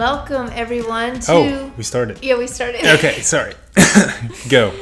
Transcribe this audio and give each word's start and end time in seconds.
Welcome 0.00 0.48
everyone 0.54 1.20
to. 1.20 1.30
Oh, 1.30 1.72
we 1.76 1.82
started. 1.82 2.24
Yeah, 2.24 2.38
we 2.38 2.46
started. 2.46 2.86
Okay, 2.86 3.20
sorry. 3.20 3.52
Go. 4.48 4.72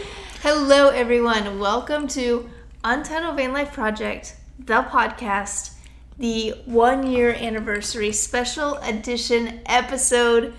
Hello, 0.43 0.91
everyone. 0.91 1.59
Welcome 1.59 2.07
to 2.11 2.49
Untitled 2.85 3.37
Van 3.37 3.53
Life 3.53 3.73
Project, 3.73 4.37
the 4.61 4.83
podcast, 4.83 5.73
the 6.19 6.51
one 6.67 7.11
year 7.11 7.35
anniversary 7.35 8.13
special 8.13 8.77
edition 8.77 9.61
episode. 9.67 10.55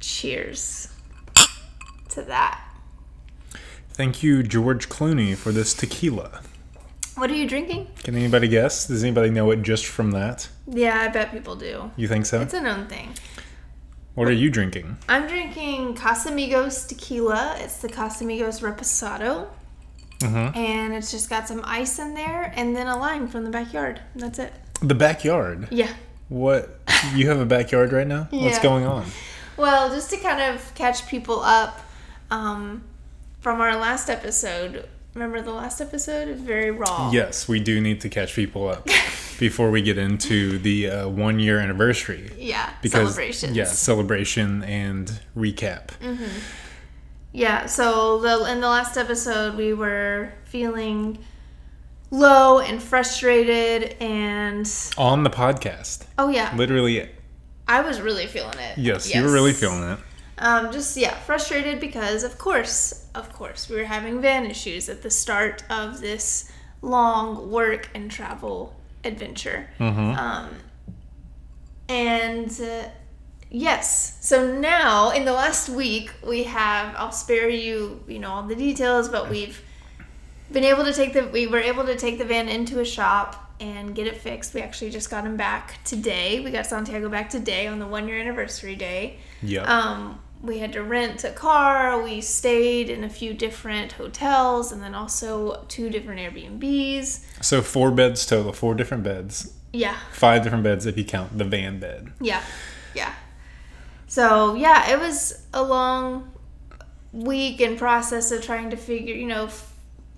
Cheers 0.00 0.92
to 2.10 2.20
that. 2.24 2.62
Thank 3.88 4.22
you, 4.22 4.42
George 4.42 4.90
Clooney, 4.90 5.34
for 5.34 5.50
this 5.50 5.72
tequila. 5.72 6.42
What 7.14 7.30
are 7.30 7.34
you 7.34 7.48
drinking? 7.48 7.88
Can 8.02 8.16
anybody 8.16 8.48
guess? 8.48 8.86
Does 8.86 9.02
anybody 9.02 9.30
know 9.30 9.50
it 9.50 9.62
just 9.62 9.86
from 9.86 10.10
that? 10.10 10.50
Yeah, 10.66 11.00
I 11.00 11.08
bet 11.08 11.30
people 11.32 11.56
do. 11.56 11.90
You 11.96 12.06
think 12.06 12.26
so? 12.26 12.42
It's 12.42 12.52
a 12.52 12.60
known 12.60 12.86
thing. 12.86 13.14
What 14.14 14.28
are 14.28 14.32
you 14.32 14.50
drinking? 14.50 14.98
I'm 15.08 15.26
drinking 15.26 15.94
Casamigos 15.94 16.86
tequila. 16.86 17.56
It's 17.58 17.78
the 17.78 17.88
Casamigos 17.88 18.60
Reposado. 18.60 19.48
Mm-hmm. 20.18 20.56
And 20.56 20.94
it's 20.94 21.10
just 21.10 21.30
got 21.30 21.48
some 21.48 21.62
ice 21.64 21.98
in 21.98 22.14
there 22.14 22.52
and 22.54 22.76
then 22.76 22.86
a 22.88 22.98
lime 22.98 23.26
from 23.26 23.44
the 23.44 23.50
backyard. 23.50 24.00
That's 24.14 24.38
it. 24.38 24.52
The 24.82 24.94
backyard. 24.94 25.68
Yeah. 25.70 25.92
What? 26.28 26.78
You 27.14 27.28
have 27.28 27.40
a 27.40 27.46
backyard 27.46 27.92
right 27.92 28.06
now? 28.06 28.24
What's 28.30 28.58
going 28.58 28.84
on? 28.84 29.06
Well, 29.56 29.88
just 29.90 30.10
to 30.10 30.18
kind 30.18 30.54
of 30.54 30.74
catch 30.74 31.06
people 31.08 31.40
up 31.40 31.80
um, 32.30 32.84
from 33.40 33.60
our 33.60 33.76
last 33.76 34.10
episode. 34.10 34.88
Remember 35.14 35.42
the 35.42 35.52
last 35.52 35.80
episode? 35.80 36.28
It 36.28 36.32
was 36.32 36.40
very 36.40 36.70
raw. 36.70 37.10
Yes, 37.12 37.46
we 37.46 37.60
do 37.60 37.80
need 37.80 38.00
to 38.00 38.08
catch 38.08 38.34
people 38.34 38.68
up 38.68 38.86
before 39.38 39.70
we 39.70 39.82
get 39.82 39.98
into 39.98 40.58
the 40.58 40.88
uh, 40.88 41.08
one 41.08 41.38
year 41.38 41.58
anniversary. 41.58 42.30
Yeah. 42.38 42.72
Because, 42.80 43.14
celebrations. 43.14 43.56
Yeah, 43.56 43.64
celebration 43.64 44.62
and 44.64 45.20
recap. 45.36 45.90
Yeah, 47.32 47.66
so 47.66 48.18
the 48.20 48.50
in 48.52 48.60
the 48.60 48.68
last 48.68 48.96
episode 48.96 49.56
we 49.56 49.72
were 49.74 50.32
feeling 50.44 51.18
low 52.10 52.58
and 52.60 52.82
frustrated 52.82 53.96
and 54.00 54.70
On 54.98 55.22
the 55.24 55.30
podcast. 55.30 56.04
oh 56.18 56.28
yeah, 56.28 56.54
Literally, 56.56 57.08
I 57.66 57.80
was 57.80 58.00
really 58.02 58.26
feeling 58.26 58.58
it. 58.58 58.76
yes, 58.78 59.14
you 59.14 59.22
were 59.22 59.32
really 59.32 59.52
feeling 59.54 59.82
it. 59.92 59.98
Um, 60.42 60.72
just 60.72 60.96
yeah, 60.96 61.14
frustrated 61.14 61.78
because 61.78 62.24
of 62.24 62.36
course, 62.36 63.06
of 63.14 63.32
course, 63.32 63.68
we 63.68 63.76
were 63.76 63.84
having 63.84 64.20
van 64.20 64.44
issues 64.44 64.88
at 64.88 65.02
the 65.02 65.10
start 65.10 65.62
of 65.70 66.00
this 66.00 66.50
long 66.82 67.48
work 67.48 67.88
and 67.94 68.10
travel 68.10 68.74
adventure. 69.04 69.70
Mm-hmm. 69.78 70.18
Um, 70.18 70.50
and 71.88 72.60
uh, 72.60 72.88
yes, 73.50 74.18
so 74.20 74.52
now 74.58 75.10
in 75.10 75.24
the 75.24 75.32
last 75.32 75.68
week 75.68 76.10
we 76.26 76.42
have. 76.42 76.92
I'll 76.96 77.12
spare 77.12 77.48
you, 77.48 78.02
you 78.08 78.18
know, 78.18 78.32
all 78.32 78.42
the 78.42 78.56
details, 78.56 79.08
but 79.08 79.30
we've 79.30 79.62
been 80.50 80.64
able 80.64 80.82
to 80.82 80.92
take 80.92 81.12
the. 81.12 81.28
We 81.28 81.46
were 81.46 81.60
able 81.60 81.84
to 81.86 81.94
take 81.94 82.18
the 82.18 82.24
van 82.24 82.48
into 82.48 82.80
a 82.80 82.84
shop 82.84 83.54
and 83.60 83.94
get 83.94 84.08
it 84.08 84.16
fixed. 84.16 84.54
We 84.54 84.60
actually 84.60 84.90
just 84.90 85.08
got 85.08 85.24
him 85.24 85.36
back 85.36 85.78
today. 85.84 86.40
We 86.40 86.50
got 86.50 86.66
Santiago 86.66 87.08
back 87.08 87.30
today 87.30 87.68
on 87.68 87.78
the 87.78 87.86
one 87.86 88.08
year 88.08 88.18
anniversary 88.18 88.74
day. 88.74 89.18
Yeah. 89.40 89.62
Um, 89.62 90.18
we 90.42 90.58
had 90.58 90.72
to 90.72 90.82
rent 90.82 91.22
a 91.24 91.30
car. 91.30 92.02
We 92.02 92.20
stayed 92.20 92.90
in 92.90 93.04
a 93.04 93.08
few 93.08 93.32
different 93.32 93.92
hotels 93.92 94.72
and 94.72 94.82
then 94.82 94.94
also 94.94 95.64
two 95.68 95.88
different 95.88 96.20
Airbnbs. 96.20 97.20
so 97.44 97.62
four 97.62 97.90
beds 97.90 98.26
total, 98.26 98.52
four 98.52 98.74
different 98.74 99.04
beds. 99.04 99.52
Yeah, 99.72 99.96
Five 100.12 100.42
different 100.42 100.64
beds 100.64 100.84
if 100.84 100.98
you 100.98 101.04
count 101.04 101.38
the 101.38 101.44
van 101.44 101.78
bed. 101.80 102.12
yeah, 102.20 102.42
yeah. 102.94 103.14
So, 104.06 104.54
yeah, 104.54 104.90
it 104.92 104.98
was 104.98 105.46
a 105.54 105.62
long 105.62 106.30
week 107.14 107.60
and 107.62 107.78
process 107.78 108.30
of 108.30 108.42
trying 108.44 108.68
to 108.70 108.76
figure, 108.76 109.14
you 109.14 109.26
know, 109.26 109.44
f- 109.46 109.72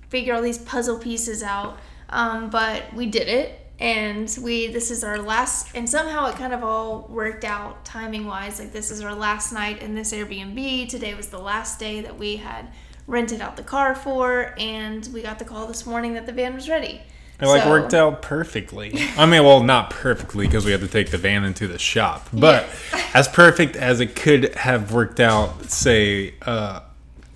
figure 0.08 0.34
all 0.34 0.42
these 0.42 0.58
puzzle 0.58 0.98
pieces 0.98 1.42
out. 1.44 1.78
Um, 2.08 2.50
but 2.50 2.92
we 2.94 3.06
did 3.06 3.28
it. 3.28 3.60
And 3.84 4.34
we, 4.40 4.68
this 4.68 4.90
is 4.90 5.04
our 5.04 5.18
last, 5.18 5.68
and 5.74 5.86
somehow 5.86 6.24
it 6.30 6.36
kind 6.36 6.54
of 6.54 6.64
all 6.64 7.06
worked 7.10 7.44
out 7.44 7.84
timing 7.84 8.24
wise. 8.24 8.58
Like, 8.58 8.72
this 8.72 8.90
is 8.90 9.02
our 9.02 9.14
last 9.14 9.52
night 9.52 9.82
in 9.82 9.94
this 9.94 10.10
Airbnb. 10.14 10.88
Today 10.88 11.12
was 11.12 11.28
the 11.28 11.38
last 11.38 11.78
day 11.78 12.00
that 12.00 12.18
we 12.18 12.36
had 12.36 12.72
rented 13.06 13.42
out 13.42 13.58
the 13.58 13.62
car 13.62 13.94
for, 13.94 14.54
and 14.56 15.06
we 15.12 15.20
got 15.20 15.38
the 15.38 15.44
call 15.44 15.66
this 15.66 15.84
morning 15.84 16.14
that 16.14 16.24
the 16.24 16.32
van 16.32 16.54
was 16.54 16.66
ready. 16.66 17.02
It 17.38 17.46
like 17.46 17.66
worked 17.66 17.92
out 17.92 18.22
perfectly. 18.22 18.94
I 19.18 19.26
mean, 19.26 19.44
well, 19.44 19.62
not 19.62 19.90
perfectly 19.90 20.46
because 20.46 20.64
we 20.64 20.72
had 20.72 20.80
to 20.80 20.88
take 20.88 21.10
the 21.10 21.18
van 21.18 21.44
into 21.44 21.68
the 21.68 21.78
shop, 21.78 22.30
but 22.32 22.66
as 23.12 23.28
perfect 23.28 23.76
as 23.76 24.00
it 24.00 24.16
could 24.16 24.54
have 24.54 24.92
worked 24.92 25.20
out. 25.20 25.70
Say, 25.70 26.36
uh, 26.40 26.80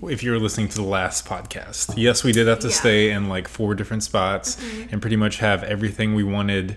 if 0.03 0.23
you 0.23 0.31
were 0.31 0.39
listening 0.39 0.69
to 0.69 0.77
the 0.77 0.83
last 0.83 1.25
podcast, 1.27 1.95
yes, 1.97 2.23
we 2.25 2.33
did 2.33 2.47
have 2.47 2.61
to 2.61 2.69
Yeah. 2.69 2.75
stay 2.75 3.11
in 3.11 3.29
like 3.29 3.49
four 3.49 3.75
different 3.75 4.03
spots 4.03 4.57
and 4.91 5.01
pretty 5.01 5.17
much 5.17 5.39
have 5.39 5.63
everything 5.65 6.15
we 6.15 6.23
wanted 6.25 6.77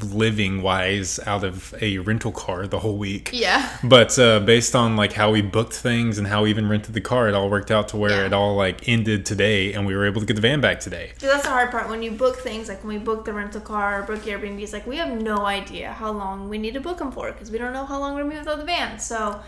living 0.00 0.62
wise 0.62 1.18
out 1.26 1.42
of 1.42 1.74
a 1.80 1.98
rental 1.98 2.30
car 2.30 2.68
the 2.68 2.78
whole 2.78 2.96
week. 2.96 3.30
Yeah. 3.32 3.68
But 3.82 4.16
uh, 4.16 4.38
based 4.40 4.76
on 4.76 4.94
like 4.94 5.12
how 5.12 5.32
we 5.32 5.42
booked 5.42 5.72
things 5.74 6.18
and 6.18 6.26
how 6.28 6.44
we 6.44 6.50
even 6.50 6.68
rented 6.68 6.94
the 6.94 7.00
car, 7.00 7.28
it 7.28 7.34
all 7.34 7.50
worked 7.50 7.72
out 7.72 7.88
to 7.88 7.96
where 7.96 8.10
Yeah. 8.20 8.26
it 8.26 8.32
all 8.32 8.54
like 8.54 8.88
ended 8.88 9.26
today, 9.26 9.72
and 9.72 9.84
we 9.84 9.96
were 9.96 10.06
able 10.06 10.20
to 10.20 10.26
get 10.26 10.34
the 10.36 10.40
van 10.42 10.60
back 10.60 10.78
today. 10.78 11.12
So 11.18 11.26
that's 11.26 11.42
the 11.42 11.50
hard 11.50 11.72
part 11.72 11.88
when 11.88 12.00
you 12.00 12.12
book 12.12 12.36
things 12.36 12.68
like 12.68 12.84
when 12.84 12.96
we 12.96 13.02
book 13.04 13.24
the 13.24 13.32
rental 13.32 13.60
car 13.60 14.00
or 14.00 14.02
book 14.04 14.20
Airbnbs. 14.22 14.72
Like 14.72 14.86
we 14.86 14.98
have 14.98 15.10
no 15.20 15.46
idea 15.46 15.92
how 15.94 16.12
long 16.12 16.48
we 16.48 16.58
need 16.58 16.74
to 16.74 16.80
book 16.80 16.98
them 16.98 17.10
for 17.10 17.32
because 17.32 17.50
we 17.50 17.58
don't 17.58 17.72
know 17.72 17.84
how 17.84 17.98
long 17.98 18.14
we're 18.14 18.22
gonna 18.22 18.34
be 18.34 18.38
without 18.38 18.58
the 18.58 18.64
van. 18.64 19.00
So 19.00 19.40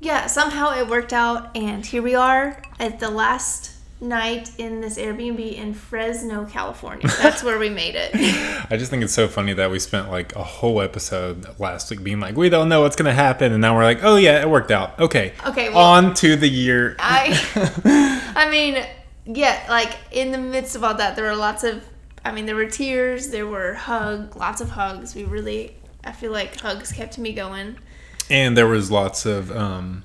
yeah, 0.00 0.26
somehow 0.26 0.76
it 0.78 0.88
worked 0.88 1.12
out, 1.12 1.56
and 1.56 1.84
here 1.84 2.02
we 2.02 2.14
are 2.14 2.62
at 2.78 3.00
the 3.00 3.10
last 3.10 3.72
night 3.98 4.50
in 4.58 4.82
this 4.82 4.98
Airbnb 4.98 5.54
in 5.56 5.72
Fresno, 5.72 6.44
California. 6.44 7.08
That's 7.22 7.42
where 7.42 7.58
we 7.58 7.70
made 7.70 7.94
it. 7.96 8.10
I 8.70 8.76
just 8.76 8.90
think 8.90 9.02
it's 9.02 9.14
so 9.14 9.26
funny 9.26 9.54
that 9.54 9.70
we 9.70 9.78
spent 9.78 10.10
like 10.10 10.36
a 10.36 10.42
whole 10.42 10.82
episode 10.82 11.58
last 11.58 11.90
week 11.90 12.02
being 12.02 12.20
like, 12.20 12.36
we 12.36 12.50
don't 12.50 12.68
know 12.68 12.82
what's 12.82 12.94
gonna 12.96 13.14
happen, 13.14 13.52
and 13.52 13.60
now 13.62 13.74
we're 13.74 13.84
like, 13.84 14.00
oh 14.02 14.16
yeah, 14.16 14.40
it 14.42 14.48
worked 14.50 14.70
out. 14.70 14.98
Okay, 15.00 15.32
Okay, 15.46 15.70
well- 15.70 15.78
on 15.78 16.12
to 16.14 16.36
the 16.36 16.48
year. 16.48 16.94
I, 16.98 18.32
I 18.36 18.50
mean, 18.50 18.84
yeah, 19.24 19.64
like 19.70 19.96
in 20.10 20.30
the 20.30 20.38
midst 20.38 20.76
of 20.76 20.84
all 20.84 20.94
that, 20.94 21.16
there 21.16 21.24
were 21.24 21.34
lots 21.36 21.64
of, 21.64 21.82
I 22.22 22.32
mean, 22.32 22.44
there 22.44 22.54
were 22.56 22.66
tears, 22.66 23.28
there 23.30 23.46
were 23.46 23.72
hugs, 23.74 24.36
lots 24.36 24.60
of 24.60 24.68
hugs. 24.68 25.14
We 25.14 25.24
really, 25.24 25.74
I 26.04 26.12
feel 26.12 26.32
like 26.32 26.60
hugs 26.60 26.92
kept 26.92 27.16
me 27.18 27.32
going. 27.32 27.78
And 28.30 28.56
there 28.56 28.66
was 28.66 28.90
lots 28.90 29.26
of 29.26 29.54
um, 29.56 30.02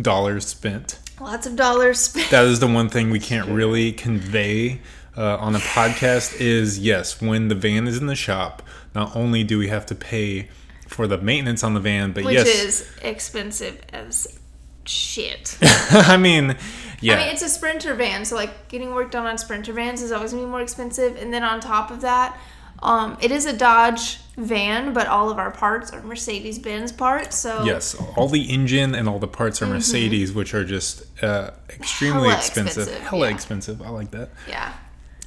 dollars 0.00 0.46
spent. 0.46 0.98
Lots 1.20 1.46
of 1.46 1.56
dollars 1.56 2.00
spent. 2.00 2.30
That 2.30 2.44
is 2.44 2.60
the 2.60 2.66
one 2.66 2.88
thing 2.88 3.10
we 3.10 3.20
can't 3.20 3.48
really 3.48 3.92
convey 3.92 4.80
uh, 5.16 5.36
on 5.36 5.54
a 5.54 5.58
podcast. 5.58 6.40
Is 6.40 6.78
yes, 6.78 7.20
when 7.20 7.48
the 7.48 7.54
van 7.54 7.86
is 7.86 7.98
in 7.98 8.06
the 8.06 8.16
shop, 8.16 8.62
not 8.94 9.14
only 9.14 9.44
do 9.44 9.58
we 9.58 9.68
have 9.68 9.86
to 9.86 9.94
pay 9.94 10.48
for 10.88 11.06
the 11.06 11.18
maintenance 11.18 11.64
on 11.64 11.74
the 11.74 11.80
van, 11.80 12.12
but 12.12 12.24
which 12.24 12.34
yes, 12.34 12.48
is 12.48 12.92
expensive 13.02 13.80
as 13.92 14.38
shit. 14.84 15.58
I 15.62 16.16
mean, 16.16 16.56
yeah. 17.00 17.14
I 17.14 17.18
mean, 17.18 17.28
it's 17.28 17.42
a 17.42 17.48
Sprinter 17.48 17.94
van, 17.94 18.24
so 18.24 18.36
like 18.36 18.68
getting 18.68 18.94
work 18.94 19.10
done 19.10 19.26
on 19.26 19.38
Sprinter 19.38 19.72
vans 19.72 20.02
is 20.02 20.12
always 20.12 20.32
gonna 20.32 20.44
be 20.44 20.50
more 20.50 20.62
expensive. 20.62 21.16
And 21.16 21.32
then 21.32 21.42
on 21.42 21.60
top 21.60 21.90
of 21.90 22.00
that, 22.02 22.38
um, 22.82 23.16
it 23.20 23.30
is 23.30 23.46
a 23.46 23.52
Dodge 23.56 24.18
van, 24.36 24.92
but 24.92 25.06
all 25.06 25.30
of 25.30 25.38
our 25.38 25.50
parts 25.50 25.90
are 25.92 26.02
Mercedes 26.02 26.58
Benz 26.58 26.90
parts. 26.92 27.38
So 27.38 27.64
Yes, 27.64 27.94
all 28.16 28.28
the 28.28 28.42
engine 28.42 28.94
and 28.94 29.08
all 29.08 29.18
the 29.18 29.28
parts 29.28 29.60
are 29.62 29.66
Mercedes, 29.66 30.32
which 30.32 30.54
are 30.54 30.64
just 30.64 31.04
uh, 31.22 31.50
extremely 31.70 32.14
Mm-hmm. 32.14 32.24
Hella 32.30 32.36
expensive. 32.38 32.82
expensive, 32.84 33.08
Hella 33.08 33.26
yeah. 33.28 33.34
expensive. 33.34 33.82
I 33.82 33.88
like 33.90 34.10
that. 34.12 34.30
yeah, 34.48 34.72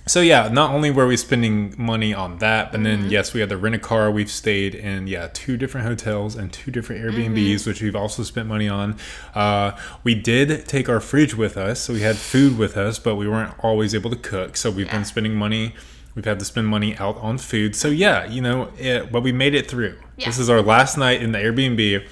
So 0.07 0.21
yeah, 0.21 0.49
not 0.51 0.71
only 0.71 0.89
were 0.91 1.05
we 1.07 1.17
spending 1.17 1.75
money 1.77 2.13
on 2.15 2.39
that, 2.39 2.71
but 2.71 2.79
Mm-hmm. 2.81 3.01
then 3.03 3.09
yes, 3.11 3.33
we 3.33 3.39
had 3.41 3.49
to 3.49 3.57
rent 3.57 3.75
a 3.75 3.79
car. 3.79 4.09
We've 4.11 4.29
stayed 4.31 4.73
in 4.75 5.05
yeah 5.07 5.29
two 5.31 5.55
different 5.55 5.85
hotels 5.87 6.35
and 6.35 6.51
two 6.51 6.71
different 6.71 7.03
Airbnbs, 7.03 7.35
Mm-hmm. 7.61 7.69
which 7.69 7.81
we've 7.83 7.95
also 7.95 8.23
spent 8.23 8.47
money 8.47 8.67
on. 8.67 8.97
Uh, 9.35 9.77
we 10.03 10.15
did 10.15 10.65
take 10.67 10.89
our 10.89 10.99
fridge 10.99 11.35
with 11.35 11.57
us, 11.57 11.79
so 11.79 11.93
we 11.93 12.01
had 12.01 12.17
food 12.17 12.57
with 12.57 12.75
us, 12.75 12.97
but 12.97 13.15
we 13.15 13.27
weren't 13.27 13.53
always 13.63 13.93
able 13.93 14.09
to 14.09 14.15
cook. 14.17 14.57
So 14.57 14.71
we've 14.71 14.87
Yeah. 14.87 14.93
been 14.93 15.05
spending 15.05 15.35
money. 15.35 15.75
We've 16.15 16.25
had 16.25 16.39
to 16.39 16.45
spend 16.45 16.67
money 16.67 16.95
out 16.97 17.17
on 17.17 17.37
food. 17.37 17.75
So 17.75 17.89
yeah, 17.89 18.25
you 18.25 18.41
know, 18.41 18.71
it, 18.79 19.11
but 19.11 19.21
we 19.21 19.31
made 19.33 19.53
it 19.53 19.69
through. 19.69 19.97
Yeah. 20.17 20.27
This 20.27 20.39
is 20.39 20.49
our 20.49 20.61
last 20.61 20.97
night 20.97 21.21
in 21.21 21.33
the 21.33 21.39
Airbnb. 21.39 22.07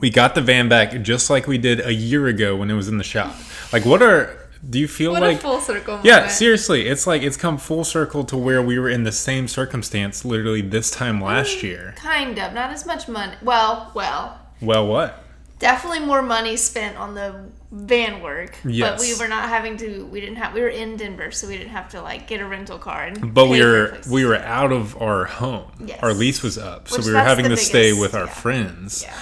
We 0.00 0.10
got 0.10 0.34
the 0.34 0.42
van 0.42 0.68
back 0.68 1.00
just 1.02 1.30
like 1.30 1.46
we 1.46 1.58
did 1.58 1.80
a 1.80 1.94
year 1.94 2.26
ago 2.26 2.56
when 2.56 2.70
it 2.70 2.74
was 2.74 2.88
in 2.88 2.98
the 2.98 3.04
shop. 3.04 3.34
Like, 3.72 3.84
what 3.86 4.02
are 4.02 4.38
do 4.68 4.78
you 4.78 4.86
feel 4.86 5.12
what 5.12 5.22
like? 5.22 5.38
a 5.38 5.40
full 5.40 5.60
circle. 5.60 5.98
Yeah, 6.04 6.28
seriously, 6.28 6.86
it's 6.86 7.06
like 7.06 7.22
it's 7.22 7.36
come 7.36 7.56
full 7.58 7.82
circle 7.84 8.22
to 8.24 8.36
where 8.36 8.60
we 8.62 8.78
were 8.78 8.88
in 8.90 9.02
the 9.04 9.10
same 9.12 9.48
circumstance 9.48 10.24
literally 10.24 10.60
this 10.60 10.90
time 10.90 11.18
Mm. 11.18 11.22
last 11.24 11.62
year. 11.64 11.94
Kind 11.96 12.38
of, 12.38 12.52
not 12.52 12.70
as 12.70 12.84
much 12.86 13.08
money. 13.08 13.34
Well, 13.42 13.90
well, 13.94 14.38
Well, 14.60 14.86
what? 14.86 15.24
definitely 15.58 16.00
more 16.00 16.22
money 16.22 16.56
spent 16.56 16.96
on 16.96 17.14
the 17.14 17.44
van 17.72 18.20
work. 18.20 18.58
But 18.62 19.00
we 19.00 19.14
were 19.18 19.28
not 19.28 19.48
having 19.48 19.76
to. 19.78 20.04
We 20.06 20.20
didn't 20.20 20.36
have. 20.36 20.52
We 20.52 20.60
were 20.60 20.68
in 20.68 20.96
Denver, 20.96 21.30
so 21.30 21.48
we 21.48 21.56
didn't 21.56 21.70
have 21.72 21.88
to 21.90 22.02
like 22.02 22.26
get 22.28 22.40
a 22.40 22.46
rental 22.46 22.78
car. 22.78 23.04
And 23.04 23.32
But 23.34 23.48
we 23.48 23.62
were 23.64 23.98
we 24.10 24.24
were 24.24 24.36
out 24.36 24.72
of 24.72 25.00
our 25.00 25.24
home. 25.24 25.70
Yes. 25.84 25.98
Our 26.02 26.12
lease 26.12 26.42
was 26.42 26.58
up, 26.58 26.88
so 26.88 27.00
we 27.04 27.12
were 27.12 27.18
having 27.18 27.48
to 27.48 27.56
stay 27.56 27.92
with 27.92 28.14
our 28.14 28.26
yeah. 28.26 28.32
friends. 28.32 29.02
Yeah. 29.02 29.18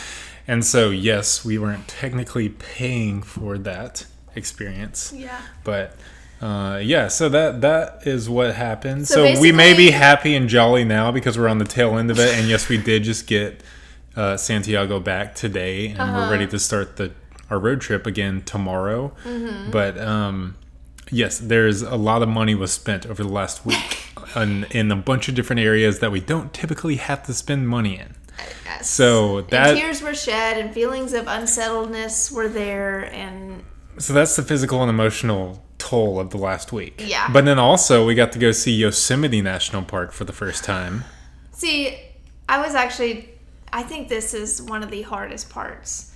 And 0.49 0.65
so 0.65 0.91
yes, 0.91 1.45
we 1.45 1.59
weren't 1.59 1.87
technically 1.87 2.49
paying 2.49 3.23
for 3.23 3.57
that 3.59 4.07
experience, 4.35 5.13
Yeah. 5.15 5.41
but 5.63 5.97
uh, 6.41 6.81
yeah. 6.83 7.07
So 7.07 7.29
that 7.29 7.61
that 7.61 8.07
is 8.07 8.29
what 8.29 8.55
happened. 8.57 9.07
So 9.07 9.35
So, 9.35 9.41
we 9.41 9.53
may 9.53 9.75
be 9.75 9.93
happy 9.93 10.35
and 10.35 10.49
jolly 10.49 10.85
now 10.85 11.13
because 11.13 11.39
we're 11.39 11.49
on 11.49 11.59
the 11.59 11.65
tail 11.65 11.97
end 11.99 12.11
of 12.11 12.19
it. 12.19 12.35
And 12.37 12.49
yes, 12.49 12.69
we 12.69 12.79
did 12.79 13.05
just 13.05 13.29
get 13.29 13.63
uh, 14.17 14.37
Santiago 14.37 14.99
back 14.99 15.37
today, 15.37 15.89
and 15.91 16.01
Uh-huh. 16.01 16.19
we're 16.19 16.31
ready 16.33 16.47
to 16.49 16.59
start 16.59 16.97
the 16.97 17.13
our 17.51 17.59
road 17.59 17.81
trip 17.81 18.07
again 18.07 18.43
tomorrow. 18.43 19.13
Mm-hmm. 19.25 19.71
But 19.71 19.99
um, 19.99 20.57
yes, 21.11 21.39
there's 21.39 21.83
a 21.83 21.97
lot 21.97 22.23
of 22.23 22.29
money 22.29 22.55
was 22.55 22.73
spent 22.73 23.07
over 23.07 23.23
the 23.23 23.29
last 23.29 23.67
week 23.67 24.07
in, 24.37 24.65
in 24.71 24.91
a 24.91 24.97
bunch 24.97 25.29
of 25.29 25.35
different 25.35 25.61
areas 25.61 25.99
that 25.99 26.13
we 26.13 26.21
don't 26.21 26.53
typically 26.55 26.97
have 26.97 27.23
to 27.25 27.35
spend 27.35 27.69
money 27.69 27.99
in. 27.99 28.15
Yes. 28.65 28.89
So 28.89 29.43
that 29.43 29.71
and 29.71 29.79
tears 29.79 30.01
were 30.01 30.15
shed, 30.15 30.57
and 30.57 30.73
feelings 30.73 31.13
of 31.13 31.27
unsettledness 31.27 32.31
were 32.33 32.49
there, 32.49 33.13
and 33.13 33.63
so 33.99 34.15
that's 34.15 34.35
the 34.37 34.43
physical 34.43 34.81
and 34.81 34.89
emotional 34.89 35.63
toll 35.77 36.21
of 36.21 36.31
the 36.31 36.39
last 36.39 36.73
week. 36.73 37.03
Yeah. 37.05 37.29
But 37.33 37.45
then 37.45 37.59
also 37.59 38.07
we 38.07 38.15
got 38.15 38.33
to 38.33 38.39
go 38.39 38.53
see 38.53 38.73
Yosemite 38.73 39.43
National 39.43 39.83
Park 39.83 40.13
for 40.13 40.25
the 40.25 40.33
first 40.33 40.65
time. 40.65 41.05
See, 41.53 41.99
I 42.49 42.65
was 42.65 42.75
actually, 42.75 43.29
I 43.73 43.83
think 43.83 44.09
this 44.09 44.33
is 44.33 44.63
one 44.63 44.83
of 44.83 44.91
the 44.91 45.03
hardest 45.03 45.51
parts. 45.51 46.10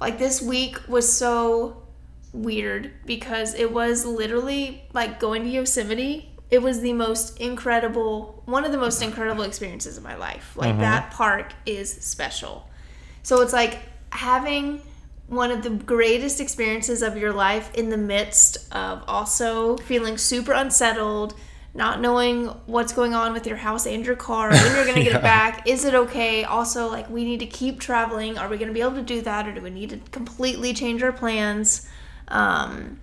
Like, 0.00 0.18
this 0.18 0.40
week 0.40 0.88
was 0.88 1.12
so 1.12 1.82
weird 2.32 2.92
because 3.06 3.54
it 3.54 3.72
was 3.72 4.04
literally 4.04 4.84
like 4.92 5.18
going 5.18 5.44
to 5.44 5.48
Yosemite. 5.48 6.30
It 6.50 6.62
was 6.62 6.80
the 6.80 6.92
most 6.92 7.38
incredible, 7.40 8.42
one 8.46 8.64
of 8.64 8.72
the 8.72 8.78
most 8.78 9.02
incredible 9.02 9.44
experiences 9.44 9.96
of 9.96 10.02
my 10.02 10.16
life. 10.16 10.56
Like, 10.56 10.72
mm-hmm. 10.72 10.80
that 10.80 11.10
park 11.10 11.52
is 11.66 11.90
special. 11.90 12.68
So 13.22 13.42
it's 13.42 13.52
like 13.52 13.80
having 14.10 14.80
one 15.26 15.50
of 15.50 15.62
the 15.62 15.70
greatest 15.70 16.40
experiences 16.40 17.02
of 17.02 17.16
your 17.16 17.32
life 17.32 17.74
in 17.74 17.90
the 17.90 17.98
midst 17.98 18.72
of 18.72 19.02
also 19.06 19.76
feeling 19.76 20.16
super 20.16 20.52
unsettled, 20.52 21.34
not 21.78 22.00
knowing 22.02 22.46
what's 22.66 22.92
going 22.92 23.14
on 23.14 23.32
with 23.32 23.46
your 23.46 23.56
house 23.56 23.86
and 23.86 24.04
your 24.04 24.16
car, 24.16 24.50
when 24.50 24.74
you're 24.76 24.84
going 24.84 24.96
to 25.02 25.02
get 25.04 25.12
Yeah. 25.12 25.18
it 25.18 25.22
back. 25.22 25.66
Is 25.66 25.84
it 25.86 25.94
okay? 25.94 26.44
Also, 26.44 26.88
like, 26.88 27.08
we 27.08 27.24
need 27.24 27.40
to 27.40 27.46
keep 27.46 27.80
traveling. 27.80 28.36
Are 28.36 28.48
we 28.48 28.58
going 28.58 28.68
to 28.68 28.74
be 28.74 28.82
able 28.82 28.96
to 28.96 29.02
do 29.02 29.22
that, 29.22 29.46
or 29.48 29.52
do 29.54 29.62
we 29.62 29.70
need 29.70 29.90
to 29.90 29.98
completely 30.10 30.74
change 30.74 31.02
our 31.02 31.12
plans? 31.12 31.88
Um, 32.28 32.98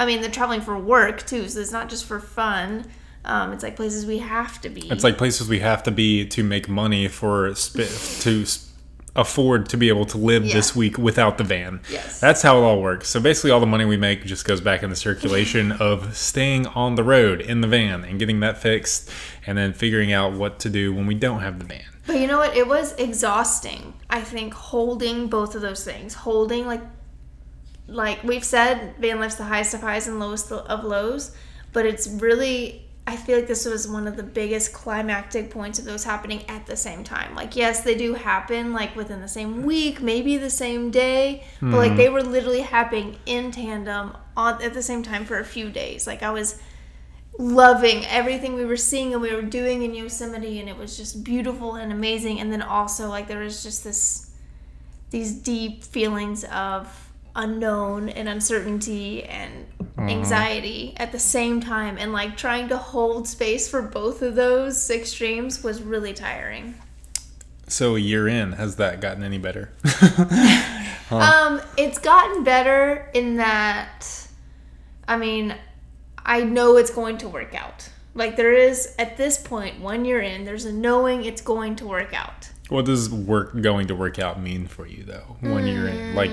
I 0.00 0.06
mean, 0.06 0.20
they're 0.22 0.30
traveling 0.30 0.62
for 0.62 0.76
work 0.76 1.24
too, 1.26 1.48
so 1.48 1.60
it's 1.60 1.70
not 1.70 1.88
just 1.88 2.04
for 2.06 2.18
fun. 2.18 2.86
Um, 3.24 3.52
it's 3.52 3.62
like 3.62 3.76
places 3.76 4.04
we 4.04 4.18
have 4.18 4.60
to 4.62 4.68
be. 4.68 4.90
It's 4.90 5.04
like 5.04 5.16
places 5.16 5.48
we 5.48 5.60
have 5.60 5.84
to 5.84 5.92
be 5.92 6.26
to 6.26 6.42
make 6.42 6.68
money 6.68 7.06
for 7.06 7.54
sp- 7.54 7.86
to 8.26 8.42
s- 8.42 8.71
afford 9.14 9.68
to 9.68 9.76
be 9.76 9.88
able 9.88 10.06
to 10.06 10.16
live 10.16 10.44
Yeah. 10.44 10.54
this 10.54 10.74
week 10.74 10.96
without 10.96 11.36
the 11.36 11.44
van. 11.44 11.80
Yes. 11.90 12.18
That's 12.18 12.40
how 12.40 12.58
it 12.58 12.62
all 12.62 12.80
works. 12.80 13.08
So 13.10 13.20
basically 13.20 13.50
all 13.50 13.60
the 13.60 13.66
money 13.66 13.84
we 13.84 13.96
make 13.98 14.24
just 14.24 14.46
goes 14.46 14.60
back 14.62 14.82
in 14.82 14.88
the 14.88 14.96
circulation 14.96 15.70
of 15.88 16.16
staying 16.16 16.66
on 16.68 16.94
the 16.94 17.04
road 17.04 17.40
in 17.42 17.60
the 17.60 17.68
van 17.68 18.04
and 18.04 18.18
getting 18.18 18.40
that 18.40 18.56
fixed 18.58 19.10
and 19.46 19.58
then 19.58 19.74
figuring 19.74 20.12
out 20.12 20.32
what 20.32 20.58
to 20.60 20.70
do 20.70 20.94
when 20.94 21.06
we 21.06 21.14
don't 21.14 21.40
have 21.40 21.58
the 21.58 21.64
van. 21.66 21.84
But 22.06 22.16
you 22.20 22.26
know 22.26 22.38
what? 22.38 22.56
It 22.56 22.66
was 22.66 22.94
exhausting. 22.94 23.92
I 24.08 24.22
think 24.22 24.54
holding 24.54 25.28
both 25.28 25.54
of 25.54 25.60
those 25.60 25.84
things, 25.84 26.14
holding 26.14 26.66
like, 26.66 26.80
like 27.86 28.22
we've 28.24 28.44
said, 28.44 28.94
van 28.98 29.20
life's 29.20 29.34
the 29.36 29.44
highest 29.44 29.74
of 29.74 29.82
highs 29.82 30.08
and 30.08 30.18
lowest 30.18 30.50
of 30.50 30.84
lows. 30.84 31.32
But 31.72 31.86
it's 31.86 32.06
really, 32.08 32.81
I 33.04 33.16
feel 33.16 33.36
like 33.36 33.48
this 33.48 33.66
was 33.66 33.88
one 33.88 34.06
of 34.06 34.16
the 34.16 34.22
biggest 34.22 34.72
climactic 34.72 35.50
points 35.50 35.78
of 35.78 35.84
those 35.84 36.04
happening 36.04 36.44
at 36.48 36.66
the 36.66 36.76
same 36.76 37.02
time. 37.02 37.34
Like, 37.34 37.56
yes, 37.56 37.82
they 37.82 37.96
do 37.96 38.14
happen 38.14 38.72
like 38.72 38.94
within 38.94 39.20
the 39.20 39.28
same 39.28 39.64
week, 39.64 40.00
maybe 40.00 40.36
the 40.36 40.50
same 40.50 40.90
day, 40.92 41.44
but 41.60 41.76
like 41.76 41.92
hmm. 41.92 41.96
they 41.96 42.08
were 42.08 42.22
literally 42.22 42.60
happening 42.60 43.18
in 43.26 43.50
tandem 43.50 44.16
on 44.36 44.62
at 44.62 44.72
the 44.72 44.82
same 44.82 45.02
time 45.02 45.24
for 45.24 45.40
a 45.40 45.44
few 45.44 45.68
days. 45.68 46.06
Like 46.06 46.22
I 46.22 46.30
was 46.30 46.60
loving 47.38 48.04
everything 48.06 48.54
we 48.54 48.64
were 48.64 48.76
seeing 48.76 49.12
and 49.12 49.22
we 49.22 49.34
were 49.34 49.42
doing 49.42 49.82
in 49.82 49.94
Yosemite 49.94 50.60
and 50.60 50.68
it 50.68 50.76
was 50.76 50.96
just 50.96 51.24
beautiful 51.24 51.76
and 51.76 51.90
amazing 51.90 52.40
and 52.40 52.52
then 52.52 52.60
also 52.60 53.08
like 53.08 53.26
there 53.26 53.40
was 53.40 53.62
just 53.62 53.84
this 53.84 54.30
these 55.10 55.32
deep 55.32 55.82
feelings 55.82 56.44
of 56.44 57.11
unknown 57.34 58.08
and 58.08 58.28
uncertainty 58.28 59.24
and 59.24 59.66
anxiety 59.98 60.94
at 60.96 61.12
the 61.12 61.18
same 61.18 61.60
time 61.60 61.96
and 61.98 62.12
like 62.12 62.36
trying 62.36 62.68
to 62.68 62.76
hold 62.76 63.28
space 63.28 63.68
for 63.68 63.82
both 63.82 64.22
of 64.22 64.34
those 64.34 64.90
extremes 64.90 65.62
was 65.62 65.82
really 65.82 66.12
tiring. 66.12 66.74
So 67.68 67.96
a 67.96 67.98
year 67.98 68.28
in, 68.28 68.52
has 68.52 68.76
that 68.76 69.00
gotten 69.00 69.22
any 69.22 69.38
better? 69.38 69.72
Um, 71.10 71.60
it's 71.76 71.98
gotten 71.98 72.42
better 72.42 73.10
in 73.12 73.36
that, 73.36 74.26
I 75.06 75.18
mean, 75.18 75.54
I 76.24 76.42
know 76.42 76.78
it's 76.78 76.90
going 76.90 77.18
to 77.18 77.28
work 77.28 77.54
out. 77.54 77.90
Like 78.14 78.36
there 78.36 78.54
is 78.54 78.94
at 78.98 79.18
this 79.18 79.36
point, 79.36 79.78
one 79.80 80.06
year 80.06 80.20
in, 80.20 80.44
there's 80.44 80.64
a 80.64 80.72
knowing 80.72 81.24
it's 81.26 81.42
going 81.42 81.76
to 81.76 81.86
work 81.86 82.14
out. 82.14 82.48
what 82.70 82.86
does 82.86 83.10
work 83.10 83.60
going 83.60 83.88
to 83.88 83.94
work 83.94 84.18
out 84.18 84.40
mean 84.40 84.66
for 84.66 84.86
you 84.86 85.04
though? 85.04 85.36
When 85.40 85.66
you're 85.66 85.88
in 85.88 86.14
like 86.14 86.30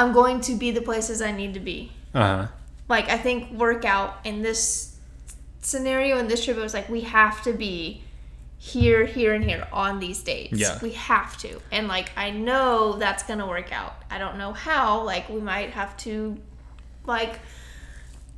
I'm 0.00 0.12
going 0.12 0.40
to 0.42 0.54
be 0.54 0.70
the 0.70 0.80
places 0.80 1.20
I 1.22 1.32
need 1.32 1.54
to 1.54 1.60
be. 1.60 1.92
uh-huh. 2.14 2.46
Like 2.88 3.08
I 3.08 3.18
think 3.18 3.52
workout 3.52 4.18
in 4.24 4.42
this 4.42 4.96
scenario 5.60 6.16
in 6.18 6.26
this 6.26 6.44
trip, 6.44 6.56
it 6.56 6.60
was 6.60 6.74
like 6.74 6.88
we 6.88 7.02
have 7.02 7.40
to 7.42 7.52
be 7.52 8.02
here, 8.58 9.04
here, 9.06 9.32
and 9.32 9.44
here 9.44 9.66
on 9.72 10.00
these 10.00 10.22
dates. 10.22 10.58
Yeah. 10.58 10.78
We 10.82 10.90
have 10.92 11.36
to. 11.38 11.60
And 11.70 11.86
like 11.86 12.10
I 12.16 12.30
know 12.30 12.94
that's 12.94 13.22
gonna 13.22 13.46
work 13.46 13.70
out. 13.72 13.94
I 14.10 14.18
don't 14.18 14.38
know 14.38 14.52
how. 14.52 15.02
Like 15.04 15.28
we 15.28 15.40
might 15.40 15.70
have 15.70 15.96
to 15.98 16.36
like 17.06 17.38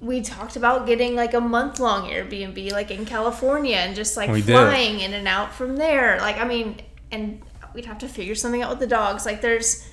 we 0.00 0.20
talked 0.20 0.56
about 0.56 0.86
getting 0.86 1.14
like 1.14 1.32
a 1.32 1.40
month 1.40 1.80
long 1.80 2.08
Airbnb 2.10 2.72
like 2.72 2.90
in 2.90 3.06
California 3.06 3.76
and 3.76 3.96
just 3.96 4.16
like 4.16 4.28
We 4.30 4.42
did. 4.42 4.52
flying 4.52 5.00
in 5.00 5.14
and 5.14 5.26
out 5.26 5.54
from 5.54 5.76
there. 5.76 6.18
Like 6.18 6.36
I 6.38 6.44
mean 6.44 6.80
and 7.10 7.40
we'd 7.74 7.86
have 7.86 7.98
to 7.98 8.08
figure 8.08 8.34
something 8.34 8.62
out 8.62 8.70
with 8.70 8.80
the 8.80 8.86
dogs. 8.86 9.24
Like 9.24 9.40
there's 9.40 9.88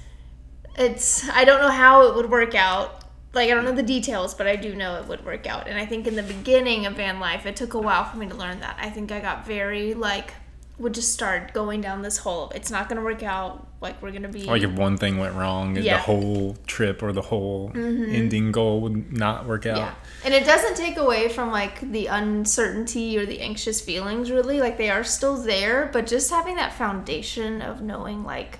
it's 0.79 1.27
I 1.29 1.43
don't 1.43 1.61
know 1.61 1.69
how 1.69 2.07
it 2.07 2.15
would 2.15 2.29
work 2.29 2.55
out. 2.55 3.03
Like 3.33 3.51
I 3.51 3.53
don't 3.53 3.65
know 3.65 3.73
the 3.73 3.83
details, 3.83 4.33
but 4.33 4.47
I 4.47 4.55
do 4.55 4.73
know 4.73 4.95
it 4.95 5.07
would 5.07 5.23
work 5.23 5.45
out. 5.45 5.67
And 5.67 5.77
I 5.77 5.85
think 5.85 6.07
in 6.07 6.15
the 6.15 6.23
beginning 6.23 6.87
of 6.87 6.93
van 6.95 7.19
life, 7.19 7.45
it 7.45 7.55
took 7.55 7.73
a 7.75 7.79
while 7.79 8.05
for 8.05 8.17
me 8.17 8.27
to 8.27 8.35
learn 8.35 8.61
that. 8.61 8.77
I 8.79 8.89
think 8.89 9.11
I 9.11 9.19
got 9.19 9.45
very 9.45 9.93
like 9.93 10.33
would 10.79 10.93
just 10.93 11.11
start 11.11 11.53
going 11.53 11.81
down 11.81 12.01
this 12.01 12.17
hole. 12.17 12.45
of 12.45 12.55
It's 12.55 12.71
not 12.71 12.87
going 12.87 12.95
to 12.95 13.03
work 13.03 13.21
out. 13.21 13.67
Like 13.81 14.01
we're 14.01 14.11
going 14.11 14.23
to 14.23 14.29
be 14.29 14.43
Like 14.43 14.63
if 14.63 14.71
one 14.71 14.97
thing 14.97 15.17
went 15.17 15.35
wrong, 15.35 15.73
the 15.73 15.81
Yeah. 15.81 15.97
Mm-hmm. 15.99 16.05
whole 16.11 16.57
trip 16.65 17.03
or 17.03 17.11
the 17.11 17.21
whole 17.21 17.71
ending 17.75 18.51
goal 18.53 18.81
would 18.81 19.11
not 19.11 19.45
work 19.45 19.65
out. 19.65 19.77
Yeah. 19.77 19.93
And 20.23 20.33
it 20.33 20.45
doesn't 20.45 20.75
take 20.75 20.97
away 20.97 21.27
from 21.29 21.51
like 21.51 21.81
the 21.81 22.07
uncertainty 22.07 23.17
or 23.17 23.25
the 23.25 23.41
anxious 23.41 23.81
feelings 23.81 24.31
really. 24.31 24.59
Like 24.59 24.77
they 24.77 24.89
are 24.89 25.03
still 25.03 25.35
there, 25.37 25.89
but 25.91 26.07
just 26.07 26.29
having 26.31 26.55
that 26.55 26.73
foundation 26.73 27.61
of 27.61 27.81
knowing 27.81 28.23
like 28.23 28.59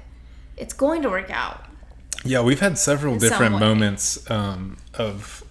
it's 0.58 0.74
going 0.74 1.02
to 1.04 1.10
work 1.10 1.32
out. 1.32 1.66
Yeah, 2.26 2.42
we've 2.42 2.60
had 2.60 2.78
several 2.78 3.18
different 3.18 3.54
way. 3.56 3.60
moments 3.60 4.30
um, 4.30 4.78
of 4.94 5.44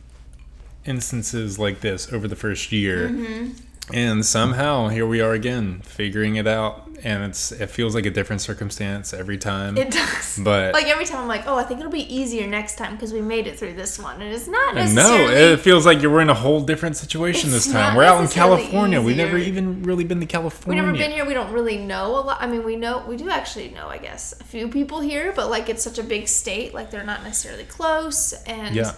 instances 0.84 1.58
like 1.58 1.80
this 1.80 2.12
over 2.12 2.28
the 2.28 2.36
first 2.36 2.72
year, 2.72 3.08
Mm-hmm. 3.08 3.94
and 3.94 4.24
somehow 4.24 4.88
here 4.88 5.06
we 5.06 5.20
are 5.20 5.32
again 5.32 5.80
figuring 5.82 6.36
it 6.36 6.46
out, 6.46 6.87
and 7.04 7.24
it's 7.24 7.52
it 7.52 7.70
feels 7.70 7.94
like 7.94 8.06
a 8.06 8.10
different 8.10 8.40
circumstance 8.42 9.12
every 9.14 9.38
time. 9.38 9.76
It 9.76 9.90
does. 9.90 10.38
But- 10.42 10.72
like 10.74 10.86
every 10.86 11.04
time 11.04 11.20
I'm 11.20 11.28
like, 11.28 11.46
oh, 11.46 11.56
I 11.56 11.62
think 11.64 11.80
it'll 11.80 11.92
be 11.92 12.12
easier 12.14 12.46
next 12.46 12.76
time 12.78 12.92
because 12.94 13.12
we 13.12 13.20
made 13.20 13.46
it 13.46 13.58
through 13.58 13.74
this 13.74 13.98
one, 13.98 14.20
and 14.22 14.32
it's 14.32 14.46
not 14.48 14.74
necessarily. 14.74 15.26
no, 15.26 15.52
it 15.52 15.60
feels 15.60 15.84
like 15.86 16.00
you're 16.02 16.20
in 16.20 16.30
a 16.30 16.34
whole 16.34 16.60
different 16.60 16.96
situation 16.96 17.50
this 17.50 17.70
time. 17.70 17.96
We're 17.96 18.04
out 18.04 18.20
in 18.22 18.28
California. 18.28 19.00
We've 19.00 19.16
never 19.16 19.38
even 19.38 19.82
really 19.82 20.04
been 20.04 20.20
to 20.20 20.26
California. 20.26 20.82
We've 20.82 20.86
never 20.92 20.98
been 20.98 21.12
here. 21.12 21.24
We 21.24 21.34
don't 21.34 21.52
really 21.52 21.78
know 21.78 22.16
a 22.18 22.20
lot. 22.20 22.38
I 22.40 22.46
mean, 22.46 22.64
we 22.64 22.76
know 22.76 23.04
we 23.06 23.16
do 23.16 23.30
actually 23.30 23.68
know, 23.70 23.88
I 23.88 23.98
guess, 23.98 24.32
a 24.40 24.44
few 24.44 24.68
people 24.68 25.00
here, 25.00 25.32
but 25.34 25.50
like 25.50 25.68
it's 25.68 25.82
such 25.82 25.98
a 25.98 26.02
big 26.04 26.28
state, 26.28 26.74
like 26.74 26.90
they're 26.90 27.04
not 27.04 27.22
necessarily 27.22 27.64
close. 27.64 28.32
And 28.44 28.74
Yeah. 28.74 28.92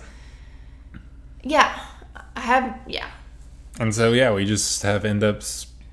yeah, 1.42 1.80
I 2.36 2.40
have 2.40 2.78
yeah. 2.86 3.06
And 3.78 3.94
so 3.94 4.12
yeah, 4.12 4.32
we 4.32 4.44
just 4.44 4.82
have 4.82 5.04
end 5.04 5.22
up 5.24 5.42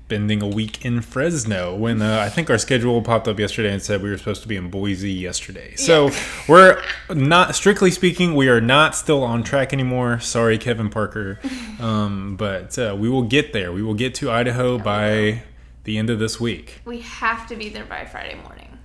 spending 0.08 0.40
a 0.40 0.48
week 0.48 0.82
in 0.86 1.02
Fresno 1.02 1.76
when 1.76 2.00
uh, 2.00 2.18
I 2.18 2.30
think 2.30 2.48
our 2.48 2.56
schedule 2.56 3.02
popped 3.02 3.28
up 3.28 3.38
yesterday 3.38 3.70
and 3.70 3.82
said 3.82 4.02
we 4.02 4.08
were 4.08 4.16
supposed 4.16 4.40
to 4.40 4.48
be 4.48 4.56
in 4.56 4.70
Boise 4.70 5.12
yesterday. 5.12 5.74
So 5.76 6.10
we're 6.48 6.82
not 7.10 7.54
strictly 7.54 7.90
speaking, 7.90 8.34
we 8.34 8.48
are 8.48 8.62
not 8.62 8.96
still 8.96 9.22
on 9.22 9.42
track 9.42 9.74
anymore. 9.74 10.18
Sorry, 10.20 10.56
Kevin 10.56 10.88
Parker, 10.88 11.38
um, 11.78 12.36
but 12.38 12.78
uh, 12.78 12.96
we 12.98 13.10
will 13.10 13.24
get 13.24 13.52
there. 13.52 13.70
We 13.70 13.82
will 13.82 13.92
get 13.92 14.14
to 14.14 14.30
Idaho 14.30 14.78
by 14.78 15.42
the 15.84 15.98
end 15.98 16.08
of 16.08 16.18
this 16.18 16.40
week. 16.40 16.80
We 16.86 17.00
have 17.00 17.46
to 17.48 17.56
be 17.56 17.68
there 17.68 17.84
by 17.84 18.06
Friday 18.06 18.40
morning. 18.42 18.78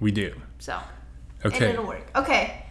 We 0.00 0.10
do. 0.10 0.32
So 0.58 0.80
Okay. 1.44 1.66
and 1.66 1.74
it'll 1.74 1.86
work. 1.86 2.10
Okay. 2.16 2.64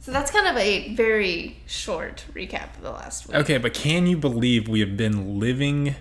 So 0.00 0.12
that's 0.12 0.30
kind 0.30 0.46
of 0.46 0.56
a 0.56 0.94
very 0.94 1.58
short 1.66 2.24
recap 2.32 2.74
of 2.76 2.82
the 2.82 2.90
last 2.90 3.28
week. 3.28 3.36
Okay, 3.36 3.58
but 3.58 3.74
can 3.74 4.06
you 4.06 4.16
believe 4.16 4.66
we 4.66 4.80
have 4.80 4.96
been 4.96 5.38
living 5.38 5.96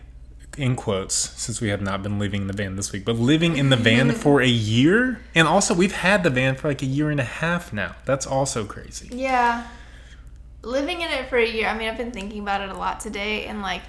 in 0.57 0.75
quotes 0.75 1.15
since 1.15 1.60
we 1.62 1.69
have 1.69 1.81
not 1.81 2.03
been 2.03 2.19
living 2.19 2.41
in 2.41 2.48
the 2.48 2.53
van 2.53 2.75
this 2.75 2.91
week, 2.91 3.05
but 3.05 3.15
living 3.15 3.57
in 3.57 3.69
the 3.69 3.75
van 3.75 4.12
for 4.24 4.41
a 4.41 4.48
year? 4.48 5.22
And 5.36 5.48
also 5.48 5.74
we've 5.74 5.95
had 5.95 6.24
the 6.24 6.29
van 6.29 6.55
for 6.55 6.67
like 6.67 6.81
a 6.81 6.86
year 6.86 7.10
and 7.10 7.19
a 7.19 7.25
half 7.25 7.74
now. 7.74 7.95
That's 8.05 8.25
also 8.25 8.65
crazy. 8.65 9.10
Yeah. 9.12 9.67
Living 10.62 11.01
in 11.01 11.10
it 11.10 11.27
for 11.29 11.38
a 11.38 11.48
year. 11.48 11.67
I 11.67 11.77
mean, 11.77 11.89
I've 11.89 11.98
been 11.98 12.12
thinking 12.12 12.41
about 12.41 12.62
it 12.62 12.69
a 12.69 12.77
lot 12.77 13.00
today 13.00 13.45
and 13.45 13.62
like 13.62 13.81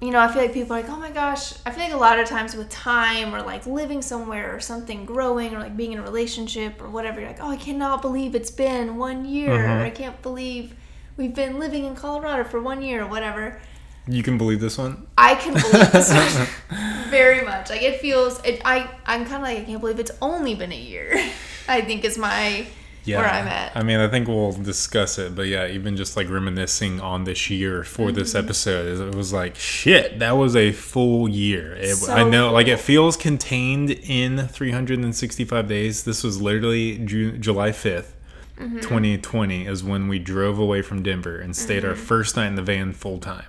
you 0.00 0.10
know, 0.10 0.20
I 0.20 0.30
feel 0.30 0.42
like 0.42 0.52
people 0.52 0.76
are 0.76 0.80
like, 0.82 0.90
oh 0.90 0.96
my 0.96 1.10
gosh. 1.10 1.54
I 1.64 1.70
feel 1.70 1.84
like 1.84 1.94
a 1.94 1.96
lot 1.96 2.18
of 2.18 2.28
times 2.28 2.54
with 2.54 2.68
time 2.68 3.34
or 3.34 3.40
like 3.40 3.66
living 3.66 4.02
somewhere 4.02 4.54
or 4.54 4.60
something 4.60 5.06
growing 5.06 5.54
or 5.54 5.58
like 5.58 5.74
being 5.76 5.92
in 5.92 5.98
a 5.98 6.02
relationship 6.02 6.82
or 6.82 6.90
whatever, 6.90 7.20
you're 7.20 7.30
like, 7.30 7.40
oh, 7.40 7.50
I 7.50 7.56
cannot 7.56 8.02
believe 8.02 8.34
it's 8.34 8.50
been 8.50 8.96
one 8.96 9.24
year. 9.24 9.56
Mhm. 9.56 9.82
I 9.82 9.90
can't 9.90 10.20
believe 10.20 10.74
we've 11.16 11.34
been 11.34 11.58
living 11.58 11.84
in 11.84 11.94
Colorado 11.94 12.44
for 12.44 12.60
one 12.60 12.82
year 12.82 13.04
or 13.04 13.06
whatever. 13.06 13.58
You 14.08 14.22
can 14.22 14.38
believe 14.38 14.60
this 14.60 14.78
one? 14.78 15.06
I 15.18 15.34
can 15.34 15.54
believe 15.54 15.92
this 15.92 16.12
one 16.12 16.46
very 17.10 17.44
much. 17.44 17.70
Like 17.70 17.82
it 17.82 18.00
feels, 18.00 18.40
it, 18.44 18.62
I 18.64 18.88
I'm 19.04 19.24
kind 19.24 19.36
of 19.36 19.42
like 19.42 19.58
I 19.58 19.64
can't 19.64 19.80
believe 19.80 19.98
it's 19.98 20.12
only 20.22 20.54
been 20.54 20.72
a 20.72 20.76
year. 20.78 21.12
I 21.68 21.80
think 21.80 22.04
is 22.04 22.16
my 22.16 22.66
Yeah. 23.04 23.18
where 23.18 23.28
I'm 23.28 23.48
at. 23.48 23.76
I 23.76 23.82
mean, 23.82 23.98
I 23.98 24.06
think 24.06 24.28
we'll 24.28 24.52
discuss 24.52 25.18
it, 25.18 25.34
but 25.34 25.48
yeah, 25.48 25.66
even 25.66 25.96
just 25.96 26.16
like 26.16 26.30
reminiscing 26.30 27.00
on 27.00 27.24
this 27.24 27.50
year 27.50 27.82
for 27.82 28.12
this 28.12 28.34
Mm-hmm. 28.34 28.44
episode, 28.46 29.08
it 29.08 29.14
was 29.16 29.32
like, 29.32 29.56
shit, 29.56 30.20
that 30.20 30.36
was 30.36 30.54
a 30.54 30.70
full 30.70 31.28
year. 31.28 31.74
It, 31.74 31.96
So 31.96 32.12
I 32.12 32.22
know, 32.22 32.52
like, 32.52 32.68
it 32.68 32.78
feels 32.78 33.16
contained 33.16 33.90
in 33.90 34.46
365 34.48 35.66
days. 35.68 36.04
This 36.04 36.22
was 36.22 36.40
literally 36.40 36.98
Ju- 36.98 37.38
July 37.38 37.70
5th. 37.70 38.12
Mm-hmm. 38.56 38.78
2020 38.80 39.66
is 39.66 39.84
when 39.84 40.08
we 40.08 40.18
drove 40.18 40.58
away 40.58 40.80
from 40.82 41.02
Denver 41.02 41.38
and 41.38 41.54
stayed 41.54 41.84
our 41.84 41.92
Mm-hmm. 41.92 42.02
first 42.04 42.36
night 42.36 42.46
in 42.48 42.54
the 42.54 42.62
van 42.62 42.92
full 42.92 43.18
time. 43.18 43.44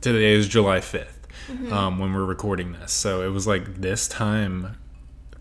Today 0.00 0.32
is 0.32 0.48
July 0.48 0.78
5th 0.78 1.08
Mm-hmm. 1.48 1.72
um, 1.72 1.98
when 1.98 2.14
we're 2.14 2.24
recording 2.24 2.72
this. 2.72 2.90
So 2.92 3.20
it 3.22 3.28
was 3.28 3.46
like 3.46 3.80
this 3.80 4.08
time 4.08 4.76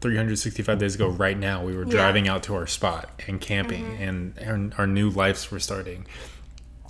365 0.02 0.78
days 0.78 0.96
ago 0.96 1.08
right 1.08 1.38
now 1.38 1.64
we 1.64 1.76
were 1.78 1.86
Yeah. 1.86 1.92
driving 1.92 2.28
out 2.28 2.44
to 2.44 2.56
our 2.56 2.68
spot 2.68 3.10
and 3.28 3.40
camping 3.40 3.86
Mm-hmm. 3.86 4.04
and 4.48 4.74
our, 4.76 4.82
our 4.82 4.88
new 4.88 5.10
lives 5.10 5.50
were 5.50 5.60
starting 5.60 6.06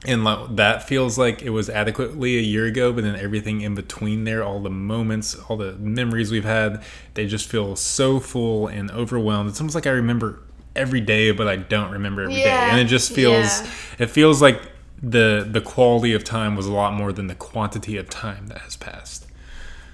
and 0.05 0.23
like, 0.25 0.55
that 0.57 0.83
feels 0.87 1.17
like 1.17 1.41
it 1.43 1.51
was 1.51 1.69
adequately 1.69 2.37
a 2.37 2.41
year 2.41 2.65
ago 2.65 2.91
but 2.91 3.03
then 3.03 3.15
everything 3.15 3.61
in 3.61 3.75
between 3.75 4.23
there 4.23 4.43
all 4.43 4.59
the 4.59 4.69
moments 4.69 5.35
all 5.47 5.55
the 5.57 5.73
memories 5.75 6.31
we've 6.31 6.43
had 6.43 6.81
they 7.13 7.27
just 7.27 7.47
feel 7.47 7.75
so 7.75 8.19
full 8.19 8.67
and 8.67 8.89
overwhelmed 8.91 9.49
it's 9.49 9.61
almost 9.61 9.75
like 9.75 9.85
i 9.87 9.91
remember 9.91 10.39
every 10.75 11.01
day 11.01 11.31
but 11.31 11.47
i 11.47 11.55
don't 11.55 11.91
remember 11.91 12.23
every 12.23 12.35
day, 12.35 12.45
Yeah, 12.45 12.71
and 12.71 12.79
it 12.79 12.85
just 12.85 13.11
feels 13.13 13.61
yeah. 13.61 13.67
it 13.99 14.09
feels 14.09 14.41
like 14.41 14.61
the 15.01 15.47
the 15.49 15.61
quality 15.61 16.13
of 16.13 16.23
time 16.23 16.55
was 16.55 16.65
a 16.65 16.71
lot 16.71 16.93
more 16.93 17.11
than 17.11 17.27
the 17.27 17.35
quantity 17.35 17.97
of 17.97 18.09
time 18.09 18.47
that 18.47 18.59
has 18.59 18.75
passed 18.75 19.27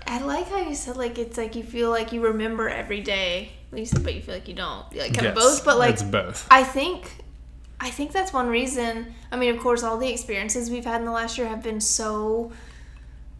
I 0.08 0.20
like 0.22 0.50
how 0.50 0.58
you 0.58 0.74
said 0.74 0.98
like 0.98 1.20
it's 1.20 1.38
like 1.38 1.56
you 1.56 1.62
feel 1.64 1.92
like 1.92 2.12
you 2.12 2.22
remember 2.22 2.68
every 2.68 3.00
day. 3.00 3.52
You 3.72 3.86
said, 3.86 4.04
but 4.04 4.16
you 4.16 4.22
feel 4.22 4.34
like 4.34 4.48
you 4.48 4.56
don't. 4.56 4.92
Like 4.96 5.14
kind 5.14 5.28
of 5.28 5.36
both, 5.36 5.64
but 5.64 5.78
like 5.78 5.94
it's 5.94 6.02
both 6.04 6.48
I 6.50 6.64
think, 6.64 7.24
I 7.80 7.92
think 7.92 8.12
that's 8.12 8.34
one 8.34 8.48
reason. 8.48 9.14
I 9.32 9.38
mean, 9.38 9.54
of 9.54 9.62
course, 9.62 9.84
all 9.84 9.98
the 10.00 10.12
experiences 10.12 10.72
we've 10.72 10.86
had 10.86 11.02
in 11.02 11.06
the 11.06 11.12
last 11.12 11.38
year 11.38 11.48
have 11.48 11.62
been 11.62 11.80
so 11.80 12.52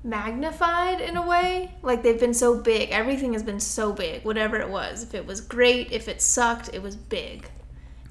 magnified 0.04 1.02
in 1.02 1.18
a 1.18 1.26
way. 1.26 1.72
Like 1.82 2.04
they've 2.04 2.20
been 2.20 2.34
so 2.34 2.60
big. 2.60 2.90
Everything 2.92 3.34
has 3.34 3.44
been 3.44 3.60
so 3.60 3.94
big. 3.94 4.24
Whatever 4.24 4.58
it 4.58 4.70
was, 4.70 5.04
if 5.04 5.14
it 5.14 5.26
was 5.26 5.42
great, 5.42 5.92
if 5.92 6.08
it 6.08 6.22
sucked, 6.22 6.70
it 6.74 6.82
was 6.82 6.96
big. 6.96 7.50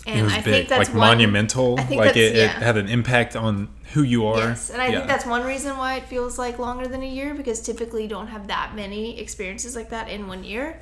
And 0.07 0.21
it 0.21 0.23
was 0.23 0.33
I 0.33 0.37
big 0.37 0.45
think 0.45 0.69
that's 0.69 0.89
like 0.91 0.97
one, 0.97 1.09
monumental 1.09 1.79
I 1.79 1.83
think 1.83 2.01
like 2.01 2.17
it, 2.17 2.35
it 2.37 2.51
had 2.51 2.77
an 2.77 2.89
impact 2.89 3.37
on 3.37 3.69
who 3.93 4.03
you 4.03 4.27
are 4.27 4.39
Yes, 4.39 4.71
and 4.71 4.81
I 4.81 4.87
Yeah. 4.87 4.99
think 4.99 5.09
that's 5.09 5.27
one 5.27 5.45
reason 5.45 5.77
why 5.77 5.97
it 5.97 6.05
feels 6.05 6.39
like 6.39 6.59
longer 6.59 6.87
than 6.87 7.03
a 7.03 7.09
year 7.09 7.35
because 7.35 7.61
typically 7.61 8.03
you 8.05 8.09
don't 8.09 8.29
have 8.29 8.47
that 8.49 8.75
many 8.75 9.19
experiences 9.21 9.75
like 9.77 9.91
that 9.91 10.09
in 10.09 10.27
one 10.29 10.45
year. 10.45 10.79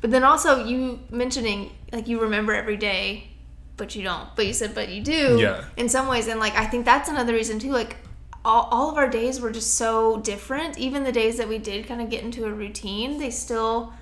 But 0.00 0.10
then 0.10 0.24
also 0.24 0.64
you 0.64 1.00
mentioning 1.10 1.70
like 1.92 2.08
you 2.08 2.20
remember 2.20 2.52
every 2.52 2.76
day, 2.76 3.28
but 3.76 3.94
you 3.94 4.02
don't. 4.02 4.28
But 4.34 4.46
you 4.46 4.52
said 4.52 4.74
but 4.74 4.88
you 4.88 5.02
do. 5.02 5.38
Yeah. 5.40 5.64
In 5.76 5.88
some 5.88 6.08
ways, 6.08 6.26
and 6.26 6.40
like 6.40 6.54
I 6.56 6.66
think 6.66 6.84
that's 6.84 7.08
another 7.08 7.32
reason 7.32 7.58
too. 7.58 7.70
Like 7.70 7.96
all, 8.44 8.68
all 8.70 8.90
of 8.90 8.96
our 8.96 9.08
days 9.08 9.40
were 9.40 9.50
just 9.50 9.74
so 9.74 10.18
different. 10.20 10.78
Even 10.78 11.04
the 11.04 11.12
days 11.12 11.36
that 11.38 11.48
we 11.48 11.58
did 11.58 11.86
kind 11.86 12.00
of 12.00 12.10
get 12.10 12.22
into 12.22 12.44
a 12.46 12.52
routine, 12.52 13.18
they 13.18 13.30
still. 13.30 13.92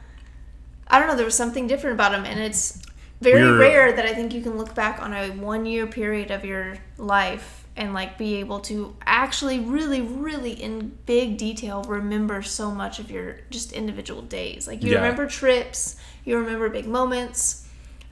I 0.89 0.99
don't 0.99 1.09
know. 1.09 1.17
There 1.17 1.25
was 1.25 1.37
something 1.37 1.67
different 1.67 1.95
about 1.95 2.13
them, 2.13 2.25
and 2.25 2.39
it's 2.41 2.83
very 3.21 3.43
We're- 3.45 3.59
rare 3.59 3.93
that 3.93 4.05
I 4.05 4.15
think 4.15 4.35
you 4.35 4.43
can 4.43 4.59
look 4.59 4.75
back 4.75 5.01
on 5.01 5.13
a 5.15 5.31
one 5.31 5.65
year 5.65 5.87
period 5.87 6.31
of 6.31 6.45
your 6.45 6.77
life 6.99 7.65
and 7.77 7.95
like 7.95 8.19
be 8.19 8.35
able 8.37 8.59
to 8.61 8.95
actually 9.07 9.59
really 9.61 10.03
really 10.03 10.53
in 10.53 10.95
big 11.07 11.39
detail 11.39 11.83
remember 11.85 12.43
so 12.43 12.71
much 12.71 12.99
of 12.99 13.11
your 13.11 13.37
just 13.49 13.73
individual 13.73 14.21
days 14.21 14.67
like 14.67 14.83
you 14.83 14.91
Yeah. 14.91 14.97
remember 14.97 15.27
trips 15.27 15.97
you 16.27 16.37
remember 16.37 16.69
big 16.69 16.87
moments 16.87 17.67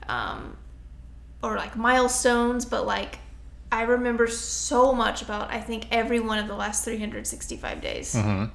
um, 0.09 0.57
or 1.43 1.57
like 1.57 1.75
milestones 1.75 2.65
but 2.65 2.87
like 2.87 3.19
i 3.71 3.83
remember 3.83 4.27
so 4.27 4.93
much 4.93 5.21
about 5.21 5.49
i 5.51 5.59
think 5.59 5.87
every 5.91 6.19
one 6.19 6.37
of 6.39 6.47
the 6.47 6.55
last 6.55 6.83
365 6.83 7.81
days 7.81 8.13
Mm-hmm. 8.15 8.45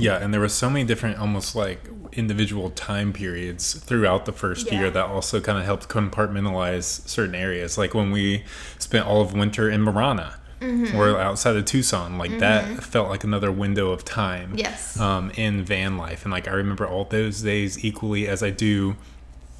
yeah 0.00 0.16
and 0.22 0.32
there 0.32 0.40
were 0.40 0.48
so 0.48 0.68
many 0.68 0.84
different 0.84 1.18
almost 1.18 1.54
like 1.56 1.80
individual 2.12 2.70
time 2.70 3.12
periods 3.12 3.74
throughout 3.74 4.24
the 4.26 4.32
first 4.32 4.66
Yeah. 4.66 4.80
year 4.80 4.90
that 4.90 5.06
also 5.06 5.40
kind 5.40 5.58
of 5.58 5.64
helped 5.64 5.88
compartmentalize 5.88 7.06
certain 7.08 7.34
areas 7.34 7.78
like 7.78 7.94
when 7.94 8.10
we 8.10 8.44
spent 8.78 9.06
all 9.06 9.20
of 9.20 9.32
winter 9.34 9.70
in 9.70 9.82
marana 9.82 10.34
Mm-hmm. 10.60 10.96
or 10.98 11.16
outside 11.20 11.54
of 11.54 11.64
tucson 11.66 12.18
like 12.18 12.40
that 12.40 12.82
felt 12.82 13.08
like 13.08 13.22
another 13.22 13.52
window 13.52 13.92
of 13.92 14.04
time 14.04 14.54
Yes. 14.56 14.98
um, 14.98 15.30
in 15.36 15.62
van 15.62 15.96
life 15.96 16.24
and 16.24 16.32
like 16.32 16.48
i 16.48 16.50
remember 16.50 16.84
all 16.84 17.04
those 17.04 17.42
days 17.42 17.84
equally 17.84 18.26
as 18.26 18.42
i 18.42 18.50
do 18.50 18.96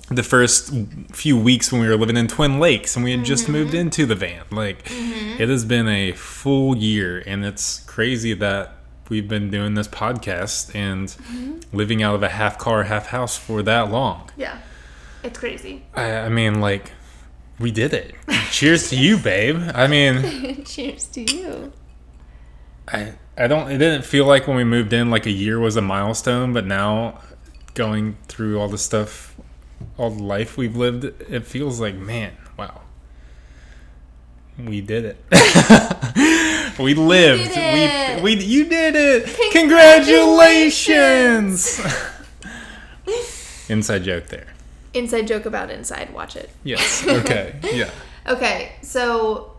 the 0.08 0.22
first 0.22 0.72
few 1.12 1.38
weeks 1.38 1.70
when 1.70 1.80
we 1.80 1.88
were 1.88 1.96
living 1.96 2.16
in 2.16 2.28
Twin 2.28 2.58
Lakes 2.58 2.96
and 2.96 3.04
we 3.04 3.12
had 3.12 3.24
just 3.24 3.48
moved 3.48 3.70
mm-hmm. 3.70 3.80
into 3.80 4.06
the 4.06 4.14
van. 4.14 4.44
Like, 4.50 4.84
mm-hmm. 4.84 5.40
it 5.40 5.48
has 5.48 5.64
been 5.64 5.88
a 5.88 6.12
full 6.12 6.76
year, 6.76 7.22
and 7.26 7.44
it's 7.44 7.80
crazy 7.80 8.34
that 8.34 8.74
we've 9.08 9.28
been 9.28 9.50
doing 9.50 9.74
this 9.74 9.88
podcast 9.88 10.74
and 10.74 11.08
mm-hmm. 11.08 11.76
living 11.76 12.02
out 12.02 12.14
of 12.14 12.22
a 12.22 12.30
half 12.30 12.58
car, 12.58 12.84
half 12.84 13.08
house 13.08 13.36
for 13.36 13.62
that 13.62 13.90
long. 13.90 14.30
yeah 14.36 14.58
it's 15.24 15.38
crazy 15.38 15.82
I, 15.94 16.12
I 16.12 16.28
mean, 16.28 16.60
like, 16.60 16.92
we 17.58 17.72
did 17.72 17.92
it. 17.92 18.14
Cheers 18.52 18.88
to 18.90 18.96
you, 18.96 19.18
babe. 19.18 19.60
I 19.74 19.88
mean, 19.88 20.64
cheers 20.64 21.06
to 21.08 21.22
you 21.22 21.72
I 22.92 23.14
I 23.36 23.46
don't. 23.46 23.70
It 23.70 23.78
didn't 23.78 24.04
feel 24.04 24.26
like 24.26 24.46
when 24.46 24.56
we 24.56 24.64
moved 24.64 24.92
in 24.92 25.10
like 25.10 25.26
a 25.26 25.30
year 25.30 25.58
was 25.58 25.76
a 25.76 25.82
milestone, 25.82 26.52
but 26.52 26.66
now 26.66 27.20
going 27.74 28.16
through 28.26 28.58
all 28.58 28.68
the 28.68 28.78
stuff, 28.78 29.27
all 29.97 30.11
the 30.11 30.23
life 30.23 30.56
we've 30.56 30.76
lived, 30.76 31.04
it 31.04 31.47
feels 31.47 31.80
like 31.80 31.94
man, 31.94 32.32
wow. 32.56 32.80
We 34.58 34.80
did 34.80 35.04
it. 35.04 35.16
we 36.80 36.94
lived. 36.94 37.50
it. 37.54 38.23
We 38.23 38.37
we 38.37 38.44
you 38.44 38.64
did 38.64 38.97
it. 38.97 39.26
Congratulations. 39.52 41.76
Congratulations. 41.76 43.70
Inside 43.70 44.02
joke 44.04 44.26
there. 44.26 44.47
inside 44.94 45.28
joke 45.28 45.47
about 45.47 45.70
inside 45.70 46.12
watch 46.12 46.35
it 46.35 46.50
Yes. 46.64 47.06
Okay. 47.06 47.58
Yeah. 47.73 47.90
Okay, 48.26 48.73
so 48.82 49.52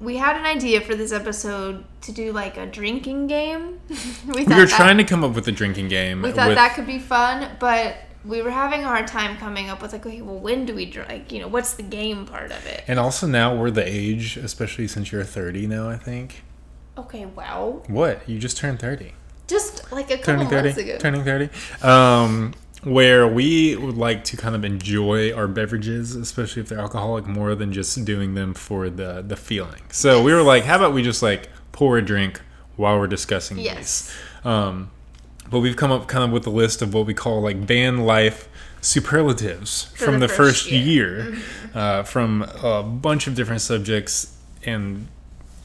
we 0.00 0.16
had 0.16 0.36
an 0.36 0.46
idea 0.46 0.80
for 0.80 0.94
this 0.94 1.12
episode 1.12 1.84
to 2.02 2.12
do 2.12 2.32
like 2.32 2.56
a 2.56 2.64
drinking 2.64 3.26
game. 3.26 3.80
we 4.26 4.32
We 4.32 4.44
were 4.44 4.64
that, 4.64 4.70
trying 4.70 4.96
to 4.96 5.04
come 5.04 5.22
up 5.22 5.34
with 5.34 5.46
a 5.46 5.52
drinking 5.52 5.88
game. 5.88 6.22
We 6.22 6.32
thought 6.32 6.48
with, 6.48 6.56
that 6.56 6.74
could 6.74 6.86
be 6.86 6.98
fun, 6.98 7.50
but 7.60 7.96
we 8.28 8.42
were 8.42 8.50
having 8.50 8.80
a 8.84 8.86
hard 8.86 9.06
time 9.08 9.36
coming 9.38 9.70
up 9.70 9.80
with 9.82 9.92
like, 9.92 10.04
okay, 10.06 10.20
well, 10.22 10.38
when 10.38 10.66
do 10.66 10.74
we 10.74 10.84
drink? 10.86 11.08
Like, 11.08 11.32
you 11.32 11.40
know, 11.40 11.48
what's 11.48 11.74
the 11.74 11.82
game 11.82 12.26
part 12.26 12.52
of 12.52 12.64
it? 12.66 12.84
And 12.86 12.98
also 12.98 13.26
now 13.26 13.56
we're 13.56 13.70
the 13.70 13.86
age, 13.86 14.36
especially 14.36 14.86
since 14.86 15.10
you're 15.10 15.24
30 15.24 15.66
now, 15.66 15.88
I 15.88 15.96
think. 15.96 16.42
Okay, 16.96 17.26
well, 17.26 17.84
What? 17.88 18.28
You 18.28 18.38
just 18.38 18.56
turned 18.58 18.78
30. 18.80 19.14
just 19.46 19.90
like 19.90 20.10
a 20.10 20.18
couple 20.18 20.24
Turning 20.34 20.48
30. 20.48 20.68
months 20.68 20.78
ago. 20.78 20.98
Turning 20.98 21.24
30. 21.24 21.48
Um, 21.82 22.54
where 22.84 23.26
we 23.26 23.74
would 23.76 23.96
like 23.96 24.22
to 24.24 24.36
kind 24.36 24.54
of 24.54 24.64
enjoy 24.64 25.32
our 25.32 25.48
beverages, 25.48 26.14
especially 26.14 26.62
if 26.62 26.68
they're 26.68 26.78
alcoholic, 26.78 27.26
more 27.26 27.54
than 27.54 27.72
just 27.72 28.04
doing 28.04 28.34
them 28.34 28.54
for 28.54 28.88
the, 28.90 29.22
the 29.26 29.36
feeling. 29.36 29.82
So 29.90 30.22
we 30.22 30.32
were 30.32 30.42
like, 30.42 30.64
how 30.64 30.76
about 30.76 30.92
we 30.92 31.02
just 31.02 31.22
like 31.22 31.48
pour 31.72 31.98
a 31.98 32.02
drink 32.02 32.40
while 32.76 32.98
we're 32.98 33.06
discussing 33.08 33.58
Yes. 33.58 34.08
these? 34.42 34.46
Um, 34.46 34.90
but 35.50 35.60
we've 35.60 35.76
come 35.76 35.90
up 35.90 36.06
kind 36.08 36.24
of 36.24 36.30
with 36.30 36.46
a 36.46 36.50
list 36.50 36.82
of 36.82 36.94
what 36.94 37.06
we 37.06 37.14
call 37.14 37.40
like 37.40 37.56
van 37.56 37.98
life 37.98 38.48
superlatives 38.80 39.84
For 39.96 40.04
from 40.06 40.20
the 40.20 40.26
the, 40.26 40.32
first 40.32 40.64
first, 40.64 40.70
year. 40.72 40.82
year, 40.82 41.32
mm-hmm. 41.32 41.78
uh, 41.78 42.02
from 42.04 42.42
a 42.62 42.82
bunch 42.82 43.26
of 43.26 43.34
different 43.34 43.60
subjects 43.60 44.36
and 44.64 45.08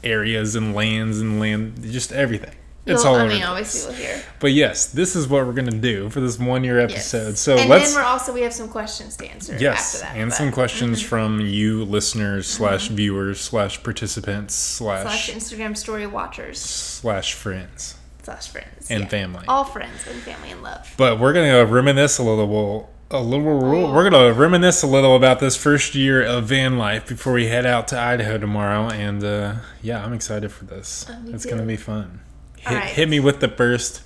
areas 0.02 0.54
and 0.54 0.74
lands 0.74 1.20
and 1.20 1.40
land, 1.40 1.82
just 1.82 2.12
everything. 2.12 2.54
It's 2.86 3.02
You'll- 3.02 3.14
all 3.14 3.20
I 3.20 3.28
mean, 3.28 3.42
place. 3.42 3.86
we'll 3.86 3.96
hear. 3.96 4.22
But 4.40 4.52
yes, 4.52 4.86
this 4.86 5.16
is 5.16 5.26
what 5.26 5.46
we're 5.46 5.54
gonna 5.54 5.70
do 5.70 6.10
for 6.10 6.20
this 6.20 6.38
one 6.38 6.64
year 6.64 6.80
Yes. 6.80 6.92
episode. 7.14 7.38
So 7.38 7.56
and 7.56 7.70
let's 7.70 7.94
then 7.94 8.02
we're 8.02 8.06
also 8.06 8.34
we 8.34 8.42
have 8.42 8.52
some 8.52 8.68
questions 8.68 9.16
to 9.16 9.26
answer. 9.26 9.56
yes, 9.58 10.02
after 10.02 10.06
that, 10.06 10.20
and 10.20 10.30
but- 10.30 10.36
some 10.36 10.52
questions 10.52 10.98
mm-hmm. 11.00 11.08
from 11.08 11.40
you 11.40 11.84
listeners 11.84 12.46
mm-hmm. 12.46 12.62
slash 12.62 12.88
viewers 12.88 13.40
slash 13.40 13.82
participants 13.82 14.54
slash 14.54 15.02
slash 15.02 15.30
Instagram 15.30 15.74
story 15.76 16.06
watchers 16.06 16.58
slash 16.60 17.32
friends. 17.32 17.94
Slash 18.24 18.48
friends 18.48 18.90
And 18.90 19.04
yeah. 19.04 19.08
family. 19.08 19.44
all 19.48 19.64
friends 19.64 20.06
and 20.08 20.20
family 20.22 20.50
and 20.50 20.62
love. 20.62 20.92
But 20.96 21.18
we're 21.20 21.32
gonna 21.32 21.64
reminisce 21.66 22.18
a 22.18 22.22
little. 22.22 22.90
A 23.10 23.20
little, 23.20 23.60
we're 23.92 24.10
gonna 24.10 24.32
reminisce 24.32 24.82
a 24.82 24.86
little 24.88 25.14
about 25.14 25.38
this 25.38 25.56
first 25.56 25.94
year 25.94 26.22
of 26.24 26.44
van 26.46 26.78
life 26.78 27.06
before 27.06 27.34
we 27.34 27.46
head 27.46 27.64
out 27.66 27.86
to 27.88 27.98
Idaho 28.00 28.38
tomorrow, 28.38 28.88
and 28.88 29.22
uh, 29.22 29.56
yeah, 29.82 30.04
I'm 30.04 30.12
excited 30.14 30.50
for 30.50 30.64
this. 30.64 31.06
Oh, 31.08 31.16
it's 31.28 31.44
too. 31.44 31.50
gonna 31.50 31.62
be 31.64 31.76
fun. 31.76 32.20
Hit, 32.56 32.74
right. 32.74 32.84
hit 32.86 33.08
me 33.08 33.20
with 33.20 33.38
the 33.40 33.48
first 33.48 34.02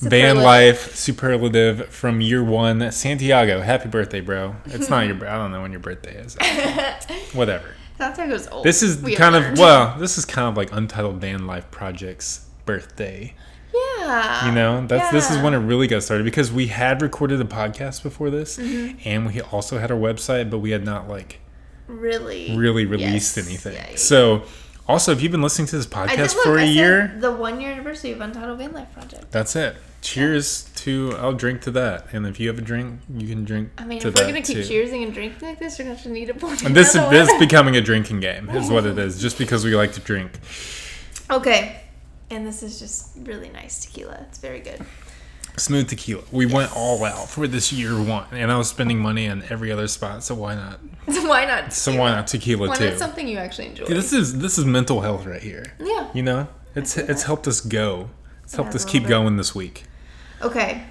van 0.00 0.36
life 0.42 0.94
superlative 0.94 1.88
from 1.88 2.20
year 2.20 2.42
one. 2.44 2.90
Santiago, 2.90 3.60
happy 3.60 3.88
birthday, 3.88 4.20
bro! 4.20 4.56
It's 4.66 4.90
not 4.90 5.06
your, 5.06 5.16
I 5.28 5.36
don't 5.38 5.52
know 5.52 5.62
when 5.62 5.70
your 5.70 5.80
birthday 5.80 6.16
is. 6.16 6.36
Whatever. 7.32 7.74
Santiago's 7.96 8.48
old. 8.48 8.64
This 8.64 8.82
is 8.82 9.00
We 9.00 9.14
kind 9.14 9.36
of 9.36 9.44
learned. 9.44 9.58
well, 9.58 9.96
this 9.98 10.18
is 10.18 10.24
kind 10.24 10.48
of 10.48 10.56
like 10.56 10.72
Untitled 10.72 11.20
Van 11.20 11.46
Life 11.46 11.70
Project's 11.70 12.43
birthday. 12.66 13.34
yeah. 13.74 14.46
You 14.48 14.52
know, 14.54 14.86
that's 14.86 15.10
this 15.12 15.30
is 15.30 15.38
when 15.38 15.54
it 15.54 15.58
really 15.58 15.86
got 15.86 16.02
started 16.02 16.24
because 16.24 16.52
we 16.52 16.66
had 16.68 17.02
recorded 17.02 17.40
a 17.40 17.44
podcast 17.44 18.02
before 18.02 18.30
this, 18.30 18.56
Mm-hmm. 18.58 18.98
and 19.08 19.26
we 19.26 19.40
also 19.40 19.78
had 19.78 19.90
our 19.90 19.98
website, 19.98 20.50
but 20.50 20.58
we 20.58 20.70
had 20.70 20.84
not 20.84 21.08
like 21.08 21.40
really 21.86 22.56
really 22.56 22.86
released 22.86 23.36
Yes. 23.36 23.46
anything. 23.46 23.74
Yeah, 23.74 23.86
yeah, 23.90 23.96
So, 23.96 24.42
also, 24.86 25.12
if 25.12 25.22
you've 25.22 25.32
been 25.32 25.42
listening 25.42 25.66
to 25.68 25.76
this 25.76 25.86
podcast 25.86 26.34
look, 26.34 26.44
for 26.44 26.58
a 26.58 26.62
I 26.62 26.64
year, 26.64 27.16
the 27.18 27.32
one 27.32 27.60
year 27.60 27.72
anniversary 27.72 28.12
of 28.12 28.20
Untitled 28.20 28.58
Van 28.58 28.72
Life 28.72 28.92
Project. 28.92 29.30
that's 29.32 29.56
it. 29.56 29.76
Cheers 30.02 30.64
to 30.76 31.14
I'll 31.18 31.32
drink 31.32 31.62
to 31.62 31.70
that, 31.70 32.06
and 32.12 32.26
if 32.26 32.38
you 32.38 32.48
have 32.48 32.58
a 32.58 32.62
drink, 32.62 33.00
you 33.16 33.26
can 33.26 33.44
drink 33.46 33.70
I 33.78 33.86
mean, 33.86 33.98
if 33.98 34.04
we're 34.04 34.12
gonna 34.12 34.42
keep 34.42 34.58
too. 34.58 34.62
cheersing 34.62 35.02
and 35.02 35.14
drinking 35.14 35.48
like 35.48 35.58
this, 35.58 35.78
we're 35.78 35.86
gonna 35.86 35.94
have 35.96 36.04
to 36.04 36.10
need 36.10 36.28
a 36.28 36.34
pour 36.34 36.50
And 36.50 36.76
this 36.76 36.94
is 36.94 37.00
this 37.08 37.30
becoming 37.38 37.74
a 37.76 37.80
drinking 37.80 38.20
game, 38.20 38.50
is 38.50 38.68
what 38.70 38.84
it 38.84 38.98
is. 38.98 39.18
Just 39.20 39.38
because 39.38 39.64
we 39.64 39.74
like 39.74 39.92
to 39.94 40.00
drink. 40.00 40.32
okay, 41.30 41.80
and 42.30 42.46
this 42.46 42.62
is 42.62 42.78
just 42.78 43.10
really 43.22 43.48
nice 43.50 43.84
tequila. 43.84 44.26
It's 44.28 44.38
very 44.38 44.60
good. 44.60 44.84
Smooth 45.56 45.88
tequila. 45.88 46.22
We 46.32 46.46
went 46.46 46.76
all 46.76 47.04
out 47.04 47.28
for 47.28 47.46
this 47.46 47.72
year 47.72 47.92
one, 48.02 48.26
and 48.32 48.50
I 48.50 48.58
was 48.58 48.68
spending 48.68 48.98
money 48.98 49.28
on 49.28 49.44
every 49.50 49.70
other 49.70 49.86
spot. 49.86 50.24
So 50.24 50.34
why 50.34 50.54
not? 50.54 50.80
So 51.12 51.28
why 51.28 51.44
not? 51.44 51.72
So 51.72 51.94
why 51.98 52.10
not 52.12 52.26
tequila 52.28 52.68
Why 52.68 52.76
too? 52.76 52.88
not 52.90 52.98
something 52.98 53.28
you 53.28 53.36
actually 53.36 53.66
enjoy? 53.66 53.84
This 53.84 54.12
is 54.14 54.38
this 54.38 54.56
is 54.58 54.64
mental 54.64 55.02
health 55.02 55.26
right 55.26 55.42
here. 55.42 55.74
yeah. 55.78 56.08
You 56.14 56.22
know, 56.22 56.48
it's 56.74 56.96
it's 56.96 57.24
helped 57.24 57.46
us 57.46 57.60
go. 57.60 58.08
It's 58.42 58.54
helped 58.54 58.74
us 58.74 58.84
keep 58.86 59.02
bit. 59.02 59.10
going 59.10 59.36
this 59.36 59.54
week. 59.54 59.84
Okay. 60.40 60.84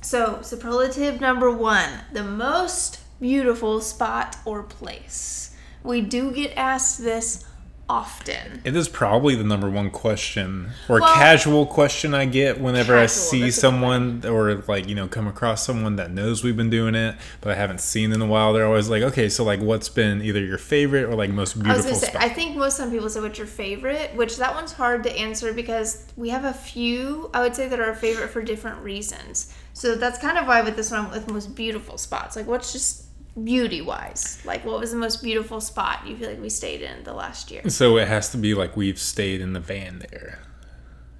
So, 0.00 0.38
superlative 0.42 1.20
number 1.20 1.50
one 1.50 1.90
the 2.12 2.22
most 2.22 3.00
beautiful 3.20 3.80
spot 3.80 4.36
or 4.44 4.62
place. 4.62 5.56
We 5.82 6.00
do 6.00 6.30
get 6.30 6.52
asked 6.56 7.02
this 7.02 7.44
often. 7.88 8.60
It 8.64 8.74
is 8.74 8.88
probably 8.88 9.34
the 9.34 9.44
number 9.44 9.70
one 9.70 9.90
question 9.90 10.70
or 10.88 11.00
Well- 11.00 11.14
casual 11.14 11.66
question 11.66 12.14
I 12.14 12.24
get 12.24 12.60
whenever 12.60 12.96
I 12.96 13.06
see 13.06 13.42
that's 13.42 13.58
a 13.58 13.60
good 13.60 13.60
someone 13.60 14.22
or 14.26 14.62
like 14.66 14.88
you 14.88 14.94
know 14.94 15.06
come 15.06 15.26
across 15.28 15.64
someone 15.64 15.96
that 15.96 16.10
knows 16.10 16.42
we've 16.42 16.56
been 16.56 16.70
doing 16.70 16.94
it, 16.94 17.16
but 17.40 17.52
I 17.52 17.54
haven't 17.54 17.80
seen 17.80 18.12
in 18.12 18.20
a 18.20 18.26
while. 18.26 18.52
They're 18.52 18.66
always 18.66 18.88
like, 18.88 19.02
okay, 19.02 19.28
so 19.28 19.44
like, 19.44 19.60
what's 19.60 19.88
been 19.88 20.22
either 20.22 20.40
your 20.40 20.58
favorite 20.58 21.04
or 21.04 21.14
like 21.14 21.30
most 21.30 21.56
I 21.56 21.62
beautiful 21.62 21.92
gonna 21.92 21.96
say. 21.96 22.12
I 22.16 22.28
think 22.28 22.56
most 22.56 22.76
some 22.76 22.90
people 22.90 23.08
say 23.08 23.20
what's 23.20 23.38
your 23.38 23.46
favorite, 23.46 24.14
which 24.14 24.36
that 24.38 24.54
one's 24.54 24.72
hard 24.72 25.02
to 25.04 25.16
answer 25.16 25.52
because 25.52 26.06
we 26.16 26.30
have 26.30 26.44
a 26.44 26.52
few 26.52 27.30
I 27.34 27.40
would 27.40 27.54
say 27.54 27.68
that 27.68 27.80
are 27.80 27.94
favorite 27.94 28.30
for 28.30 28.42
different 28.42 28.82
reasons. 28.82 29.54
So 29.72 29.94
that's 29.94 30.18
kind 30.18 30.38
of 30.38 30.46
why 30.46 30.62
with 30.62 30.76
this 30.76 30.90
one 30.90 31.10
with 31.10 31.30
most 31.30 31.54
beautiful 31.54 31.98
spots. 31.98 32.34
Like 32.34 32.46
what's 32.46 32.72
just 32.72 33.05
beauty 33.42 33.80
wise? 33.82 34.40
Like 34.44 34.64
what 34.64 34.80
was 34.80 34.90
the 34.92 34.96
most 34.98 35.22
beautiful 35.22 35.60
spot 35.60 36.06
you 36.06 36.16
feel 36.16 36.28
like 36.30 36.40
we 36.40 36.48
stayed 36.50 36.82
in 36.82 37.04
the 37.04 37.12
last 37.12 37.50
year? 37.50 37.68
so 37.68 37.96
it 37.98 38.08
has 38.08 38.30
to 38.30 38.38
be 38.38 38.54
like 38.54 38.76
we've 38.76 38.98
stayed 38.98 39.40
in 39.40 39.52
the 39.52 39.60
van 39.60 40.04
there. 40.10 40.40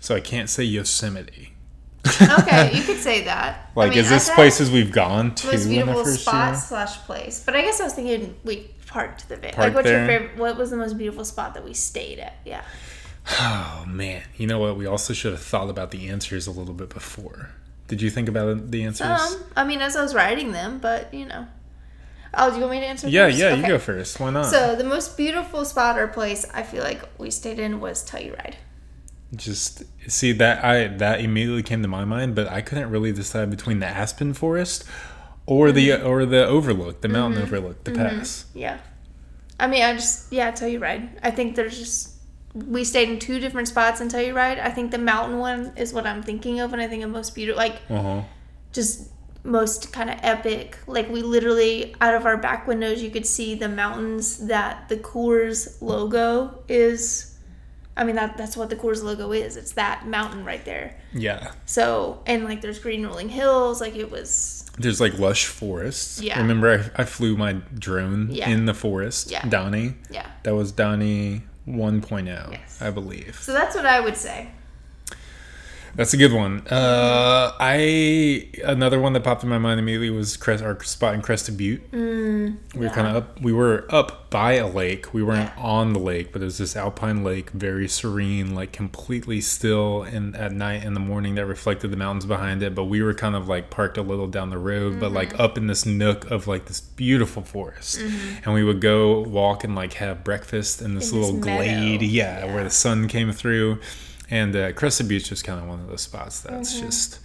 So 0.00 0.14
I 0.14 0.20
can't 0.20 0.48
say 0.48 0.62
Yosemite. 0.64 1.52
okay, 2.06 2.70
you 2.72 2.82
could 2.84 2.98
say 2.98 3.24
that. 3.24 3.70
I 3.76 3.80
Like, 3.80 3.90
mean, 3.90 3.98
is 3.98 4.08
this 4.08 4.30
places 4.30 4.70
we've 4.70 4.92
gone 4.92 5.34
to 5.36 5.46
most 5.48 5.68
beautiful 5.68 6.04
spot 6.04 6.52
year? 6.52 6.60
slash 6.60 6.96
place? 6.98 7.42
But 7.44 7.56
I 7.56 7.62
guess 7.62 7.80
I 7.80 7.84
was 7.84 7.94
thinking 7.94 8.36
we 8.44 8.70
parked 8.86 9.28
the 9.28 9.36
van. 9.36 9.52
Parked 9.54 9.58
like, 9.58 9.74
what's 9.74 9.88
there? 9.88 9.98
your 9.98 10.20
favorite? 10.20 10.38
What 10.38 10.56
was 10.56 10.70
the 10.70 10.76
most 10.76 10.96
beautiful 10.96 11.24
spot 11.24 11.54
that 11.54 11.64
we 11.64 11.74
stayed 11.74 12.20
at? 12.20 12.34
Yeah. 12.44 12.62
Oh 13.40 13.84
man, 13.88 14.22
you 14.36 14.46
know 14.46 14.60
what? 14.60 14.76
We 14.76 14.86
also 14.86 15.12
should 15.12 15.32
have 15.32 15.42
thought 15.42 15.68
about 15.68 15.90
the 15.90 16.08
answers 16.08 16.46
a 16.46 16.52
little 16.52 16.74
bit 16.74 16.90
before. 16.90 17.50
Did 17.88 18.00
you 18.00 18.08
think 18.10 18.28
about 18.28 18.70
the 18.70 18.84
answers? 18.84 19.08
Um, 19.34 19.42
I 19.56 19.64
mean, 19.64 19.80
as 19.80 19.96
I 19.96 20.02
was 20.02 20.14
writing 20.14 20.52
them, 20.52 20.78
but 20.78 21.12
you 21.12 21.26
know. 21.26 21.48
Oh, 22.34 22.50
do 22.50 22.56
you 22.56 22.62
want 22.62 22.72
me 22.72 22.80
to 22.80 22.86
answer? 22.86 23.08
yeah, 23.08 23.26
first? 23.26 23.38
yeah, 23.38 23.54
you 23.54 23.66
go 23.66 23.78
first. 23.78 24.20
Why 24.20 24.30
not? 24.30 24.46
So 24.46 24.74
the 24.76 24.84
most 24.84 25.16
beautiful 25.16 25.64
spot 25.64 25.98
or 25.98 26.06
place 26.08 26.44
I 26.52 26.62
feel 26.62 26.82
like 26.82 27.02
we 27.18 27.30
stayed 27.30 27.58
in 27.58 27.80
was 27.80 28.04
Telluride. 28.08 28.54
Just 29.34 29.82
see 30.10 30.32
that 30.32 30.64
I 30.64 30.86
that 30.86 31.20
immediately 31.20 31.62
came 31.62 31.82
to 31.82 31.88
my 31.88 32.04
mind, 32.04 32.34
but 32.34 32.46
I 32.48 32.60
couldn't 32.60 32.90
really 32.90 33.12
decide 33.12 33.50
between 33.50 33.80
the 33.80 33.86
aspen 33.86 34.34
forest 34.34 34.84
or 35.46 35.72
the 35.72 35.88
Mm-hmm. 35.90 36.06
or 36.06 36.24
the 36.26 36.46
overlook, 36.46 37.00
the 37.00 37.08
mountain 37.08 37.42
overlook, 37.42 37.82
the 37.84 37.92
pass. 37.92 38.46
Yeah. 38.54 38.78
I 39.58 39.66
mean, 39.66 39.82
I 39.82 39.94
just 39.94 40.32
yeah, 40.32 40.52
Telluride. 40.52 41.08
I 41.22 41.30
think 41.32 41.56
there's 41.56 41.76
just 41.78 42.12
we 42.54 42.84
stayed 42.84 43.08
in 43.08 43.18
two 43.18 43.38
different 43.40 43.68
spots 43.68 44.00
in 44.00 44.08
Telluride. 44.08 44.60
I 44.60 44.70
think 44.70 44.90
the 44.92 44.98
mountain 44.98 45.38
one 45.38 45.72
is 45.76 45.92
what 45.92 46.06
I'm 46.06 46.22
thinking 46.22 46.60
of 46.60 46.70
when 46.70 46.80
I 46.80 46.86
think 46.88 47.02
of 47.02 47.10
most 47.10 47.34
beautiful, 47.34 47.58
like 47.58 47.76
Uh 47.90 48.02
huh. 48.02 48.22
just 48.72 49.08
most 49.46 49.92
kind 49.92 50.10
of 50.10 50.18
epic. 50.22 50.78
Like 50.86 51.08
we 51.08 51.22
literally 51.22 51.94
out 52.00 52.14
of 52.14 52.26
our 52.26 52.36
back 52.36 52.66
windows, 52.66 53.02
you 53.02 53.10
could 53.10 53.26
see 53.26 53.54
the 53.54 53.68
mountains 53.68 54.46
that 54.48 54.88
the 54.88 54.96
Coors 54.96 55.80
logo 55.80 56.62
is. 56.68 57.32
I 57.98 58.04
mean 58.04 58.16
that 58.16 58.36
that's 58.36 58.56
what 58.58 58.68
the 58.68 58.76
Coors 58.76 59.02
logo 59.02 59.32
is. 59.32 59.56
It's 59.56 59.72
that 59.72 60.06
mountain 60.06 60.44
right 60.44 60.64
there. 60.64 60.98
Yeah. 61.14 61.52
So 61.64 62.22
and 62.26 62.44
like 62.44 62.60
there's 62.60 62.78
green 62.78 63.06
rolling 63.06 63.30
hills. 63.30 63.80
Like 63.80 63.96
it 63.96 64.10
was 64.10 64.70
There's 64.78 65.00
like 65.00 65.18
lush 65.18 65.46
forests. 65.46 66.20
Yeah. 66.20 66.38
Remember, 66.38 66.90
I, 66.96 67.02
I 67.02 67.04
flew 67.06 67.36
my 67.36 67.54
drone 67.54 68.28
Yeah. 68.30 68.50
in 68.50 68.66
the 68.66 68.74
forest. 68.74 69.30
Yeah. 69.30 69.48
Donnie. 69.48 69.94
yeah. 70.10 70.26
That 70.42 70.54
was 70.54 70.72
Donnie 70.72 71.42
1.0, 71.66 72.52
Yes. 72.52 72.80
I 72.82 72.90
believe. 72.90 73.38
So 73.40 73.52
that's 73.54 73.74
what 73.74 73.86
I 73.86 74.00
would 74.00 74.16
say. 74.16 74.50
That's 75.96 76.12
a 76.12 76.18
good 76.18 76.32
one. 76.32 76.66
Uh, 76.68 77.52
I 77.58 78.50
another 78.64 79.00
one 79.00 79.14
that 79.14 79.24
popped 79.24 79.42
in 79.42 79.48
my 79.48 79.56
mind 79.56 79.80
immediately 79.80 80.10
was 80.10 80.36
Crest, 80.36 80.62
our 80.62 80.82
spot 80.84 81.14
in 81.14 81.22
Crested 81.22 81.56
Butte. 81.56 81.90
Mm, 81.90 82.56
we 82.74 82.86
were 82.86 82.92
kind 82.92 83.06
of 83.08 83.16
up. 83.16 83.40
We 83.40 83.52
were 83.52 83.86
up 83.88 84.28
by 84.28 84.52
a 84.54 84.66
lake. 84.68 85.14
We 85.14 85.22
weren't 85.22 85.50
Yeah. 85.56 85.62
on 85.62 85.94
the 85.94 85.98
lake, 85.98 86.32
but 86.32 86.42
it 86.42 86.44
was 86.44 86.58
this 86.58 86.76
alpine 86.76 87.24
lake, 87.24 87.50
very 87.50 87.88
serene, 87.88 88.54
like 88.54 88.72
completely 88.72 89.40
still. 89.40 90.02
And 90.02 90.36
at 90.36 90.52
night 90.52 90.84
and 90.84 90.94
the 90.94 91.00
morning, 91.00 91.34
that 91.36 91.46
reflected 91.46 91.90
the 91.92 91.96
mountains 91.96 92.26
behind 92.26 92.62
it. 92.62 92.74
But 92.74 92.84
we 92.84 93.00
were 93.02 93.14
kind 93.14 93.34
of 93.34 93.48
like 93.48 93.70
parked 93.70 93.96
a 93.96 94.02
little 94.02 94.26
down 94.26 94.50
the 94.50 94.58
road, 94.58 95.00
but 95.00 95.06
Mm-hmm. 95.06 95.14
like 95.16 95.40
up 95.40 95.56
in 95.56 95.66
this 95.66 95.86
nook 95.86 96.30
of 96.30 96.46
like 96.46 96.66
this 96.66 96.80
beautiful 96.80 97.42
forest. 97.42 98.00
And 98.44 98.52
we 98.52 98.62
would 98.62 98.80
go 98.82 99.20
walk 99.20 99.64
and 99.64 99.74
like 99.74 99.94
have 99.94 100.24
breakfast 100.24 100.82
in 100.82 100.94
this 100.94 101.10
In 101.10 101.20
little 101.22 101.36
meadow. 101.36 101.56
glade. 101.64 102.02
Yeah, 102.02 102.44
Yeah. 102.44 102.54
where 102.54 102.64
the 102.64 102.70
sun 102.70 103.08
came 103.08 103.32
through. 103.32 103.78
And 104.30 104.54
uh, 104.56 104.72
Crested 104.72 105.08
Butte 105.08 105.30
is 105.32 105.42
kind 105.42 105.60
of 105.60 105.68
one 105.68 105.80
of 105.80 105.88
those 105.88 106.02
spots 106.02 106.40
that's 106.40 106.74
Mm-hmm. 106.74 106.86
just 106.86 107.20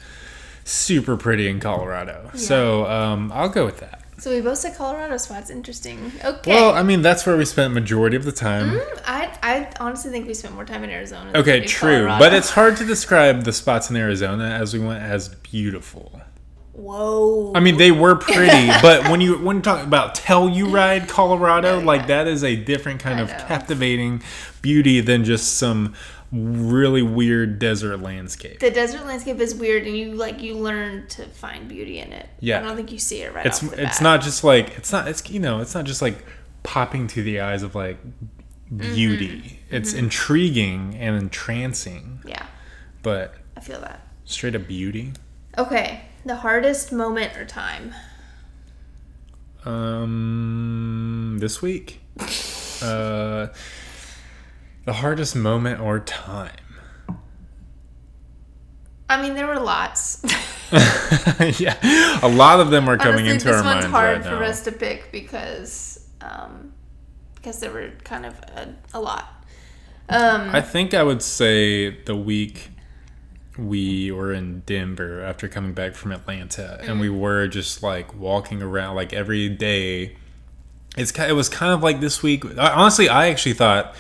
super 0.64 1.18
pretty 1.18 1.48
in 1.48 1.60
Colorado. 1.60 2.30
So 2.36 2.86
um, 2.86 3.32
I'll 3.34 3.50
go 3.50 3.66
with 3.66 3.80
that. 3.80 3.98
So 4.20 4.30
we 4.30 4.40
both 4.40 4.60
said 4.60 4.76
Colorado 4.78 5.18
spots. 5.18 5.50
Interesting. 5.50 6.12
Okay. 6.24 6.52
Well, 6.52 6.76
I 6.76 6.84
mean, 6.84 7.02
that's 7.02 7.26
where 7.26 7.36
we 7.36 7.44
spent 7.46 7.74
majority 7.74 8.16
of 8.16 8.24
the 8.24 8.32
time. 8.32 8.70
Mm, 8.78 9.02
I 9.08 9.36
I 9.42 9.68
honestly 9.80 10.12
think 10.12 10.28
we 10.28 10.36
spent 10.36 10.54
more 10.54 10.64
time 10.66 10.84
in 10.84 10.92
Arizona. 10.92 11.32
Okay, 11.34 11.66
true. 11.66 12.06
Colorado. 12.06 12.20
But 12.20 12.34
it's 12.36 12.52
hard 12.52 12.78
to 12.78 12.86
describe 12.86 13.46
the 13.46 13.52
spots 13.54 13.90
in 13.90 13.96
Arizona 13.96 14.44
as 14.46 14.76
we 14.76 14.80
went 14.80 15.02
as 15.02 15.30
beautiful. 15.30 16.22
whoa. 16.74 17.52
I 17.56 17.60
mean, 17.62 17.78
they 17.78 17.92
were 17.92 18.16
pretty, 18.16 18.68
but 18.84 19.10
when 19.10 19.22
you 19.22 19.40
when 19.44 19.56
you 19.58 19.62
talk 19.64 19.84
about 19.84 20.14
Telluride, 20.16 21.08
Colorado, 21.10 21.80
Yeah, 21.80 21.86
like 21.86 22.06
that 22.06 22.28
is 22.28 22.44
a 22.44 22.56
different 22.56 23.00
kind 23.00 23.20
I 23.20 23.24
of 23.24 23.30
know. 23.30 23.46
captivating 23.48 24.22
beauty 24.62 25.02
than 25.02 25.24
just 25.26 25.58
some 25.58 25.96
really 26.32 27.02
weird 27.02 27.60
desert 27.60 27.98
landscape. 27.98 28.60
the 28.60 28.72
desert 28.72 29.06
landscape 29.06 29.40
is 29.40 29.54
weird, 29.54 29.86
and 29.86 29.98
you 29.98 30.14
like 30.14 30.42
you 30.42 30.56
learn 30.56 31.08
to 31.08 31.26
find 31.26 31.68
beauty 31.68 32.00
in 32.00 32.12
it. 32.14 32.30
Yeah. 32.40 32.60
I 32.60 32.64
don't 32.64 32.76
think 32.76 32.92
you 32.92 33.00
see 33.00 33.22
it 33.22 33.34
right. 33.34 33.46
it's 33.46 33.62
it's 33.64 34.00
not 34.02 34.22
just 34.22 34.44
like 34.44 34.78
it's 34.78 34.92
not 34.92 35.08
it's 35.08 35.30
you 35.30 35.40
know 35.40 35.60
it's 35.60 35.76
not 35.76 35.84
just 35.86 36.02
like 36.02 36.24
popping 36.64 37.08
to 37.08 37.22
the 37.24 37.42
eyes 37.42 37.64
of 37.64 37.76
like 37.76 37.98
beauty. 38.76 39.42
Mm-hmm. 39.42 39.76
It's 39.76 39.94
intriguing 39.94 40.96
and 40.96 41.18
entrancing, 41.18 42.20
Yeah, 42.26 42.46
but 43.04 43.36
I 43.58 43.60
feel 43.60 43.82
that. 43.82 44.02
straight 44.26 44.56
up 44.56 44.68
beauty. 44.68 45.12
Okay, 45.58 46.02
the 46.26 46.38
hardest 46.38 46.92
moment 46.94 47.36
or 47.36 47.44
time. 47.46 47.94
Um, 49.66 51.38
this 51.40 51.62
week, 51.62 52.00
uh, 52.82 53.48
the 54.86 54.94
hardest 54.94 55.36
moment 55.36 55.80
or 55.80 56.00
time. 56.00 56.52
I 59.10 59.22
mean, 59.22 59.34
there 59.36 59.48
were 59.48 59.60
lots. 59.60 60.24
yeah, 61.60 62.20
a 62.24 62.30
lot 62.30 62.62
of 62.62 62.72
them 62.72 62.88
are 62.88 62.98
coming 62.98 63.28
Honestly, 63.28 63.34
into 63.34 63.46
this 63.48 63.58
our 63.58 63.76
one's 63.76 63.86
hard 63.86 64.24
for 64.24 64.42
us 64.42 64.64
to 64.64 64.72
pick 64.72 65.12
because 65.12 66.08
um, 66.22 66.72
because 67.36 67.60
there 67.60 67.72
were 67.72 67.92
kind 68.06 68.26
of 68.26 68.40
a, 68.40 68.74
a 68.94 69.02
lot. 69.02 69.46
Um, 70.08 70.50
I 70.52 70.62
think 70.62 70.94
I 70.94 71.04
would 71.04 71.22
say 71.22 71.90
the 72.04 72.16
week 72.16 72.70
we 73.58 74.12
were 74.12 74.32
in 74.32 74.62
Denver 74.62 75.22
after 75.22 75.50
coming 75.50 75.74
back 75.74 75.94
from 75.94 76.14
Atlanta, 76.14 76.80
and 76.82 77.02
we 77.02 77.10
were 77.10 77.48
just 77.48 77.84
like 77.84 78.16
walking 78.16 78.62
around 78.62 78.96
like 78.96 79.12
every 79.12 79.50
day. 79.50 80.16
It's 80.98 81.18
it 81.20 81.36
was 81.36 81.50
kind 81.50 81.74
of 81.74 81.84
like 81.84 82.00
this 82.00 82.24
week. 82.24 82.46
Honestly, 82.58 83.10
I 83.10 83.28
actually 83.28 83.54
thought 83.54 83.94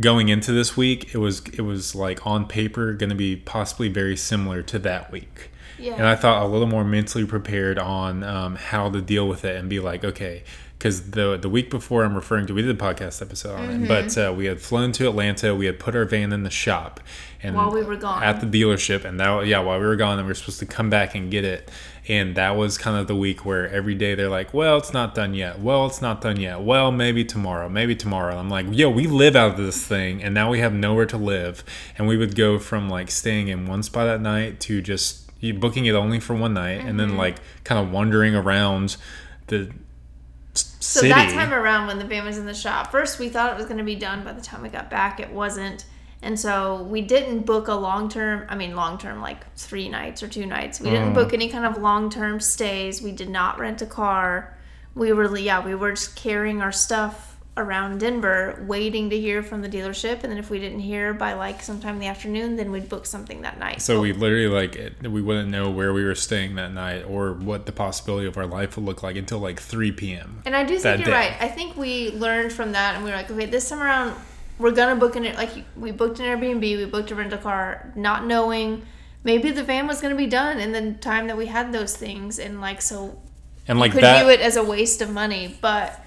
going 0.00 0.28
into 0.28 0.52
this 0.52 0.76
week 0.76 1.14
it 1.14 1.18
was 1.18 1.40
it 1.48 1.62
was 1.62 1.94
like 1.94 2.24
on 2.26 2.46
paper 2.46 2.92
going 2.92 3.10
to 3.10 3.16
be 3.16 3.36
possibly 3.36 3.88
very 3.88 4.16
similar 4.16 4.62
to 4.62 4.78
that 4.78 5.10
week. 5.10 5.50
Yeah. 5.78 5.94
And 5.94 6.06
I 6.06 6.16
thought 6.16 6.42
a 6.42 6.46
little 6.46 6.66
more 6.66 6.84
mentally 6.84 7.24
prepared 7.24 7.78
on 7.78 8.24
um, 8.24 8.56
how 8.56 8.90
to 8.90 9.00
deal 9.00 9.28
with 9.28 9.44
it 9.44 9.54
and 9.54 9.68
be 9.68 9.78
like, 9.78 10.04
okay, 10.04 10.42
because 10.78 11.10
the 11.10 11.36
the 11.36 11.48
week 11.48 11.70
before 11.70 12.04
I'm 12.04 12.14
referring 12.14 12.46
to, 12.46 12.54
we 12.54 12.62
did 12.62 12.70
a 12.70 12.78
podcast 12.78 13.20
episode 13.20 13.56
on 13.58 13.68
Mm-hmm. 13.68 13.84
it, 13.84 13.88
but 13.88 14.18
uh, 14.18 14.32
we 14.32 14.46
had 14.46 14.60
flown 14.60 14.92
to 14.92 15.08
Atlanta, 15.08 15.54
we 15.54 15.66
had 15.66 15.78
put 15.80 15.96
our 15.96 16.04
van 16.04 16.32
in 16.32 16.44
the 16.44 16.50
shop, 16.50 17.00
and 17.42 17.56
While 17.56 17.72
we 17.72 17.82
were 17.82 17.96
gone. 17.96 18.22
at 18.22 18.40
the 18.40 18.46
dealership, 18.46 19.04
and 19.04 19.18
that 19.20 19.46
yeah, 19.46 19.58
while 19.60 19.78
we 19.80 19.86
were 19.86 19.96
gone, 19.96 20.18
and 20.18 20.26
we 20.26 20.30
were 20.30 20.34
supposed 20.34 20.60
to 20.60 20.66
come 20.66 20.88
back 20.88 21.14
and 21.16 21.30
get 21.30 21.44
it, 21.44 21.70
and 22.06 22.34
that 22.36 22.56
was 22.56 22.78
kind 22.78 22.96
of 22.96 23.06
the 23.08 23.14
week 23.16 23.44
where 23.44 23.68
every 23.68 23.94
day 23.94 24.14
they're 24.14 24.28
like, 24.28 24.54
well, 24.54 24.76
it's 24.78 24.92
not 24.92 25.14
done 25.14 25.34
yet, 25.34 25.58
well, 25.58 25.84
it's 25.86 26.00
not 26.00 26.20
done 26.20 26.38
yet, 26.38 26.60
well, 26.60 26.90
maybe 26.92 27.24
tomorrow, 27.24 27.68
maybe 27.68 27.94
tomorrow. 27.96 28.30
And 28.30 28.38
I'm 28.40 28.48
like, 28.48 28.66
yo, 28.70 28.88
we 28.88 29.06
live 29.08 29.34
out 29.36 29.50
of 29.52 29.56
this 29.56 29.84
thing, 29.84 30.22
and 30.22 30.32
now 30.32 30.48
we 30.50 30.60
have 30.60 30.72
nowhere 30.72 31.06
to 31.06 31.16
live, 31.18 31.64
and 31.98 32.06
we 32.06 32.16
would 32.16 32.34
go 32.36 32.58
from 32.58 32.88
like 32.88 33.10
staying 33.10 33.48
in 33.48 33.66
one 33.66 33.82
spot 33.82 34.06
at 34.06 34.20
night 34.20 34.60
to 34.60 34.80
just 34.80 35.24
booking 35.60 35.86
it 35.86 35.94
only 35.94 36.20
for 36.20 36.34
one 36.36 36.54
night, 36.54 36.80
and 36.80 36.90
Mm-hmm. 36.90 36.96
then 36.98 37.16
like 37.16 37.36
kind 37.64 37.84
of 37.84 37.92
wandering 37.92 38.34
around 38.36 38.96
the 39.48 39.70
So 40.80 41.00
city. 41.00 41.08
that 41.12 41.30
time 41.32 41.52
around 41.52 41.86
when 41.88 41.98
the 41.98 42.04
van 42.04 42.24
was 42.24 42.38
in 42.38 42.46
the 42.46 42.54
shop, 42.54 42.90
first 42.92 43.18
we 43.18 43.28
thought 43.28 43.52
it 43.52 43.56
was 43.56 43.66
going 43.66 43.78
to 43.78 43.84
be 43.84 43.96
done 43.96 44.24
by 44.24 44.32
the 44.32 44.40
time 44.40 44.62
we 44.62 44.68
got 44.68 44.88
back. 44.90 45.18
It 45.20 45.30
wasn't. 45.32 45.84
And 46.22 46.38
so 46.38 46.82
we 46.82 47.00
didn't 47.00 47.40
book 47.46 47.68
a 47.68 47.74
long 47.74 48.08
term, 48.08 48.44
I 48.48 48.56
mean, 48.56 48.74
long 48.74 48.98
term, 48.98 49.20
like 49.20 49.52
three 49.54 49.88
nights 49.88 50.22
or 50.22 50.28
two 50.28 50.46
nights. 50.46 50.80
We 50.80 50.88
Mm. 50.88 50.92
didn't 50.92 51.12
book 51.14 51.32
any 51.32 51.48
kind 51.48 51.64
of 51.64 51.78
long 51.78 52.10
term 52.10 52.40
stays. 52.40 53.00
We 53.02 53.12
did 53.12 53.28
not 53.30 53.58
rent 53.58 53.82
a 53.82 53.86
car. 53.86 54.56
We 54.94 55.12
were, 55.12 55.36
yeah, 55.38 55.64
we 55.64 55.74
were 55.76 55.92
just 55.92 56.16
carrying 56.16 56.60
our 56.60 56.72
stuff 56.72 57.36
around 57.58 57.98
Denver, 57.98 58.64
waiting 58.66 59.10
to 59.10 59.18
hear 59.18 59.42
from 59.42 59.62
the 59.62 59.68
dealership. 59.68 60.22
And 60.22 60.32
then 60.32 60.38
if 60.38 60.48
we 60.48 60.58
didn't 60.58 60.80
hear 60.80 61.12
by 61.12 61.34
like 61.34 61.62
sometime 61.62 61.94
in 61.94 62.00
the 62.00 62.06
afternoon, 62.06 62.56
then 62.56 62.70
we'd 62.70 62.88
book 62.88 63.04
something 63.04 63.42
that 63.42 63.58
night. 63.58 63.82
So 63.82 64.00
we 64.00 64.12
literally 64.12 64.48
like 64.48 64.76
it, 64.76 65.02
we 65.02 65.20
wouldn't 65.20 65.50
know 65.50 65.70
where 65.70 65.92
we 65.92 66.04
were 66.04 66.14
staying 66.14 66.54
that 66.54 66.72
night 66.72 67.02
or 67.02 67.32
what 67.32 67.66
the 67.66 67.72
possibility 67.72 68.26
of 68.26 68.36
our 68.38 68.46
life 68.46 68.76
would 68.76 68.86
look 68.86 69.02
like 69.02 69.16
until 69.16 69.40
like 69.40 69.60
3 69.60 69.92
p.m. 69.92 70.42
And 70.46 70.56
I 70.56 70.64
do 70.64 70.78
think 70.78 70.98
you're 71.00 71.06
day. 71.06 71.12
right. 71.12 71.36
I 71.40 71.48
think 71.48 71.76
we 71.76 72.10
learned 72.12 72.52
from 72.52 72.72
that, 72.72 72.94
and 72.94 73.04
we 73.04 73.10
were 73.10 73.16
like, 73.16 73.30
okay, 73.30 73.46
this 73.46 73.68
time 73.68 73.82
around, 73.82 74.16
we're 74.58 74.70
gonna 74.72 74.96
book 74.96 75.16
an 75.16 75.24
like 75.34 75.50
we 75.76 75.90
booked 75.90 76.20
an 76.20 76.26
Airbnb, 76.26 76.60
we 76.60 76.84
booked 76.84 77.10
a 77.10 77.14
rental 77.14 77.38
car, 77.38 77.92
not 77.96 78.24
knowing 78.24 78.82
maybe 79.24 79.50
the 79.50 79.62
van 79.62 79.86
was 79.86 80.00
gonna 80.00 80.14
be 80.14 80.26
done 80.26 80.58
in 80.58 80.72
the 80.72 80.92
time 81.00 81.26
that 81.26 81.36
we 81.36 81.46
had 81.46 81.72
those 81.72 81.96
things, 81.96 82.38
and 82.38 82.60
like 82.60 82.80
so 82.80 83.20
And 83.66 83.78
like 83.78 83.92
could 83.92 84.02
that 84.02 84.22
view 84.22 84.32
it 84.32 84.40
as 84.40 84.56
a 84.56 84.64
waste 84.64 85.02
of 85.02 85.10
money, 85.10 85.56
but 85.60 86.04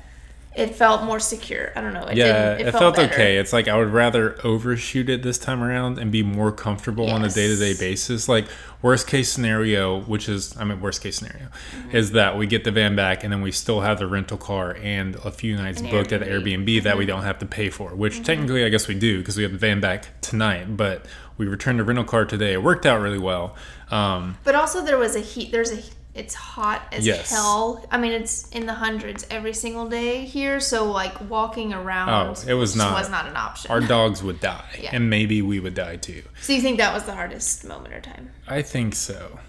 it 0.54 0.76
felt 0.76 1.04
more 1.04 1.20
secure. 1.20 1.72
I 1.76 1.82
don't 1.82 1.94
know. 1.94 2.04
It 2.08 2.18
yeah, 2.18 2.56
didn't, 2.58 2.68
it, 2.68 2.72
felt, 2.74 2.98
better. 2.98 3.14
okay. 3.14 3.38
It's 3.38 3.54
like 3.54 3.68
I 3.70 3.78
would 3.78 3.90
rather 3.94 4.38
overshoot 4.46 5.10
it 5.10 5.24
this 5.24 5.38
time 5.38 5.64
around 5.64 5.98
and 5.98 6.12
be 6.12 6.24
more 6.24 6.52
comfortable 6.52 7.10
on 7.10 7.24
a 7.24 7.30
day 7.30 7.48
to 7.48 7.56
day 7.56 7.74
basis. 7.74 8.28
Like 8.28 8.48
worst 8.82 9.08
case 9.08 9.32
scenario, 9.32 10.02
which 10.02 10.28
is 10.28 10.56
I 10.58 10.66
mean 10.66 10.82
worst 10.82 11.02
case 11.02 11.18
scenario, 11.18 11.48
Mm-hmm. 11.48 11.96
is 11.96 12.12
that 12.12 12.38
we 12.38 12.48
get 12.48 12.64
the 12.66 12.72
van 12.72 12.96
back 12.98 13.24
and 13.24 13.32
then 13.32 13.42
we 13.42 13.52
still 13.52 13.80
have 13.82 13.98
the 14.00 14.08
rental 14.08 14.38
car 14.38 14.76
and 14.82 15.16
a 15.24 15.32
few 15.32 15.56
nights 15.56 15.80
An 15.82 15.90
booked 15.90 16.12
at 16.12 16.22
Airbnb. 16.22 16.66
Airbnb 16.66 16.84
that 16.84 16.90
Mm-hmm. 16.92 16.98
we 17.00 17.06
don't 17.06 17.24
have 17.24 17.40
to 17.40 17.46
pay 17.46 17.70
for. 17.70 17.96
Which 17.96 18.22
technically 18.24 18.66
I 18.66 18.70
guess 18.70 18.88
we 18.90 18.96
do 18.96 19.20
because 19.20 19.38
we 19.38 19.44
have 19.44 19.54
the 19.54 19.58
van 19.58 19.80
back 19.80 20.20
tonight, 20.22 20.76
but 20.76 21.06
we 21.38 21.48
returned 21.48 21.80
the 21.80 21.84
rental 21.86 22.04
car 22.06 22.26
today. 22.26 22.54
It 22.54 22.62
worked 22.62 22.86
out 22.86 23.00
really 23.02 23.18
well. 23.20 23.56
Um, 23.90 24.38
But 24.44 24.56
also 24.56 24.84
there 24.84 24.98
was 24.98 25.16
a 25.16 25.22
heat. 25.22 25.52
There's 25.52 25.72
a. 25.72 25.82
It's 26.14 26.34
hot 26.34 26.82
as 26.92 27.06
Yes. 27.06 27.30
hell. 27.32 27.86
I 27.90 27.98
mean, 27.98 28.12
it's 28.12 28.50
in 28.50 28.66
the 28.66 28.74
hundreds 28.74 29.26
every 29.32 29.54
single 29.54 29.88
day 29.88 30.26
here. 30.26 30.60
So 30.60 30.92
like 30.92 31.30
walking 31.30 31.74
around, 31.74 32.10
Oh, 32.10 32.36
it 32.50 32.54
was 32.54 32.76
not- 32.76 32.94
was 32.94 33.10
not 33.10 33.28
an 33.28 33.38
option. 33.38 33.72
our 33.72 33.80
dogs 33.96 34.22
would 34.22 34.42
die, 34.42 34.80
Yeah. 34.82 34.90
and 34.94 35.10
maybe 35.10 35.42
we 35.42 35.60
would 35.62 35.74
die 35.74 35.96
too. 35.96 36.24
so 36.42 36.52
you 36.54 36.62
think 36.62 36.78
that 36.80 36.94
was 36.94 37.04
the 37.04 37.14
hardest 37.16 37.64
moment 37.66 37.94
or 37.94 38.02
time? 38.02 38.30
I 38.48 38.62
think 38.62 38.94
so. 38.96 39.40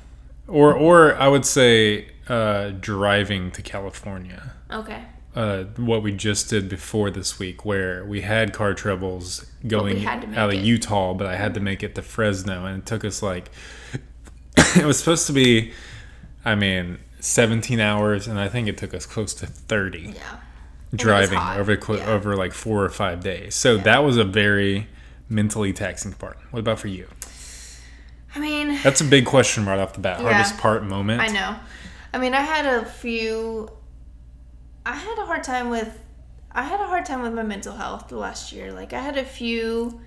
Or 0.46 0.72
or 0.74 1.16
I 1.16 1.26
would 1.28 1.44
say 1.46 2.06
uh, 2.28 2.70
driving 2.80 3.50
to 3.52 3.62
California. 3.62 4.52
Okay. 4.70 5.02
Uh, 5.34 5.64
what 5.76 6.02
we 6.02 6.12
just 6.12 6.48
did 6.50 6.68
before 6.68 7.10
this 7.10 7.38
week, 7.38 7.64
where 7.64 8.04
we 8.04 8.20
had 8.20 8.52
car 8.52 8.74
troubles 8.74 9.46
going 9.66 9.96
had 10.00 10.20
to 10.20 10.26
make 10.28 10.36
out 10.38 10.50
of 10.50 10.54
it. 10.56 10.64
Utah, 10.64 11.14
but 11.14 11.26
I 11.26 11.36
had 11.36 11.54
to 11.54 11.60
make 11.60 11.82
it 11.82 11.94
to 11.96 12.02
Fresno, 12.02 12.66
and 12.66 12.78
it 12.82 12.86
took 12.86 13.04
us 13.04 13.22
like 13.22 13.50
it 14.76 14.84
was 14.84 14.98
supposed 14.98 15.26
to 15.26 15.32
be, 15.32 15.72
I 16.44 16.54
mean, 16.54 16.98
17 17.20 17.78
hours, 17.80 18.26
and 18.26 18.38
I 18.38 18.48
think 18.48 18.68
it 18.68 18.76
took 18.76 18.94
us 18.94 19.06
close 19.06 19.32
to 19.34 19.46
30 19.46 20.14
Yeah. 20.16 20.22
driving 20.94 21.38
over 21.38 21.72
yeah. 21.72 22.06
over 22.06 22.36
like 22.36 22.52
four 22.52 22.84
or 22.84 22.88
five 22.88 23.22
days. 23.22 23.54
So 23.54 23.76
that 23.78 24.04
was 24.04 24.16
a 24.16 24.24
very 24.24 24.88
mentally 25.28 25.72
taxing 25.72 26.12
part. 26.12 26.38
What 26.50 26.60
about 26.60 26.78
for 26.78 26.88
you? 26.88 27.06
I 28.34 28.40
mean, 28.40 28.78
That's 28.82 29.00
a 29.00 29.04
big 29.04 29.26
question 29.26 29.66
right 29.66 29.78
off 29.78 29.92
the 29.92 30.00
bat. 30.00 30.20
Yeah. 30.20 30.32
Hardest 30.32 30.58
part 30.58 30.84
moment. 30.84 31.20
I 31.20 31.28
know. 31.28 31.56
I 32.14 32.18
mean, 32.18 32.34
I 32.34 32.40
had 32.40 32.66
a 32.66 32.84
few. 32.84 33.70
I 34.84 34.96
had 34.96 35.18
a 35.18 35.26
hard 35.26 35.44
time 35.44 35.70
with. 35.70 35.98
I 36.50 36.62
had 36.62 36.80
a 36.80 36.86
hard 36.86 37.06
time 37.06 37.22
with 37.22 37.32
my 37.32 37.42
mental 37.42 37.74
health 37.74 38.08
the 38.08 38.16
last 38.16 38.52
year. 38.52 38.72
Like 38.72 38.92
I 38.92 39.00
had 39.00 39.16
a 39.16 39.24
few. 39.24 40.00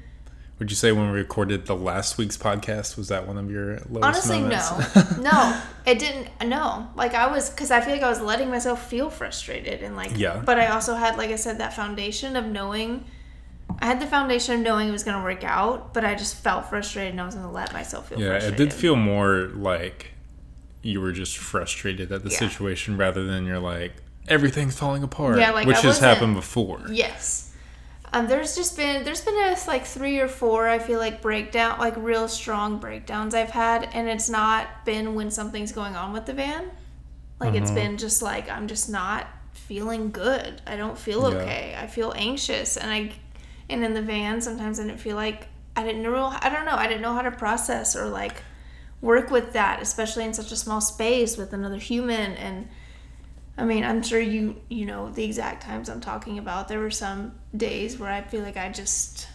Would 0.60 0.70
you 0.72 0.76
say 0.76 0.94
when 0.94 1.12
we 1.12 1.18
recorded 1.18 1.66
the 1.66 1.76
last 1.76 2.18
week's 2.18 2.38
podcast 2.38 2.96
was 2.96 3.10
that 3.10 3.28
one 3.28 3.38
of 3.38 3.52
your 3.52 3.80
lowest 3.90 4.30
Honestly, 4.30 4.40
moments? 4.40 4.96
no, 5.18 5.22
no, 5.32 5.62
it 5.86 6.00
didn't. 6.00 6.30
No, 6.48 6.90
like 6.96 7.14
I 7.14 7.28
was 7.30 7.50
because 7.50 7.72
I 7.72 7.82
feel 7.82 7.92
like 7.94 8.04
I 8.04 8.10
was 8.10 8.22
letting 8.22 8.50
myself 8.50 8.90
feel 8.90 9.10
frustrated 9.10 9.84
and 9.84 9.98
like. 9.98 10.18
Yeah. 10.18 10.42
But 10.46 10.58
I 10.60 10.68
also 10.68 10.96
had, 10.96 11.18
like 11.18 11.30
I 11.30 11.36
said, 11.36 11.58
that 11.58 11.74
foundation 11.74 12.36
of 12.36 12.46
knowing. 12.46 13.04
I 13.80 13.88
had 13.88 14.00
the 14.00 14.08
foundation 14.08 14.56
of 14.56 14.62
knowing 14.62 14.88
it 14.88 14.92
was 14.92 15.04
going 15.04 15.18
to 15.18 15.24
work 15.24 15.44
out, 15.44 15.94
but 15.94 16.06
I 16.06 16.16
just 16.16 16.36
felt 16.38 16.70
frustrated 16.70 17.12
and 17.12 17.20
I 17.20 17.26
was 17.26 17.36
going 17.36 17.48
to 17.48 17.52
let 17.52 17.74
myself 17.74 18.08
feel 18.08 18.22
yeah, 18.22 18.36
it 18.36 18.56
did 18.56 18.72
feel 18.72 18.96
more 18.96 19.50
like 19.56 20.12
you 20.84 21.02
were 21.02 21.12
just 21.12 21.38
frustrated 21.38 22.12
at 22.12 22.24
the 22.24 22.30
Yeah. 22.30 22.38
situation 22.38 22.96
rather 22.96 23.26
than 23.26 23.46
you're 23.46 23.60
like 23.60 23.92
everything's 24.30 24.78
falling 24.78 25.04
apart. 25.04 25.40
Yeah, 25.40 25.52
like, 25.52 25.68
which 25.68 25.78
I 25.78 25.82
has 25.82 26.00
happened 26.00 26.36
before. 26.36 26.82
Yes. 26.90 27.45
Um, 28.16 28.28
there's 28.28 28.56
just 28.56 28.78
been 28.78 29.04
there's 29.04 29.22
been 29.22 29.36
a, 29.38 29.58
like 29.68 29.86
three 29.86 30.20
or 30.20 30.28
four 30.30 30.70
I 30.70 30.80
feel 30.80 31.00
like 31.00 31.22
breakdown 31.22 31.80
like 31.80 31.96
real 31.98 32.28
strong 32.30 32.78
breakdowns 32.80 33.36
I've 33.36 33.50
had 33.50 33.90
and 33.94 34.08
it's 34.08 34.30
not 34.30 34.86
been 34.86 35.16
when 35.16 35.30
something's 35.32 35.72
going 35.74 35.96
on 35.98 36.14
with 36.14 36.26
the 36.26 36.34
van. 36.34 36.72
Like 37.42 37.56
it's 37.56 37.66
Mm-hmm. 37.72 37.76
been 37.76 37.98
just 37.98 38.22
like 38.22 38.50
I'm 38.50 38.68
just 38.68 38.90
not 38.90 39.28
feeling 39.52 40.12
good. 40.12 40.62
I 40.66 40.78
don't 40.78 40.98
feel 40.98 41.30
Yeah. 41.30 41.38
okay. 41.40 41.76
I 41.78 41.88
feel 41.88 42.14
anxious 42.16 42.78
and 42.78 42.90
I 42.90 43.12
and 43.70 43.84
in 43.84 43.94
the 43.94 44.02
van 44.02 44.40
sometimes 44.40 44.80
I 44.80 44.84
didn't 44.84 45.02
feel 45.02 45.18
like 45.18 45.48
I 45.76 45.84
didn't 45.84 46.04
know 46.04 46.16
I 46.42 46.50
don't 46.50 46.66
know. 46.66 46.76
I 46.76 46.88
didn't 46.88 47.02
know 47.02 47.14
how 47.14 47.22
to 47.24 47.32
process 47.32 47.98
or 47.98 48.08
like 48.08 48.44
work 49.02 49.30
with 49.30 49.52
that, 49.54 49.82
especially 49.82 50.24
in 50.24 50.34
such 50.34 50.54
a 50.54 50.56
small 50.56 50.80
space 50.80 51.36
with 51.36 51.52
another 51.52 51.78
human 51.80 52.32
and 52.38 52.70
I 53.58 53.64
mean, 53.64 53.84
I'm 53.84 54.04
sure 54.04 54.20
you 54.20 54.62
you 54.70 54.86
know 54.86 55.10
the 55.12 55.24
exact 55.24 55.64
times 55.64 55.90
I'm 55.90 56.02
talking 56.02 56.38
about. 56.38 56.68
There 56.68 56.80
were 56.80 56.92
some 56.92 57.34
days 57.56 57.98
where 57.98 58.10
I 58.10 58.22
feel 58.22 58.42
like 58.42 58.58
I 58.58 58.70
just 58.70 59.28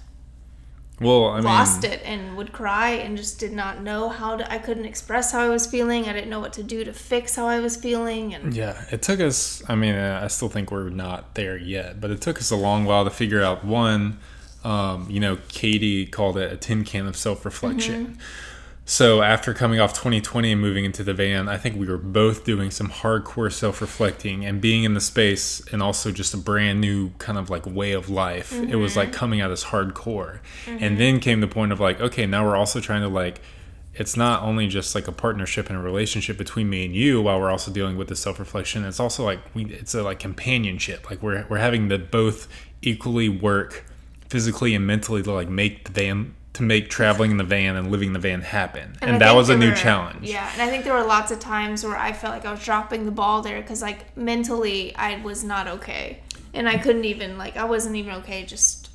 Well, 1.01 1.29
I 1.29 1.37
mean, 1.37 1.45
lost 1.45 1.85
it 1.85 2.03
and 2.05 2.37
would 2.37 2.53
cry 2.53 2.91
and 2.91 3.17
just 3.17 3.41
did 3.41 3.53
not 3.53 3.83
know 3.83 4.11
how 4.11 4.37
to 4.37 4.53
I 4.53 4.59
couldn't 4.59 4.85
express 4.85 5.33
how 5.33 5.41
I 5.41 5.49
was 5.49 5.67
feeling. 5.67 6.07
I 6.07 6.13
didn't 6.13 6.29
know 6.29 6.41
what 6.41 6.53
to 6.55 6.63
do 6.63 6.85
to 6.85 6.93
fix 6.93 7.37
how 7.37 7.47
I 7.47 7.61
was 7.61 7.77
feeling 7.77 8.35
and 8.35 8.55
Yeah, 8.55 8.85
it 8.91 9.01
took 9.01 9.21
us. 9.21 9.63
I 9.69 9.75
mean, 9.75 9.95
I 9.95 10.27
still 10.29 10.51
think 10.51 10.71
we're 10.71 10.91
not 10.91 11.35
there 11.35 11.57
yet, 11.57 12.01
but 12.01 12.11
it 12.11 12.21
took 12.21 12.39
us 12.39 12.51
a 12.51 12.57
long 12.57 12.85
while 12.85 13.05
to 13.05 13.11
figure 13.11 13.43
out 13.43 13.65
one. 13.65 14.19
Um, 14.63 15.07
you 15.09 15.21
know, 15.21 15.39
Katie 15.49 16.05
called 16.05 16.37
it 16.37 16.53
a 16.53 16.57
tin 16.59 16.85
can 16.85 17.07
of 17.07 17.17
self 17.17 17.47
reflection. 17.47 18.07
Mm-hmm. 18.09 18.21
So 18.91 19.23
after 19.23 19.55
coming 19.55 19.79
off 19.79 19.93
2020 19.93 20.51
and 20.51 20.61
moving 20.61 20.85
into 20.85 21.05
the 21.05 21.15
van, 21.15 21.49
I 21.49 21.59
think 21.59 21.77
we 21.77 21.87
were 21.87 21.97
both 21.97 22.43
doing 22.43 22.73
some 22.73 22.89
hardcore 22.89 23.53
self 23.53 23.81
reflecting 23.81 24.45
and 24.45 24.61
being 24.61 24.83
in 24.83 24.95
the 24.95 25.01
space 25.01 25.63
and 25.71 25.81
also 25.81 26.11
just 26.11 26.35
a 26.35 26.37
brand 26.37 26.81
new 26.81 27.11
kind 27.11 27.39
of 27.39 27.51
like 27.51 27.65
way 27.67 27.93
of 27.93 28.11
life. 28.11 28.53
It 28.53 28.75
was 28.75 28.97
like 28.97 29.11
mm-hmm. 29.11 29.17
coming 29.17 29.41
out 29.41 29.53
as 29.53 29.63
hardcore. 29.63 30.41
And 30.67 30.81
mm-hmm. 30.81 30.97
then 30.97 31.21
came 31.21 31.41
the 31.41 31.47
point 31.47 31.71
of 31.71 31.79
like, 31.79 32.01
okay, 32.01 32.27
now 32.27 32.45
we're 32.45 32.57
also 32.57 32.81
trying 32.81 33.03
to 33.03 33.09
like 33.09 33.41
it's 33.95 34.17
not 34.17 34.43
only 34.43 34.67
just 34.67 34.97
like 34.97 35.07
a 35.07 35.13
partnership 35.13 35.71
and 35.71 35.79
a 35.79 35.81
relationship 35.81 36.37
between 36.37 36.69
me 36.69 36.85
and 36.85 36.93
you 36.93 37.23
while 37.23 37.41
we're 37.41 37.51
also 37.51 37.71
dealing 37.71 37.97
with 37.97 38.07
the 38.07 38.15
self-reflection 38.15 38.85
it's 38.85 39.01
also 39.01 39.25
like 39.25 39.41
we 39.53 39.65
it's 39.67 39.97
a 39.97 40.03
like 40.03 40.21
companionship 40.21 41.11
like 41.11 41.21
we're, 41.21 41.45
we're 41.49 41.59
having 41.59 41.89
to 41.89 41.99
both 41.99 42.47
equally 42.83 43.29
work 43.29 43.85
physically 44.29 44.77
and 44.77 44.87
mentally 44.87 45.25
to 45.25 45.33
like 45.33 45.49
make 45.49 45.85
the 45.85 45.91
van 45.93 46.35
to 46.53 46.63
make 46.63 46.91
traveling 46.91 47.31
in 47.31 47.37
the 47.37 47.45
van 47.45 47.77
and 47.77 47.91
living 47.93 48.09
in 48.09 48.13
the 48.13 48.19
van 48.19 48.41
happen, 48.41 48.97
and, 49.01 49.17
I 49.17 49.19
that 49.19 49.35
was 49.37 49.49
a 49.49 49.57
new 49.57 49.71
were- 49.71 49.77
challenge. 49.77 50.29
Yeah, 50.29 50.51
and 50.53 50.61
I 50.63 50.69
think 50.69 50.85
there 50.85 50.95
were 50.95 51.05
lots 51.05 51.31
of 51.31 51.39
times 51.41 51.85
where 51.85 51.97
I 51.97 52.13
felt 52.13 52.35
like 52.35 52.45
I 52.45 52.51
was 52.51 52.65
dropping 52.65 53.05
the 53.05 53.13
ball 53.13 53.41
there 53.43 53.61
because, 53.61 53.81
like, 53.83 54.17
mentally 54.17 54.95
I 54.97 55.21
was 55.23 55.45
not 55.45 55.69
okay, 55.69 56.21
and 56.53 56.69
I 56.69 56.77
couldn't 56.79 57.05
even 57.05 57.39
like 57.39 57.57
I 57.57 57.65
wasn't 57.65 57.97
even 57.97 58.15
okay 58.17 58.45
just 58.45 58.89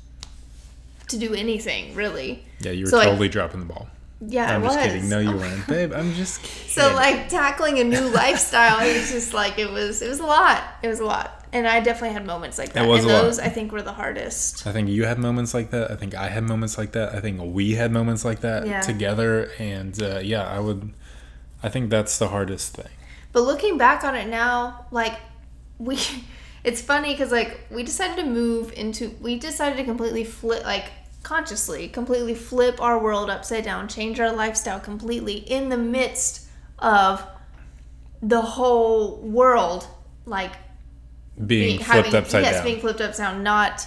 to 1.08 1.16
do 1.18 1.34
anything 1.34 1.94
really. 1.94 2.44
Yeah, 2.60 2.72
you 2.72 2.84
were 2.84 2.90
So, 2.90 2.96
like, 2.98 3.08
totally 3.08 3.28
dropping 3.28 3.60
the 3.60 3.66
ball. 3.66 3.88
Yeah, 4.20 4.54
I'm 4.56 4.62
just 4.62 4.78
kidding. 4.78 5.08
No, 5.10 5.18
you 5.18 5.30
weren't, 5.36 5.66
babe. 5.66 5.92
I'm 5.92 6.14
just 6.14 6.42
kidding. 6.42 6.68
So 6.70 6.94
like 6.94 7.28
tackling 7.28 7.78
a 7.78 7.84
new 7.84 8.00
lifestyle, 8.08 8.80
it 8.80 8.96
was 8.96 9.10
just 9.12 9.34
like 9.34 9.58
it 9.58 9.70
was 9.70 10.02
it 10.02 10.08
was 10.08 10.20
a 10.20 10.26
lot. 10.26 10.62
It 10.82 10.88
was 10.88 11.00
a 11.00 11.04
lot, 11.04 11.35
and 11.52 11.66
I 11.66 11.80
definitely 11.80 12.12
had 12.14 12.26
moments 12.26 12.58
like 12.58 12.72
that. 12.74 12.86
was 12.86 13.02
and 13.02 13.10
a 13.10 13.14
lot. 13.14 13.22
those 13.22 13.38
I 13.38 13.48
think 13.48 13.72
were 13.72 13.82
the 13.82 13.92
hardest. 13.92 14.66
I 14.66 14.72
think 14.72 14.88
you 14.88 15.04
had 15.04 15.18
moments 15.18 15.54
like 15.54 15.70
that. 15.70 15.90
I 15.90 15.96
think 15.96 16.14
I 16.14 16.28
had 16.28 16.44
moments 16.44 16.76
like 16.78 16.92
that. 16.92 17.14
I 17.14 17.20
think 17.20 17.40
we 17.42 17.74
had 17.74 17.92
moments 17.92 18.24
like 18.24 18.40
that 18.40 18.66
Yeah. 18.66 18.80
together. 18.80 19.50
And 19.58 20.00
uh, 20.02 20.18
yeah, 20.22 20.46
I 20.48 20.60
would. 20.60 20.92
I 21.62 21.68
think 21.68 21.90
that's 21.90 22.18
the 22.18 22.28
hardest 22.28 22.74
thing. 22.76 22.92
But 23.32 23.42
looking 23.42 23.76
back 23.78 24.04
on 24.04 24.14
it 24.14 24.28
now, 24.28 24.86
like 24.90 25.18
we, 25.78 25.98
it's 26.64 26.80
funny 26.80 27.12
because 27.12 27.32
like 27.32 27.60
we 27.70 27.82
decided 27.82 28.16
to 28.16 28.24
move 28.28 28.72
into, 28.72 29.10
we 29.20 29.38
decided 29.38 29.76
to 29.76 29.84
completely 29.84 30.24
flip, 30.24 30.64
like 30.64 30.86
consciously, 31.22 31.88
completely 31.88 32.34
flip 32.34 32.80
our 32.80 32.98
world 33.02 33.28
upside 33.30 33.64
down, 33.64 33.88
change 33.88 34.20
our 34.20 34.32
lifestyle 34.32 34.78
completely 34.80 35.34
in 35.38 35.68
the 35.70 35.76
midst 35.76 36.46
of 36.78 37.26
the 38.22 38.40
whole 38.40 39.18
world, 39.18 39.86
like 40.24 40.52
Being 41.44 41.80
flipped 41.80 42.14
upside 42.14 42.44
yes, 42.44 42.54
down. 42.56 42.64
being 42.64 42.80
flipped 42.80 43.00
upside 43.00 43.34
down, 43.34 43.42
not 43.42 43.86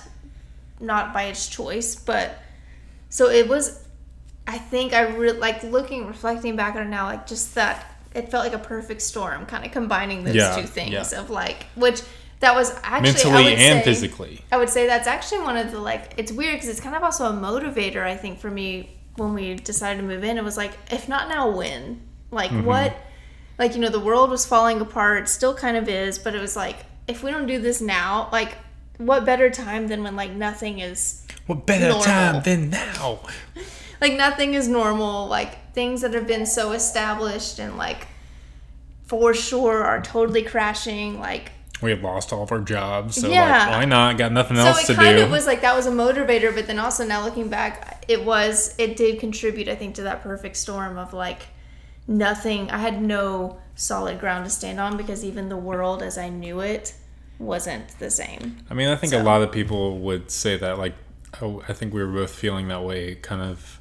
not 0.79 1.13
by 1.13 1.23
its 1.23 1.47
choice, 1.49 1.95
but 1.95 2.38
so 3.09 3.29
it 3.29 3.47
was. 3.47 3.83
I 4.47 4.57
think 4.57 4.93
I 4.93 5.01
really 5.01 5.38
like 5.38 5.62
looking, 5.63 6.07
reflecting 6.07 6.55
back 6.55 6.75
on 6.75 6.83
it 6.83 6.89
now, 6.89 7.05
like 7.05 7.27
just 7.27 7.53
that 7.55 7.85
it 8.15 8.29
felt 8.31 8.43
like 8.43 8.53
a 8.53 8.63
perfect 8.63 9.01
storm, 9.01 9.45
kind 9.45 9.65
of 9.65 9.71
combining 9.71 10.23
those 10.23 10.35
Yeah, 10.35 10.55
two 10.55 10.65
things 10.67 10.91
yeah. 11.12 11.19
of 11.19 11.29
like, 11.29 11.65
which 11.75 12.01
that 12.39 12.55
was 12.55 12.71
actually 12.83 13.12
Mentally 13.31 13.55
and 13.55 13.79
say- 13.79 13.83
physically. 13.83 14.41
I 14.51 14.57
would 14.57 14.69
say 14.69 14.88
that's 14.88 15.07
actually 15.07 15.41
one 15.41 15.57
of 15.57 15.71
the 15.71 15.79
like 15.79 16.13
it's 16.17 16.31
weird 16.31 16.53
because 16.55 16.69
it's 16.69 16.79
kind 16.79 16.95
of 16.95 17.03
also 17.03 17.25
a 17.25 17.33
motivator 17.33 18.03
I 18.03 18.15
think 18.15 18.39
for 18.39 18.49
me 18.49 18.95
when 19.17 19.33
we 19.33 19.55
decided 19.55 20.01
to 20.01 20.07
move 20.07 20.23
in. 20.23 20.38
It 20.38 20.43
was 20.43 20.55
like 20.57 20.71
if 20.91 21.09
not 21.09 21.29
now 21.29 21.49
when 21.49 22.01
like 22.31 22.51
Mm-hmm. 22.51 22.65
what 22.65 22.95
like 23.59 23.73
you 23.75 23.81
know 23.81 23.89
the 23.89 23.99
world 23.99 24.29
was 24.29 24.45
falling 24.45 24.79
apart, 24.81 25.27
still 25.29 25.53
kind 25.53 25.75
of 25.77 25.89
is, 25.89 26.17
but 26.17 26.33
it 26.33 26.39
was 26.41 26.55
like 26.55 26.77
if 27.10 27.24
we 27.24 27.32
don't 27.32 27.48
do 27.48 27.60
this 27.60 27.82
now, 27.82 28.30
like 28.32 28.56
what 28.98 29.26
better 29.26 29.50
time 29.50 29.88
than 29.88 30.04
when 30.04 30.15
like 30.15 30.32
nothing 30.32 30.80
is 30.80 31.26
What 31.48 31.65
better 31.65 31.86
Normal. 31.89 32.04
time 32.04 32.43
than 32.43 32.69
now? 32.69 33.19
like 34.02 34.13
nothing 34.13 34.54
is 34.54 34.67
normal 34.67 35.28
like 35.28 35.74
things 35.74 36.02
that 36.02 36.13
have 36.13 36.28
been 36.28 36.45
so 36.45 36.72
established 36.72 37.60
and 37.60 37.78
like 37.78 38.08
for 39.06 39.34
sure 39.34 39.84
are 39.84 40.02
totally 40.02 40.43
crashing 40.43 41.19
like 41.19 41.52
We 41.82 41.89
had 41.91 42.02
lost 42.04 42.32
all 42.34 42.43
of 42.43 42.52
our 42.52 42.60
jobs, 42.60 43.15
so 43.15 43.28
Yeah. 43.30 43.58
like, 43.67 43.69
why 43.78 43.86
not? 43.86 44.17
Got 44.17 44.32
nothing 44.34 44.58
else. 44.58 44.86
so 44.86 44.93
it 44.93 44.95
kind 44.98 45.17
do. 45.17 45.24
of 45.24 45.32
was 45.32 45.45
like 45.48 45.62
that 45.62 45.76
was 45.76 45.88
a 45.88 45.91
motivator 45.91 46.54
but 46.54 46.67
then 46.67 46.78
also 46.80 47.06
now 47.06 47.24
looking 47.24 47.48
back 47.50 48.04
it 48.08 48.24
was 48.26 48.76
it 48.78 48.95
did 48.98 49.19
contribute 49.19 49.67
i 49.69 49.76
think 49.76 49.95
to 49.95 50.04
that 50.04 50.22
perfect 50.22 50.58
storm 50.58 50.98
of 50.98 51.13
like 51.13 51.43
nothing 52.08 52.69
i 52.72 52.78
had 52.78 53.02
no 53.02 53.58
solid 53.76 54.19
ground 54.19 54.43
to 54.45 54.50
stand 54.52 54.80
on 54.80 54.98
because 54.98 55.24
even 55.24 55.48
the 55.50 55.58
world 55.58 56.02
as 56.04 56.17
i 56.17 56.28
knew 56.28 56.60
it 56.60 56.93
wasn't 57.39 57.88
the 57.99 58.12
same 58.12 58.58
I 58.69 58.73
mean, 58.73 58.89
I 58.89 58.95
think 58.95 59.12
So- 59.13 59.21
a 59.21 59.23
lot 59.23 59.41
of 59.41 59.52
people 59.52 59.97
would 59.99 60.30
say 60.30 60.58
that. 60.58 60.78
Like, 60.78 60.93
oh, 61.41 61.63
I 61.67 61.73
think 61.73 61.93
we 61.93 62.04
were 62.04 62.12
both 62.12 62.32
feeling 62.36 62.67
that 62.67 62.84
way, 62.84 63.15
kind 63.15 63.41
of 63.41 63.80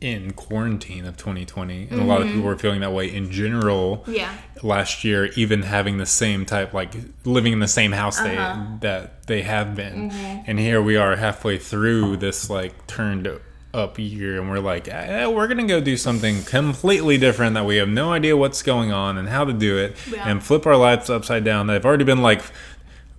in 0.00 0.32
quarantine 0.34 1.06
of 1.06 1.16
2020, 1.16 1.88
and 1.90 2.00
a 2.00 2.04
lot 2.04 2.20
of 2.20 2.26
people 2.26 2.42
were 2.42 2.56
feeling 2.58 2.80
that 2.80 2.92
way 2.92 3.06
in 3.12 3.30
general. 3.30 4.04
yeah 4.06 4.34
last 4.62 5.04
year 5.04 5.26
even 5.36 5.62
having 5.62 5.98
the 5.98 6.06
same 6.06 6.44
type 6.46 6.72
like 6.72 6.94
living 7.24 7.52
in 7.52 7.58
the 7.60 7.68
same 7.68 7.92
house 7.92 8.18
Uh-huh. 8.18 8.56
they 8.80 8.88
that 8.88 9.26
they 9.26 9.42
have 9.42 9.74
been 9.74 10.10
Mm-hmm. 10.10 10.42
and 10.46 10.58
here 10.58 10.80
we 10.80 10.96
are 10.96 11.16
halfway 11.16 11.58
through 11.58 12.16
this 12.18 12.48
like 12.48 12.86
turned 12.86 13.26
up 13.74 13.98
year 13.98 14.40
and 14.40 14.48
we're 14.48 14.58
like 14.58 14.88
eh, 14.88 15.26
we're 15.26 15.46
gonna 15.48 15.66
go 15.66 15.80
do 15.80 15.96
something 15.96 16.42
completely 16.44 17.18
different 17.18 17.54
that 17.54 17.66
we 17.66 17.76
have 17.76 17.88
no 17.88 18.12
idea 18.12 18.34
what's 18.36 18.62
going 18.62 18.90
on 18.92 19.18
and 19.18 19.28
how 19.28 19.44
to 19.44 19.52
do 19.52 19.76
it 19.76 19.94
Yeah. 20.10 20.28
and 20.28 20.42
flip 20.42 20.66
our 20.66 20.76
lives 20.76 21.10
upside 21.10 21.44
down 21.44 21.66
they've 21.66 21.84
already 21.84 22.04
been 22.04 22.22
like 22.22 22.42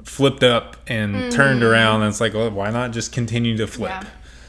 flipped 0.04 0.44
up 0.44 0.78
and 0.88 1.32
turned 1.32 1.62
around 1.64 2.02
and 2.02 2.10
it's 2.10 2.22
like 2.22 2.34
well, 2.34 2.50
why 2.50 2.72
not 2.72 2.92
just 2.92 3.12
continue 3.12 3.56
to 3.58 3.68
flip 3.68 3.92
Mm-hmm. 3.92 4.04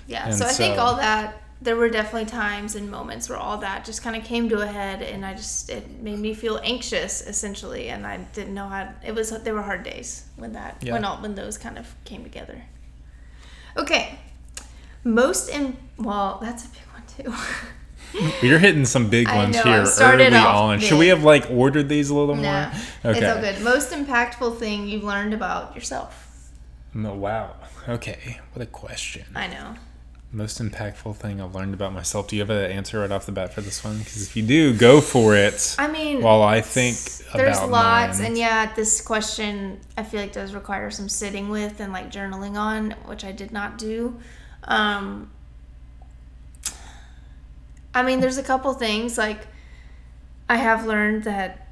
Yeah. 0.06 0.20
Yeah. 0.20 0.24
And 0.28 0.34
so 0.34 0.46
I 0.46 0.48
think 0.52 0.78
all 0.78 0.96
that 0.96 1.42
there 1.60 1.76
were 1.76 1.90
definitely 1.90 2.24
times 2.30 2.76
and 2.76 2.90
moments 2.90 3.28
where 3.28 3.36
all 3.36 3.58
that 3.58 3.84
just 3.84 4.02
kind 4.02 4.14
of 4.16 4.24
came 4.24 4.48
to 4.48 4.60
a 4.60 4.66
head 4.66 5.02
and 5.02 5.26
I 5.26 5.34
just 5.34 5.68
it 5.68 6.00
made 6.00 6.18
me 6.18 6.32
feel 6.32 6.58
anxious 6.64 7.20
essentially 7.20 7.88
and 7.90 8.06
I 8.06 8.16
didn't 8.32 8.54
know 8.54 8.68
how 8.68 8.88
it 9.04 9.14
was 9.14 9.28
there 9.42 9.52
were 9.52 9.60
hard 9.62 9.82
days 9.82 10.24
when 10.36 10.52
that 10.54 10.76
Yeah. 10.80 10.94
when 10.94 11.04
all 11.04 11.16
when 11.18 11.34
those 11.34 11.58
kind 11.58 11.76
of 11.76 11.94
came 12.04 12.22
together. 12.22 12.62
Okay. 13.76 14.18
Most 15.04 15.48
in 15.48 15.76
well, 15.98 16.38
that's 16.40 16.64
a 16.64 16.68
big 16.68 16.82
one 16.92 17.02
too. 17.34 17.44
You're 18.46 18.58
hitting 18.58 18.84
some 18.84 19.10
big 19.10 19.28
ones 19.28 19.56
know, 19.56 19.62
here 19.62 19.86
started 19.86 20.32
early 20.32 20.36
on. 20.36 20.80
Should 20.80 20.98
we 20.98 21.08
have 21.08 21.24
like 21.24 21.50
ordered 21.50 21.88
these 21.88 22.10
a 22.10 22.14
little 22.14 22.36
nah. 22.36 22.70
more? 22.70 23.12
It's 23.12 23.22
all 23.22 23.40
good. 23.40 23.60
Most 23.62 23.90
impactful 23.90 24.58
thing 24.58 24.88
you've 24.88 25.04
learned 25.04 25.34
about 25.34 25.74
yourself. 25.74 26.50
No, 26.94 27.14
wow. 27.14 27.54
Okay. 27.88 28.40
What 28.52 28.62
a 28.62 28.66
question. 28.66 29.24
I 29.34 29.46
know. 29.46 29.74
Most 30.30 30.60
impactful 30.60 31.16
thing 31.16 31.40
I've 31.40 31.54
learned 31.54 31.72
about 31.72 31.94
myself. 31.94 32.28
Do 32.28 32.36
you 32.36 32.42
have 32.42 32.50
an 32.50 32.70
answer 32.70 33.00
right 33.00 33.10
off 33.10 33.24
the 33.24 33.32
bat 33.32 33.54
for 33.54 33.62
this 33.62 33.82
one? 33.82 33.98
Because 33.98 34.26
if 34.26 34.36
you 34.36 34.42
do, 34.42 34.74
go 34.74 35.00
for 35.00 35.34
it. 35.34 35.74
I 35.78 35.88
mean, 35.88 36.20
While 36.20 36.42
I 36.42 36.60
think 36.60 36.98
there's 37.32 37.60
lots, 37.62 38.18
mine. 38.18 38.26
and 38.26 38.38
yeah, 38.38 38.74
this 38.74 39.00
question 39.00 39.80
I 39.96 40.02
feel 40.02 40.20
like 40.20 40.32
does 40.32 40.54
require 40.54 40.90
some 40.90 41.08
sitting 41.08 41.48
with 41.48 41.80
and 41.80 41.94
like 41.94 42.10
journaling 42.10 42.58
on, 42.58 42.90
which 43.06 43.24
I 43.24 43.32
did 43.32 43.52
not 43.52 43.78
do. 43.78 44.18
Um, 44.68 45.30
I 47.94 48.02
mean, 48.02 48.20
there's 48.20 48.38
a 48.38 48.42
couple 48.42 48.72
things 48.74 49.18
like 49.18 49.46
I 50.48 50.56
have 50.56 50.86
learned 50.86 51.24
that 51.24 51.66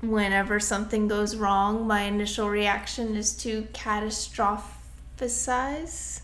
whenever 0.00 0.58
something 0.58 1.06
goes 1.06 1.36
wrong, 1.36 1.86
my 1.86 2.02
initial 2.02 2.48
reaction 2.48 3.14
is 3.14 3.34
to 3.36 3.62
catastrophize, 3.72 6.22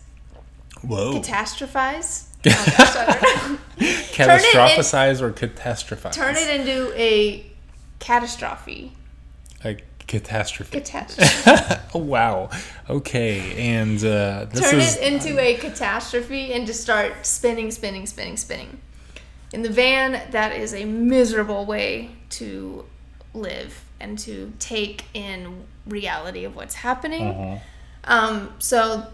Whoa. 0.81 1.13
catastrophize. 1.13 2.25
Oh 2.49 2.73
gosh, 2.77 2.95
I 2.95 3.47
don't. 3.47 3.59
Catastrophize 4.13 5.21
or 5.21 5.31
catastrophize? 5.31 6.13
Turn 6.13 6.35
it 6.37 6.59
into 6.59 6.93
a 6.95 7.45
catastrophe. 7.99 8.93
A 9.65 9.75
catastrophe. 10.07 10.79
Catastrophe. 10.79 11.75
oh, 11.93 11.99
wow. 11.99 12.49
Okay. 12.89 13.69
And 13.69 13.97
uh, 13.99 14.45
this 14.49 14.61
turn 14.61 14.79
is. 14.79 14.97
it 14.97 15.03
into 15.03 15.39
a 15.39 15.55
catastrophe 15.55 16.53
and 16.53 16.65
just 16.65 16.81
start 16.81 17.25
spinning, 17.25 17.71
spinning, 17.71 18.05
spinning, 18.05 18.37
spinning. 18.37 18.79
In 19.53 19.61
the 19.61 19.69
van, 19.69 20.31
that 20.31 20.53
is 20.53 20.73
a 20.73 20.85
miserable 20.85 21.65
way 21.65 22.11
to 22.31 22.85
live 23.33 23.83
and 23.99 24.17
to 24.19 24.53
take 24.59 25.05
in 25.13 25.65
reality 25.85 26.43
of 26.43 26.55
what's 26.55 26.75
happening. 26.75 27.27
Uh-huh. 27.27 27.59
Um, 28.03 28.53
so 28.59 29.05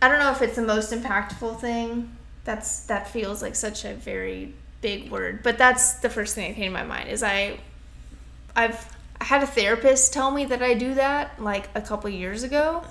I 0.00 0.08
don't 0.08 0.18
know 0.18 0.32
if 0.32 0.42
it's 0.42 0.56
the 0.56 0.62
most 0.62 0.92
impactful 0.92 1.60
thing. 1.60 2.16
That's 2.44 2.84
that 2.86 3.08
feels 3.08 3.40
like 3.40 3.54
such 3.54 3.84
a 3.84 3.94
very 3.94 4.54
big 4.80 5.10
word, 5.10 5.42
but 5.44 5.58
that's 5.58 5.94
the 5.94 6.10
first 6.10 6.34
thing 6.34 6.50
that 6.50 6.56
came 6.56 6.72
to 6.72 6.78
my 6.78 6.84
mind. 6.84 7.08
Is 7.08 7.22
I, 7.22 7.60
I've 8.56 8.84
I 9.22 9.24
had 9.24 9.42
a 9.42 9.46
therapist 9.46 10.12
tell 10.12 10.32
me 10.32 10.44
that 10.46 10.62
I 10.64 10.74
do 10.74 10.94
that 10.94 11.40
like 11.40 11.68
a 11.76 11.80
couple 11.80 12.10
years 12.10 12.42
ago, 12.42 12.82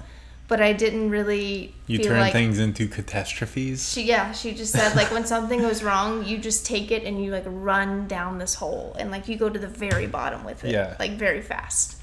but 0.47 0.61
I 0.61 0.71
didn't 0.71 1.09
really 1.09 1.75
You 1.87 1.99
turn 1.99 2.19
like 2.21 2.31
things 2.31 2.57
into 2.57 2.87
catastrophes. 2.87 3.91
she 3.91 4.03
yeah 4.03 4.31
she 4.31 4.53
just 4.53 4.71
said 4.71 4.95
like 4.95 5.11
when 5.11 5.25
something 5.33 5.59
goes 5.59 5.83
wrong 5.83 6.23
you 6.25 6.37
just 6.37 6.65
take 6.65 6.89
it 6.89 7.03
and 7.03 7.21
you 7.21 7.31
like 7.31 7.43
run 7.47 8.07
down 8.07 8.37
this 8.37 8.55
hole 8.55 8.95
and 8.97 9.11
like 9.11 9.27
you 9.27 9.35
go 9.35 9.49
to 9.49 9.59
the 9.59 9.67
very 9.67 10.07
bottom 10.07 10.45
with 10.45 10.63
it 10.63 10.71
Yeah. 10.71 10.95
like 10.99 11.11
very 11.11 11.41
fast 11.41 11.97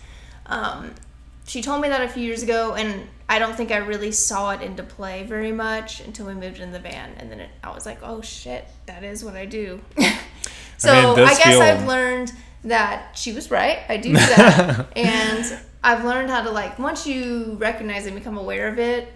um, 0.45 0.95
she 1.47 1.63
told 1.63 1.81
me 1.81 1.89
that 1.89 2.03
a 2.03 2.09
few 2.09 2.23
years 2.23 2.43
ago 2.43 2.75
and 2.75 3.09
i 3.31 3.39
don't 3.39 3.55
think 3.57 3.71
i 3.73 3.79
really 3.79 4.13
saw 4.13 4.51
it 4.51 4.61
into 4.63 4.83
play 4.83 5.23
very 5.25 5.53
much 5.53 6.01
until 6.01 6.27
we 6.27 6.35
moved 6.35 6.61
in 6.61 6.71
the 6.73 6.79
van 6.79 7.11
and 7.19 7.31
then 7.31 7.41
it, 7.41 7.51
i 7.65 7.71
was 7.75 7.87
like 7.87 7.99
oh 8.03 8.21
shit 8.21 8.67
that 8.87 9.03
is 9.05 9.25
what 9.25 9.37
i 9.37 9.45
do 9.47 9.81
so 10.77 10.91
I 10.93 11.17
mean, 11.17 11.25
I, 11.27 11.35
guess 11.35 11.43
feel- 11.45 11.63
i've 11.63 11.87
learned 11.87 12.33
that 12.65 13.17
she 13.17 13.33
was 13.33 13.51
right 13.51 13.79
i 13.89 13.97
do 13.97 14.13
that 14.13 14.87
and 14.97 15.59
i've 15.85 16.05
learned 16.05 16.29
how 16.31 16.43
to 16.43 16.51
like 16.51 16.79
once 16.79 17.07
you 17.07 17.57
recognize 17.61 18.07
and 18.07 18.15
become 18.17 18.37
aware 18.37 18.69
of 18.69 18.79
it 18.79 19.13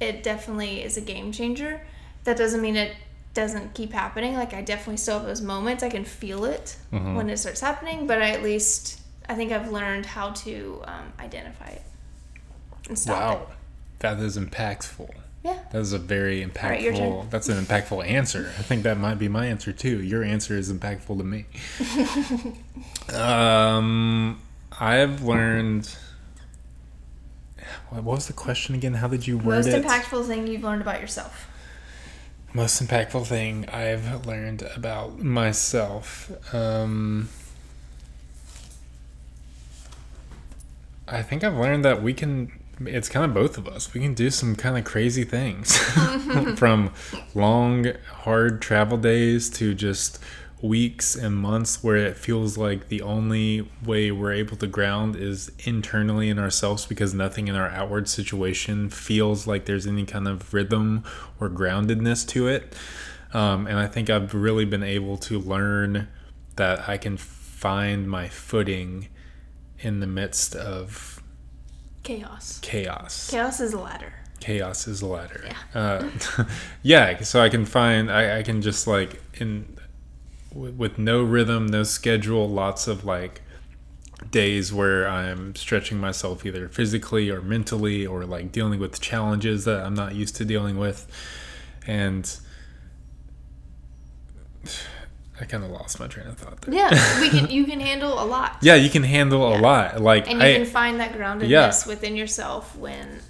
it 0.00 0.24
definitely 0.24 0.82
is 0.82 0.96
a 0.96 1.00
game 1.00 1.30
changer. 1.30 1.80
That 2.24 2.36
doesn't 2.36 2.60
mean 2.60 2.74
it 2.74 2.90
doesn't 3.34 3.72
keep 3.74 3.92
happening. 3.92 4.34
Like 4.34 4.52
I 4.52 4.60
definitely 4.60 4.96
still 4.96 5.18
have 5.18 5.28
those 5.28 5.40
moments. 5.40 5.84
I 5.84 5.90
can 5.90 6.04
feel 6.04 6.44
it 6.44 6.74
Mm-hmm. 6.92 7.14
when 7.14 7.30
it 7.30 7.36
starts 7.36 7.60
happening, 7.60 8.08
but 8.08 8.20
I 8.20 8.30
at 8.30 8.42
least 8.42 9.00
I 9.28 9.34
think 9.34 9.52
I've 9.52 9.70
learned 9.70 10.06
how 10.06 10.30
to 10.30 10.82
um, 10.86 11.12
identify 11.20 11.68
it 11.68 11.82
and 12.88 12.98
stop 12.98 13.16
Wow. 13.16 13.42
it. 13.42 13.48
That 14.00 14.18
is 14.18 14.36
impactful. 14.36 15.14
Yeah. 15.42 15.58
That 15.72 15.78
was 15.78 15.92
a 15.92 15.98
very 15.98 16.44
right, 16.44 16.54
impactful. 16.54 17.30
that's 17.30 17.48
an 17.48 17.62
impactful 17.64 18.06
answer. 18.06 18.52
I 18.58 18.62
think 18.62 18.84
that 18.84 18.96
might 18.98 19.18
be 19.18 19.28
my 19.28 19.46
answer 19.46 19.72
too. 19.72 20.00
Your 20.02 20.22
answer 20.22 20.56
is 20.56 20.72
impactful 20.72 21.18
to 21.18 21.24
me. 21.24 21.46
um, 23.18 24.40
I've 24.78 25.22
learned. 25.22 25.96
What 27.90 28.04
was 28.04 28.26
the 28.28 28.32
question 28.32 28.74
again? 28.74 28.94
How 28.94 29.08
did 29.08 29.26
you 29.26 29.36
word 29.36 29.64
Most 29.64 29.66
it? 29.66 29.84
impactful 29.84 30.26
thing 30.26 30.46
you've 30.46 30.62
learned 30.62 30.82
about 30.82 31.00
yourself. 31.00 31.48
Most 32.54 32.82
impactful 32.82 33.26
thing 33.26 33.68
I've 33.68 34.26
learned 34.26 34.62
about 34.76 35.18
myself. 35.18 36.30
Um, 36.54 37.30
I 41.08 41.22
think 41.22 41.42
I've 41.42 41.56
learned 41.56 41.84
that 41.84 42.02
we 42.02 42.14
can. 42.14 42.52
It's 42.80 43.08
kind 43.08 43.24
of 43.24 43.34
both 43.34 43.58
of 43.58 43.68
us. 43.68 43.92
We 43.94 44.00
can 44.00 44.14
do 44.14 44.30
some 44.30 44.56
kind 44.56 44.76
of 44.76 44.84
crazy 44.84 45.24
things, 45.24 45.76
from 46.56 46.92
long, 47.34 47.92
hard 48.10 48.62
travel 48.62 48.98
days 48.98 49.50
to 49.50 49.74
just 49.74 50.18
weeks 50.62 51.16
and 51.16 51.36
months 51.36 51.82
where 51.82 51.96
it 51.96 52.16
feels 52.16 52.56
like 52.56 52.88
the 52.88 53.02
only 53.02 53.68
way 53.84 54.12
we're 54.12 54.32
able 54.32 54.56
to 54.56 54.66
ground 54.66 55.16
is 55.16 55.50
internally 55.64 56.28
in 56.28 56.38
ourselves 56.38 56.86
because 56.86 57.12
nothing 57.12 57.48
in 57.48 57.56
our 57.56 57.68
outward 57.70 58.08
situation 58.08 58.88
feels 58.88 59.44
like 59.46 59.64
there's 59.64 59.88
any 59.88 60.04
kind 60.04 60.28
of 60.28 60.54
rhythm 60.54 61.02
or 61.40 61.50
groundedness 61.50 62.26
to 62.28 62.46
it. 62.46 62.76
Um, 63.34 63.66
and 63.66 63.78
I 63.78 63.88
think 63.88 64.08
I've 64.08 64.34
really 64.34 64.64
been 64.64 64.84
able 64.84 65.16
to 65.18 65.38
learn 65.40 66.08
that 66.56 66.88
I 66.88 66.96
can 66.96 67.16
find 67.16 68.08
my 68.08 68.28
footing 68.28 69.08
in 69.80 70.00
the 70.00 70.06
midst 70.06 70.54
of 70.54 71.21
Chaos. 72.02 72.58
chaos. 72.62 73.30
Chaos 73.30 73.60
is 73.60 73.72
a 73.72 73.78
ladder. 73.78 74.12
Chaos 74.40 74.88
is 74.88 75.02
a 75.02 75.06
ladder. 75.06 75.44
Yeah. 75.44 75.80
Uh, 75.80 76.44
yeah. 76.82 77.22
So 77.22 77.40
I 77.40 77.48
can 77.48 77.64
find, 77.64 78.10
I, 78.10 78.38
I 78.38 78.42
can 78.42 78.60
just 78.60 78.86
like 78.86 79.22
in 79.34 79.78
with, 80.52 80.74
with 80.74 80.98
no 80.98 81.22
rhythm, 81.22 81.66
no 81.66 81.82
schedule, 81.82 82.48
lots 82.48 82.88
of 82.88 83.04
like 83.04 83.42
days 84.30 84.72
where 84.72 85.08
I'm 85.08 85.54
stretching 85.54 85.98
myself 85.98 86.44
either 86.46 86.68
physically 86.68 87.30
or 87.30 87.40
mentally 87.40 88.06
or 88.06 88.24
like 88.24 88.52
dealing 88.52 88.80
with 88.80 89.00
challenges 89.00 89.64
that 89.64 89.84
I'm 89.84 89.94
not 89.94 90.14
used 90.14 90.36
to 90.36 90.44
dealing 90.44 90.78
with. 90.78 91.06
And 91.86 92.36
I 95.42 95.44
kind 95.44 95.64
of 95.64 95.70
lost 95.70 95.98
my 95.98 96.06
train 96.06 96.28
of 96.28 96.38
thought 96.38 96.60
there. 96.60 96.72
Yeah, 96.72 96.90
we 97.20 97.28
can. 97.28 97.50
You 97.50 97.64
can 97.64 97.80
handle 97.80 98.22
a 98.22 98.24
lot. 98.24 98.58
Yeah, 98.62 98.76
you 98.76 98.88
can 98.88 99.02
handle 99.02 99.52
a 99.52 99.58
lot. 99.58 100.00
Like 100.00 100.30
And 100.30 100.40
you 100.40 100.46
I, 100.46 100.54
can 100.54 100.66
find 100.66 101.00
that 101.00 101.14
groundedness 101.14 101.48
Yeah. 101.48 101.72
within 101.88 102.14
yourself 102.16 102.76
when 102.76 103.20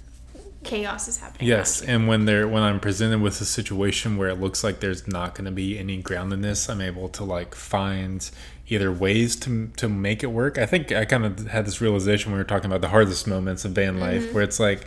chaos 0.63 1.07
is 1.07 1.17
happening. 1.17 1.47
Yes, 1.47 1.81
and 1.81 2.07
when 2.07 2.25
they're 2.25 2.47
when 2.47 2.61
I'm 2.61 2.79
presented 2.79 3.19
with 3.21 3.41
a 3.41 3.45
situation 3.45 4.17
where 4.17 4.29
it 4.29 4.39
looks 4.39 4.63
like 4.63 4.79
there's 4.79 5.07
not 5.07 5.33
going 5.33 5.45
to 5.45 5.51
be 5.51 5.79
any 5.79 6.01
groundedness, 6.03 6.69
I'm 6.69 6.81
able 6.81 7.09
to 7.09 7.23
like 7.23 7.55
find 7.55 8.29
either 8.67 8.91
ways 8.91 9.35
to 9.37 9.71
to 9.77 9.89
make 9.89 10.21
it 10.21 10.27
work. 10.27 10.59
I 10.59 10.67
think 10.67 10.91
I 10.91 11.05
kind 11.05 11.25
of 11.25 11.47
had 11.47 11.65
this 11.65 11.81
realization 11.81 12.31
when 12.31 12.37
we 12.37 12.41
were 12.43 12.47
talking 12.47 12.67
about 12.67 12.81
the 12.81 12.89
hardest 12.89 13.25
moments 13.25 13.65
of 13.65 13.71
van 13.71 13.99
life, 13.99 14.21
mm-hmm. 14.21 14.35
where 14.35 14.43
it's 14.43 14.59
like, 14.59 14.85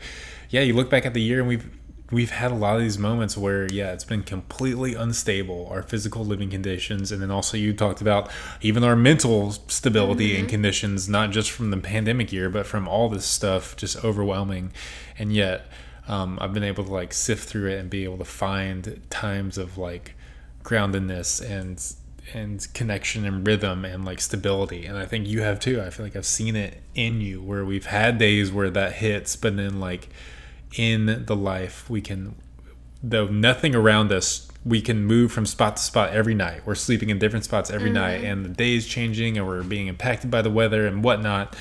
yeah, 0.49 0.61
you 0.61 0.75
look 0.75 0.91
back 0.91 1.05
at 1.05 1.13
the 1.13 1.21
year 1.23 1.41
and 1.41 1.49
we've 1.49 1.69
we've 2.11 2.31
had 2.31 2.53
a 2.53 2.55
lot 2.55 2.77
of 2.77 2.83
these 2.83 2.99
moments 2.99 3.37
where 3.37 3.67
yeah, 3.73 3.93
it's 3.93 4.05
been 4.05 4.23
completely 4.23 4.95
unstable, 4.95 5.69
our 5.71 5.83
physical 5.83 6.25
living 6.25 6.51
conditions, 6.51 7.11
and 7.11 7.21
then 7.21 7.31
also 7.31 7.57
you 7.57 7.73
talked 7.73 8.01
about 8.01 8.31
even 8.61 8.85
our 8.85 8.97
mental 8.97 9.53
stability 9.53 10.37
and 10.39 10.49
conditions, 10.49 11.09
not 11.09 11.31
just 11.31 11.51
from 11.51 11.71
the 11.71 11.77
pandemic 11.77 12.33
year, 12.33 12.49
but 12.49 12.67
from 12.67 12.87
all 12.87 13.09
this 13.09 13.27
stuff 13.27 13.77
just 13.77 14.05
overwhelming, 14.05 14.73
and 15.19 15.33
yet 15.33 15.67
um, 16.09 16.39
I've 16.41 16.55
been 16.55 16.65
able 16.65 16.85
to 16.85 16.93
like 16.93 17.13
sift 17.13 17.49
through 17.49 17.71
it 17.71 17.81
and 17.81 17.91
be 17.91 18.05
able 18.05 18.19
to 18.19 18.25
find 18.25 19.01
times 19.11 19.59
of 19.59 19.77
like 19.77 20.15
groundedness 20.63 21.45
and 21.49 21.83
and 22.35 22.67
connection 22.75 23.25
and 23.25 23.47
rhythm 23.47 23.85
and 23.85 24.05
like 24.05 24.21
stability. 24.21 24.85
And 24.87 24.99
i 24.99 25.07
think 25.07 25.29
you 25.29 25.43
have 25.43 25.61
too. 25.61 25.81
I 25.81 25.91
feel 25.91 26.07
like 26.07 26.17
i've 26.17 26.27
seen 26.27 26.57
it 26.57 26.83
in 26.95 27.21
you 27.21 27.41
where 27.41 27.65
we've 27.65 27.87
had 27.87 28.19
days 28.19 28.51
where 28.53 28.71
that 28.71 28.95
hits 28.95 29.37
but 29.37 29.57
then 29.57 29.81
like 29.81 30.09
in 30.77 31.25
the 31.27 31.37
life 31.37 31.89
we 31.89 32.01
can 32.01 32.35
though 33.03 33.27
nothing 33.27 33.75
around 33.75 34.11
us 34.13 34.49
we 34.65 34.81
can 34.81 35.05
move 35.05 35.31
from 35.31 35.47
spot 35.47 35.77
to 35.77 35.83
spot 35.83 36.11
every 36.11 36.35
night 36.35 36.61
we're 36.67 36.75
sleeping 36.75 37.11
in 37.11 37.19
different 37.19 37.45
spots 37.45 37.71
every 37.71 37.89
mm-hmm. 37.89 37.99
night 37.99 38.25
and 38.25 38.45
the 38.45 38.49
day 38.49 38.75
is 38.75 38.87
changing 38.87 39.39
and 39.39 39.47
we're 39.47 39.63
being 39.63 39.87
impacted 39.87 40.31
by 40.31 40.43
the 40.43 40.51
weather 40.51 40.87
and 40.87 41.05
whatnot 41.05 41.57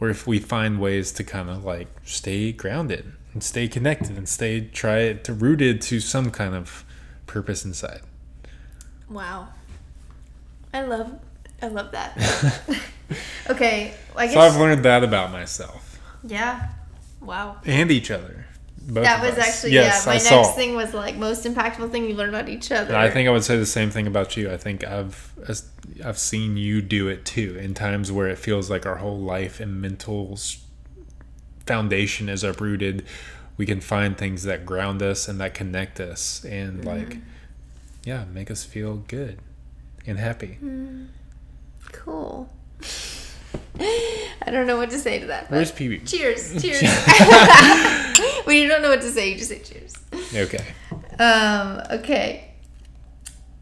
or 0.00 0.08
if 0.08 0.26
we 0.26 0.38
find 0.38 0.80
ways 0.80 1.12
to 1.12 1.22
kind 1.22 1.48
of 1.48 1.64
like 1.64 1.88
stay 2.04 2.52
grounded 2.52 3.12
and 3.32 3.42
stay 3.44 3.68
connected 3.68 4.16
and 4.16 4.28
stay 4.28 4.60
try 4.60 5.12
to 5.12 5.32
rooted 5.32 5.80
to 5.80 6.00
some 6.00 6.30
kind 6.30 6.54
of 6.54 6.84
purpose 7.26 7.64
inside 7.64 8.00
Wow. 9.10 9.48
I 10.72 10.82
love. 10.82 11.18
I 11.60 11.66
love 11.66 11.90
that. 11.90 12.16
okay, 13.50 13.92
I 14.14 14.26
guess. 14.26 14.34
so 14.34 14.40
i've 14.40 14.56
learned 14.56 14.84
that 14.84 15.02
about 15.02 15.32
myself 15.32 15.98
yeah. 16.22 16.68
Wow. 17.20 17.58
and 17.64 17.90
each 17.90 18.10
other 18.10 18.46
both 18.90 19.04
That 19.04 19.22
was 19.22 19.38
us. 19.38 19.48
actually 19.48 19.72
yes, 19.72 20.04
yeah. 20.04 20.12
My 20.12 20.16
I 20.16 20.22
next 20.22 20.28
saw. 20.28 20.52
thing 20.52 20.74
was 20.74 20.94
like 20.94 21.16
most 21.16 21.44
impactful 21.44 21.90
thing 21.90 22.08
you 22.08 22.14
learned 22.14 22.34
about 22.34 22.48
each 22.48 22.72
other. 22.72 22.88
And 22.88 22.96
I 22.96 23.10
think 23.10 23.28
I 23.28 23.30
would 23.30 23.44
say 23.44 23.56
the 23.56 23.66
same 23.66 23.90
thing 23.90 24.06
about 24.06 24.36
you. 24.36 24.50
I 24.50 24.56
think 24.56 24.84
I've 24.84 25.32
I've 26.04 26.18
seen 26.18 26.56
you 26.56 26.82
do 26.82 27.08
it 27.08 27.24
too 27.24 27.56
in 27.60 27.74
times 27.74 28.10
where 28.10 28.28
it 28.28 28.38
feels 28.38 28.70
like 28.70 28.86
our 28.86 28.96
whole 28.96 29.18
life 29.18 29.60
and 29.60 29.80
mental 29.80 30.38
foundation 31.66 32.28
is 32.28 32.42
uprooted. 32.42 33.04
We 33.56 33.66
can 33.66 33.80
find 33.80 34.16
things 34.16 34.44
that 34.44 34.64
ground 34.64 35.02
us 35.02 35.28
and 35.28 35.38
that 35.40 35.54
connect 35.54 36.00
us 36.00 36.44
and 36.44 36.80
mm-hmm. 36.80 36.88
like, 36.88 37.18
yeah, 38.04 38.24
make 38.32 38.50
us 38.50 38.64
feel 38.64 38.96
good 39.08 39.38
and 40.06 40.18
happy. 40.18 40.58
Mm-hmm. 40.62 41.04
cool. 41.92 42.50
I 43.80 44.50
don't 44.50 44.66
know 44.66 44.76
what 44.76 44.90
to 44.90 44.98
say 44.98 45.18
to 45.20 45.26
that. 45.26 45.50
Where's 45.50 45.72
PB? 45.72 46.06
Cheers. 46.10 46.60
Cheers. 46.62 46.82
when 48.44 48.56
you 48.56 48.68
don't 48.68 48.82
know 48.82 48.90
what 48.90 49.00
to 49.00 49.10
say, 49.10 49.30
you 49.30 49.36
just 49.36 49.50
say 49.50 49.60
cheers. 49.60 49.94
Okay. 50.34 50.64
Um. 51.18 51.80
Okay. 51.90 52.52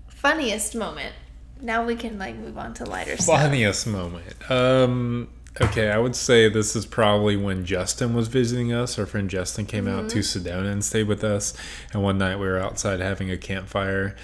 Funniest 0.09 0.75
moment. 0.75 1.15
Now 1.61 1.85
we 1.85 1.97
can 1.97 2.19
like 2.19 2.37
move 2.37 2.59
on 2.59 2.75
to 2.75 2.85
lighter 2.85 3.17
stuff. 3.17 3.41
Funniest 3.41 3.87
moment. 3.87 4.51
Um. 4.51 5.29
Okay, 5.61 5.91
I 5.91 5.99
would 5.99 6.15
say 6.15 6.49
this 6.49 6.77
is 6.77 6.87
probably 6.87 7.37
when 7.37 7.65
Justin 7.65 8.15
was 8.15 8.29
visiting 8.29 8.73
us. 8.73 8.97
Our 8.97 9.07
friend 9.07 9.29
Justin 9.29 9.67
came 9.67 9.89
out 9.89 10.09
to 10.11 10.19
Sedona 10.21 10.71
and 10.71 10.85
stayed 10.85 11.09
with 11.09 11.25
us. 11.25 11.53
And 11.93 12.01
one 12.03 12.17
night 12.17 12.37
we 12.37 12.47
were 12.47 12.59
outside 12.59 13.01
having 13.01 13.29
a 13.29 13.37
campfire 13.37 14.15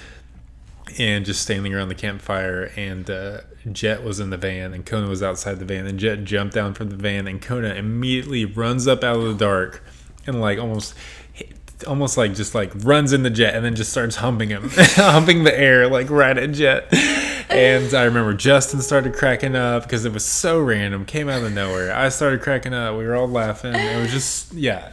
and 0.98 1.24
just 1.24 1.42
standing 1.42 1.74
around 1.74 1.88
the 1.88 1.94
campfire. 1.94 2.70
And 2.76 3.08
uh, 3.08 3.40
Jet 3.72 4.02
was 4.04 4.20
in 4.20 4.30
the 4.30 4.36
van 4.36 4.74
and 4.74 4.84
Kona 4.84 5.08
was 5.08 5.22
outside 5.22 5.58
the 5.58 5.64
van. 5.64 5.86
And 5.86 5.98
Jet 5.98 6.24
jumped 6.24 6.54
down 6.54 6.74
from 6.74 6.90
the 6.90 6.96
van 6.96 7.26
and 7.26 7.40
Kona 7.40 7.74
immediately 7.74 8.44
runs 8.44 8.86
up 8.86 9.02
out 9.02 9.16
of 9.16 9.24
the 9.24 9.44
dark 9.44 9.82
and 10.26 10.40
like 10.40 10.58
almost 10.58 10.94
almost 11.88 12.16
like 12.16 12.34
just 12.34 12.54
like 12.54 12.72
runs 12.76 13.12
in 13.12 13.24
the 13.24 13.30
jet 13.30 13.54
and 13.54 13.64
then 13.64 13.74
just 13.74 13.90
starts 13.90 14.16
humping 14.16 14.48
him 14.48 14.70
humping 14.72 15.42
the 15.42 15.58
air 15.58 15.88
like 15.88 16.08
right 16.08 16.38
at 16.38 16.52
jet 16.52 16.86
and 17.50 17.92
i 17.92 18.04
remember 18.04 18.32
justin 18.32 18.80
started 18.80 19.12
cracking 19.12 19.56
up 19.56 19.82
because 19.82 20.04
it 20.04 20.12
was 20.12 20.24
so 20.24 20.58
random 20.60 21.04
came 21.04 21.28
out 21.28 21.42
of 21.42 21.52
nowhere 21.52 21.94
i 21.94 22.08
started 22.08 22.40
cracking 22.40 22.72
up 22.72 22.96
we 22.96 23.04
were 23.04 23.14
all 23.14 23.28
laughing 23.28 23.74
it 23.74 24.00
was 24.00 24.10
just 24.12 24.52
yeah 24.54 24.92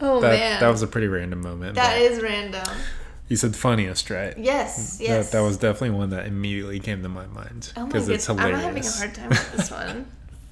Oh 0.00 0.20
that, 0.20 0.38
man. 0.38 0.60
that 0.60 0.68
was 0.68 0.80
a 0.82 0.86
pretty 0.86 1.08
random 1.08 1.40
moment 1.42 1.74
That 1.74 2.00
is 2.00 2.22
random. 2.22 2.66
You 3.28 3.36
said 3.36 3.54
funniest 3.56 4.10
right 4.10 4.36
Yes. 4.36 4.98
Yes. 5.00 5.30
that, 5.30 5.38
that 5.38 5.42
was 5.44 5.56
definitely 5.56 5.90
one 5.96 6.10
that 6.10 6.26
immediately 6.26 6.80
came 6.80 7.02
to 7.02 7.08
my 7.08 7.26
mind 7.26 7.72
Oh 7.76 7.86
because 7.86 8.06
goodness. 8.06 8.16
it's 8.16 8.26
hilarious 8.26 8.58
I'm 8.58 8.64
having 8.64 8.84
a 8.86 8.90
hard 8.90 9.14
time 9.14 9.28
with 9.30 9.52
this 9.56 9.70
one. 9.70 10.06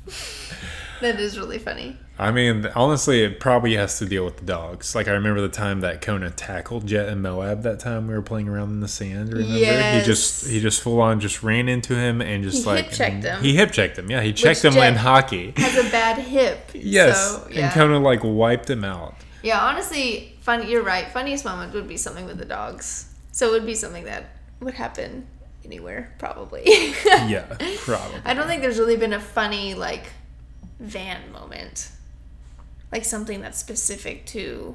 that 1.00 1.18
is 1.20 1.38
really 1.38 1.58
funny. 1.58 1.96
I 2.18 2.30
mean, 2.30 2.66
honestly, 2.74 3.22
it 3.24 3.40
probably 3.40 3.74
has 3.76 3.98
to 4.00 4.04
deal 4.06 4.24
with 4.26 4.36
the 4.38 4.44
dogs. 4.44 4.94
Like 4.94 5.08
I 5.08 5.12
remember 5.12 5.40
the 5.40 5.48
time 5.48 5.80
that 5.80 6.02
Kona 6.02 6.30
tackled 6.30 6.86
Jet 6.86 7.08
and 7.08 7.22
Moab. 7.22 7.62
That 7.62 7.80
time 7.80 8.06
we 8.08 8.12
were 8.14 8.20
playing 8.22 8.48
around 8.48 8.70
in 8.70 8.80
the 8.80 8.88
sand. 8.88 9.32
Remember? 9.32 9.54
He 9.54 10.04
just 10.04 10.42
Yes. 10.42 10.50
he 10.50 10.60
just 10.60 10.82
full 10.82 11.00
on 11.00 11.20
just 11.20 11.42
ran 11.42 11.68
into 11.68 11.94
him 11.94 12.20
and 12.20 12.42
just 12.44 12.58
He 12.58 12.64
like 12.64 12.84
hip-checked 12.86 13.24
him. 13.24 13.42
He 13.42 13.56
hip 13.56 13.72
checked 13.72 13.98
him. 13.98 14.10
Yeah, 14.10 14.20
he 14.20 14.32
checked 14.34 14.62
him 14.64 14.74
Jet 14.74 14.88
in 14.88 14.96
hockey. 14.96 15.54
Has 15.56 15.76
a 15.78 15.90
bad 15.90 16.18
hip. 16.18 16.70
Yes, 16.74 17.18
So, 17.18 17.48
yeah. 17.50 17.66
and 17.66 17.72
Kona 17.74 17.98
like 17.98 18.20
wiped 18.22 18.68
him 18.68 18.84
out. 18.84 19.14
Yeah, 19.42 19.60
honestly, 19.60 20.36
You're 20.58 20.82
right. 20.82 21.10
Funniest 21.10 21.44
moment 21.44 21.72
would 21.74 21.88
be 21.88 21.96
something 21.96 22.26
with 22.26 22.38
the 22.38 22.44
dogs. 22.44 23.12
So 23.32 23.48
it 23.48 23.52
would 23.52 23.66
be 23.66 23.74
something 23.74 24.04
that 24.04 24.24
would 24.60 24.74
happen 24.74 25.26
anywhere, 25.64 26.14
probably. 26.18 26.62
Yeah, 27.06 27.44
probably. 27.78 28.20
I 28.24 28.34
don't 28.34 28.46
think 28.46 28.62
there's 28.62 28.78
really 28.78 28.96
been 28.96 29.12
a 29.12 29.20
funny 29.20 29.74
like 29.74 30.06
van 30.80 31.30
moment, 31.32 31.90
like 32.90 33.04
something 33.04 33.40
that's 33.40 33.58
specific 33.58 34.26
to 34.26 34.74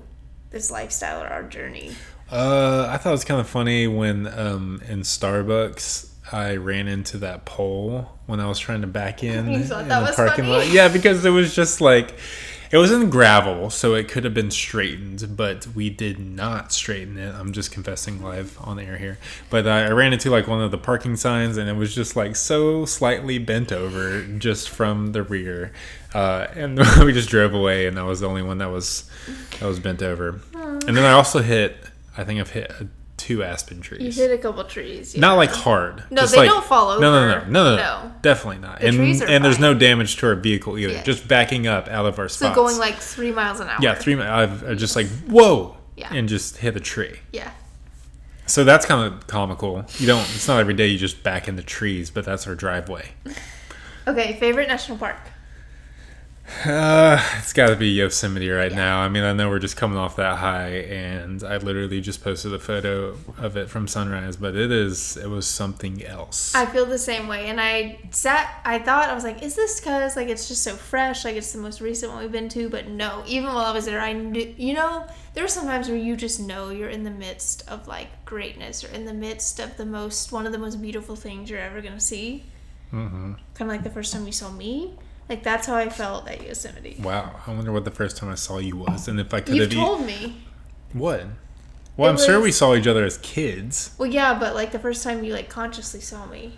this 0.51 0.71
lifestyle 0.71 1.21
or 1.21 1.27
our 1.27 1.43
journey. 1.43 1.91
Uh, 2.31 2.87
I 2.89 2.97
thought 2.97 3.09
it 3.09 3.11
was 3.11 3.25
kind 3.25 3.39
of 3.41 3.47
funny 3.47 3.87
when 3.87 4.25
um 4.27 4.81
in 4.87 5.01
Starbucks 5.01 6.09
I 6.31 6.55
ran 6.55 6.87
into 6.87 7.19
that 7.19 7.45
pole 7.45 8.09
when 8.25 8.39
I 8.39 8.47
was 8.47 8.57
trying 8.57 8.81
to 8.81 8.87
back 8.87 9.23
in 9.23 9.47
in 9.53 9.67
that 9.67 9.87
the 9.87 10.01
was 10.01 10.15
parking 10.15 10.45
funny? 10.45 10.49
lot. 10.65 10.67
Yeah, 10.69 10.87
because 10.87 11.23
it 11.25 11.29
was 11.29 11.53
just 11.55 11.81
like 11.81 12.15
It 12.71 12.77
was 12.77 12.91
in 12.91 13.09
gravel, 13.09 13.69
so 13.69 13.93
it 13.93 14.07
could 14.07 14.23
have 14.23 14.33
been 14.33 14.51
straightened, 14.51 15.35
but 15.37 15.67
we 15.75 15.89
did 15.89 16.19
not 16.19 16.71
straighten 16.71 17.17
it. 17.17 17.33
I'm 17.33 17.53
just 17.53 17.71
confessing 17.71 18.21
live 18.21 18.57
on 18.59 18.79
air 18.79 18.97
here. 18.97 19.17
But 19.49 19.67
I 19.67 19.89
ran 19.91 20.13
into 20.13 20.29
like 20.29 20.47
one 20.47 20.61
of 20.61 20.71
the 20.71 20.77
parking 20.77 21.15
signs, 21.15 21.57
and 21.57 21.69
it 21.69 21.75
was 21.75 21.93
just 21.93 22.15
like 22.15 22.35
so 22.35 22.85
slightly 22.85 23.37
bent 23.37 23.71
over 23.71 24.23
just 24.23 24.69
from 24.69 25.11
the 25.11 25.23
rear, 25.23 25.71
uh, 26.13 26.47
and 26.55 26.77
we 27.03 27.13
just 27.13 27.29
drove 27.29 27.53
away, 27.53 27.87
and 27.87 27.99
I 27.99 28.03
was 28.03 28.19
the 28.19 28.27
only 28.27 28.41
one 28.43 28.57
that 28.59 28.71
was 28.71 29.09
that 29.59 29.65
was 29.67 29.79
bent 29.79 30.01
over. 30.01 30.41
And 30.53 30.95
then 30.95 31.05
I 31.05 31.11
also 31.11 31.41
hit. 31.41 31.77
I 32.17 32.23
think 32.23 32.39
I've 32.39 32.51
hit 32.51 32.71
uh, 32.71 32.85
two 33.25 33.43
aspen 33.43 33.81
trees. 33.81 34.17
You 34.17 34.23
hit 34.27 34.31
a 34.31 34.41
couple 34.41 34.63
trees. 34.65 35.15
Yeah. 35.15 35.21
Not 35.21 35.35
like 35.35 35.49
hard. 35.49 36.03
No, 36.11 36.21
just 36.21 36.33
they 36.33 36.41
like- 36.41 36.49
don't 36.49 36.63
fall 36.65 36.99
No, 36.99 37.11
no, 37.11 37.17
over. 37.17 37.45
no, 37.49 37.63
no, 37.63 37.63
no, 37.63 37.75
no, 37.75 38.03
No. 38.03 38.11
definitely 38.21 38.61
not. 38.61 38.79
The 38.79 38.87
and 38.87 38.97
trees 38.97 39.21
are 39.21 39.25
and 39.27 39.43
there's 39.43 39.57
no 39.59 39.73
damage 39.73 40.17
to 40.17 40.27
our 40.27 40.35
vehicle 40.35 40.77
either. 40.77 40.93
Yeah. 40.93 41.03
Just 41.03 41.27
backing 41.27 41.65
up 41.67 41.87
out 41.87 42.05
of 42.05 42.19
our 42.19 42.29
spot. 42.29 42.39
so 42.39 42.45
spots. 42.45 42.55
going 42.55 42.77
like 42.77 42.95
three 42.97 43.31
miles 43.31 43.59
an 43.59 43.67
hour. 43.67 43.79
yeah, 43.81 43.95
three. 43.95 44.19
I've 44.21 44.63
I 44.69 44.73
just 44.75 44.95
like 44.95 45.07
whoa, 45.27 45.75
Yeah. 45.97 46.13
and 46.13 46.29
just 46.29 46.57
hit 46.57 46.75
a 46.75 46.79
tree. 46.79 47.19
Yeah. 47.33 47.49
So 48.47 48.63
that's 48.63 48.85
kind 48.85 49.11
of 49.11 49.25
comical. 49.25 49.83
You 49.97 50.05
don't. 50.05 50.21
It's 50.35 50.47
not 50.47 50.59
every 50.59 50.75
day 50.75 50.85
you 50.87 50.99
just 50.99 51.23
back 51.23 51.47
into 51.47 51.63
trees, 51.63 52.11
but 52.11 52.25
that's 52.25 52.45
our 52.47 52.55
driveway. 52.55 53.09
Okay, 54.07 54.37
favorite 54.39 54.67
national 54.67 54.99
park. 54.99 55.17
Uh, 56.63 57.19
it's 57.39 57.53
got 57.53 57.69
to 57.69 57.75
be 57.75 57.89
Yosemite 57.89 58.49
right 58.49 58.71
now. 58.71 58.99
I 58.99 59.09
mean, 59.09 59.23
I 59.23 59.33
know 59.33 59.49
we're 59.49 59.59
just 59.59 59.77
coming 59.77 59.97
off 59.97 60.15
that 60.17 60.37
high, 60.37 60.69
and 60.69 61.43
I 61.43 61.57
literally 61.57 62.01
just 62.01 62.23
posted 62.23 62.53
a 62.53 62.59
photo 62.59 63.17
of 63.39 63.57
it 63.57 63.67
from 63.67 63.87
sunrise, 63.87 64.35
but 64.37 64.55
it 64.55 64.71
is. 64.71 65.17
It 65.17 65.27
was 65.27 65.47
something 65.47 66.03
else. 66.05 66.53
I 66.53 66.67
feel 66.67 66.85
the 66.85 66.99
same 66.99 67.27
way, 67.27 67.47
and 67.47 67.59
I 67.59 67.97
sat. 68.11 68.61
I 68.63 68.77
thought 68.77 69.09
I 69.09 69.15
was 69.15 69.23
like, 69.23 69.41
"Is 69.41 69.55
this 69.55 69.79
because 69.79 70.15
like 70.15 70.27
it's 70.27 70.47
just 70.47 70.61
so 70.63 70.75
fresh? 70.75 71.25
Like 71.25 71.35
it's 71.35 71.51
the 71.51 71.57
most 71.59 71.81
recent 71.81 72.11
one 72.11 72.21
we've 72.21 72.31
been 72.31 72.49
to?" 72.49 72.69
But 72.69 72.89
no. 72.89 73.23
Even 73.25 73.49
while 73.53 73.65
I 73.65 73.71
was 73.73 73.85
there, 73.85 73.99
I 73.99 74.13
knew. 74.13 74.53
You 74.55 74.75
know, 74.75 75.07
there 75.33 75.43
are 75.43 75.47
some 75.49 75.65
times 75.65 75.87
where 75.87 75.97
you 75.97 76.15
just 76.15 76.39
know 76.39 76.69
you're 76.69 76.89
in 76.89 77.03
the 77.03 77.11
midst 77.11 77.67
of 77.67 77.87
like 77.87 78.23
greatness, 78.23 78.83
or 78.83 78.89
in 78.89 79.05
the 79.05 79.13
midst 79.13 79.59
of 79.59 79.77
the 79.77 79.85
most 79.85 80.31
one 80.31 80.45
of 80.45 80.51
the 80.51 80.59
most 80.59 80.79
beautiful 80.79 81.15
things 81.15 81.49
you're 81.49 81.59
ever 81.59 81.81
gonna 81.81 81.99
see. 81.99 82.43
hmm 82.91 83.33
Kind 83.55 83.69
of 83.71 83.75
like 83.75 83.83
the 83.83 83.89
first 83.89 84.13
time 84.13 84.27
you 84.27 84.31
saw 84.31 84.51
me. 84.51 84.93
Like 85.29 85.43
that's 85.43 85.65
how 85.67 85.75
I 85.75 85.89
felt 85.89 86.27
at 86.29 86.45
Yosemite. 86.45 86.97
Wow, 87.01 87.35
I 87.47 87.51
wonder 87.53 87.71
what 87.71 87.83
the 87.85 87.91
first 87.91 88.17
time 88.17 88.29
I 88.29 88.35
saw 88.35 88.59
you 88.59 88.75
was, 88.77 89.07
and 89.07 89.19
if 89.19 89.33
I 89.33 89.41
could 89.41 89.55
You've 89.55 89.71
have. 89.71 89.73
e- 89.73 89.83
told 89.83 90.05
me. 90.05 90.37
What? 90.93 91.25
Well, 91.97 92.09
It 92.09 92.13
I'm 92.13 92.17
sure 92.25 92.39
we 92.41 92.51
saw 92.51 92.75
each 92.75 92.87
other 92.87 93.03
as 93.05 93.17
kids, 93.19 93.91
Well, 93.97 94.09
yeah, 94.09 94.37
but 94.37 94.53
like 94.53 94.71
the 94.71 94.79
first 94.79 95.03
time 95.03 95.23
you 95.23 95.33
like 95.33 95.49
consciously 95.49 96.01
saw 96.01 96.25
me, 96.25 96.53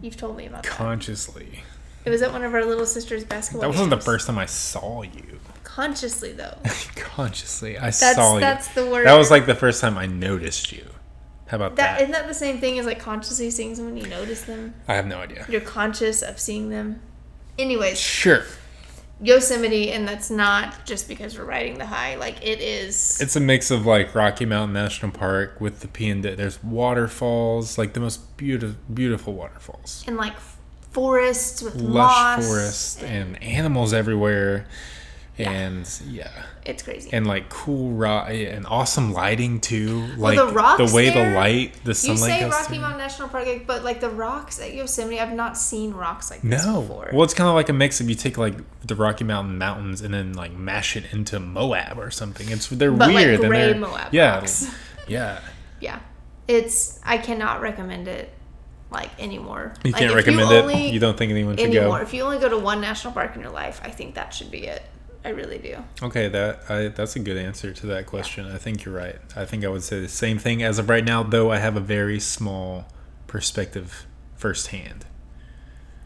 you've 0.00 0.16
told 0.16 0.36
me 0.36 0.46
about 0.46 0.62
that. 0.62 0.72
consciously. 0.72 1.62
It 2.04 2.10
was 2.10 2.22
at 2.22 2.32
one 2.32 2.42
of 2.44 2.54
our 2.54 2.64
little 2.64 2.86
sister's 2.86 3.24
basketball. 3.24 3.62
That 3.62 3.68
wasn't 3.68 3.90
the 3.90 4.00
first 4.00 4.26
time 4.26 4.38
I 4.38 4.46
saw 4.46 5.02
you. 5.02 5.40
Consciously 5.64 6.32
though. 6.32 6.56
consciously, 6.96 7.76
I 7.76 7.86
That's 7.90 8.14
saw 8.14 8.34
you. 8.34 8.40
that's 8.40 8.68
the 8.68 8.86
word. 8.86 9.06
That 9.06 9.18
was 9.18 9.30
like 9.30 9.46
the 9.46 9.54
first 9.54 9.80
time 9.80 9.98
I 9.98 10.06
noticed 10.06 10.72
you. 10.72 10.84
How 11.48 11.56
about 11.56 11.76
that. 11.76 11.94
that? 11.98 12.00
Isn't 12.02 12.12
that 12.12 12.26
the 12.28 12.34
same 12.34 12.58
thing 12.58 12.78
as 12.78 12.86
like 12.86 12.98
consciously 13.00 13.50
seeing 13.50 13.74
someone 13.74 13.96
you 13.96 14.06
notice 14.06 14.42
them? 14.42 14.74
I 14.86 14.94
have 14.94 15.06
no 15.06 15.18
idea. 15.18 15.44
You're 15.48 15.60
conscious 15.60 16.22
of 16.22 16.38
seeing 16.38 16.70
them. 16.70 17.00
Anyways, 17.58 17.98
Sure. 17.98 18.44
Yosemite, 19.20 19.90
and 19.90 20.06
that's 20.06 20.30
not 20.30 20.86
just 20.86 21.08
because 21.08 21.36
we're 21.36 21.44
riding 21.44 21.76
the 21.78 21.86
high. 21.86 22.14
Like 22.14 22.36
it 22.46 22.60
is. 22.60 23.20
It's 23.20 23.34
a 23.34 23.40
mix 23.40 23.72
of 23.72 23.84
like 23.84 24.14
Rocky 24.14 24.44
Mountain 24.44 24.74
National 24.74 25.10
Park 25.10 25.60
with 25.60 25.80
the 25.80 25.88
P 25.88 26.08
and 26.08 26.22
D. 26.22 26.36
There's 26.36 26.62
waterfalls, 26.62 27.76
like 27.78 27.94
the 27.94 28.00
most 28.00 28.36
beautiful, 28.36 28.76
beautiful 28.94 29.32
waterfalls. 29.34 30.04
and 30.06 30.16
like 30.16 30.34
forests 30.92 31.60
with 31.62 31.74
Lush 31.74 32.38
moss. 32.38 32.46
forest 32.46 33.02
and 33.02 33.42
animals 33.42 33.92
everywhere, 33.92 34.66
and 35.38 36.00
yeah, 36.08 36.30
It's 36.66 36.82
crazy. 36.82 37.10
and 37.12 37.26
like 37.26 37.48
cool 37.48 37.92
rock 37.92 38.28
and 38.30 38.66
awesome 38.66 39.12
lighting 39.12 39.60
too. 39.60 40.06
Like 40.16 40.36
the 40.38 40.48
rocks 40.48 40.78
the 40.90 40.94
way 40.96 41.10
there- 41.10 41.30
the 41.30 41.36
light, 41.36 41.74
the 41.84 41.94
sunlight. 41.94 42.18
you 42.18 42.26
say 42.38 42.44
Rocky 42.48 42.64
through. 42.66 42.78
Mountain 42.80 42.98
National 42.98 43.28
Park, 43.28 43.46
but 43.66 43.84
like 43.84 44.00
the 44.00 44.10
rocks 44.10 44.60
at 44.60 44.74
Yosemite, 44.74 45.20
I've 45.20 45.32
not 45.32 45.56
seen 45.56 45.92
rocks 45.92 46.30
like 46.30 46.42
this 46.42 46.64
No. 46.64 46.80
before. 46.82 47.10
Well, 47.12 47.22
it's 47.22 47.34
kind 47.34 47.48
of 47.48 47.54
like 47.54 47.68
a 47.68 47.72
mix 47.72 48.00
of 48.00 48.08
you 48.08 48.14
take 48.14 48.36
like 48.38 48.54
the 48.86 48.94
Rocky 48.96 49.24
Mountain 49.24 49.58
mountains 49.58 50.00
and 50.00 50.12
then 50.12 50.32
like 50.32 50.52
mash 50.52 50.96
it 50.96 51.04
into 51.12 51.38
Moab 51.38 51.98
or 51.98 52.10
something. 52.10 52.48
It's 52.50 52.66
they're 52.68 52.90
But, 52.90 53.08
like, 53.10 53.14
weird. 53.26 53.40
and 53.40 53.48
gray 53.48 53.66
they're- 53.72 53.74
Moab 53.80 54.12
yeah, 54.12 54.34
rocks. 54.36 54.68
yeah. 55.06 55.40
Yeah, 55.80 56.00
it's. 56.48 56.98
I 57.04 57.18
cannot 57.18 57.60
recommend 57.60 58.08
it 58.08 58.32
like 58.90 59.10
anymore. 59.20 59.74
You 59.84 59.92
Like, 59.92 60.00
can't 60.00 60.14
recommend 60.14 60.50
only- 60.50 60.88
it. 60.88 60.92
You 60.94 60.98
don't 60.98 61.16
think 61.16 61.30
anyone 61.30 61.56
should 61.56 61.66
anymore. 61.66 61.98
go. 61.98 62.02
If 62.04 62.14
you 62.14 62.22
only 62.24 62.38
go 62.38 62.48
to 62.48 62.58
one 62.58 62.80
national 62.80 63.12
park 63.12 63.34
in 63.36 63.40
your 63.42 63.50
life, 63.50 63.80
I 63.84 63.90
think 63.90 64.14
that 64.14 64.32
should 64.34 64.50
be 64.50 64.66
it. 64.66 64.82
I 65.28 65.32
really 65.32 65.58
do. 65.58 65.76
Okay, 66.02 66.28
that 66.28 66.62
I, 66.70 66.88
that's 66.88 67.14
a 67.14 67.18
good 67.20 67.36
answer 67.36 67.70
to 67.74 67.86
that 67.88 68.06
question. 68.06 68.46
I 68.50 68.56
think 68.56 68.86
you're 68.86 68.94
right. 68.94 69.16
I 69.36 69.44
think 69.44 69.62
I 69.62 69.68
would 69.68 69.82
say 69.82 70.00
the 70.00 70.08
same 70.08 70.38
thing 70.38 70.62
as 70.62 70.78
of 70.78 70.88
right 70.88 71.04
now, 71.04 71.22
though 71.22 71.52
I 71.52 71.58
have 71.58 71.76
a 71.76 71.80
very 71.80 72.18
small 72.18 72.86
perspective 73.26 74.06
firsthand. 74.36 75.04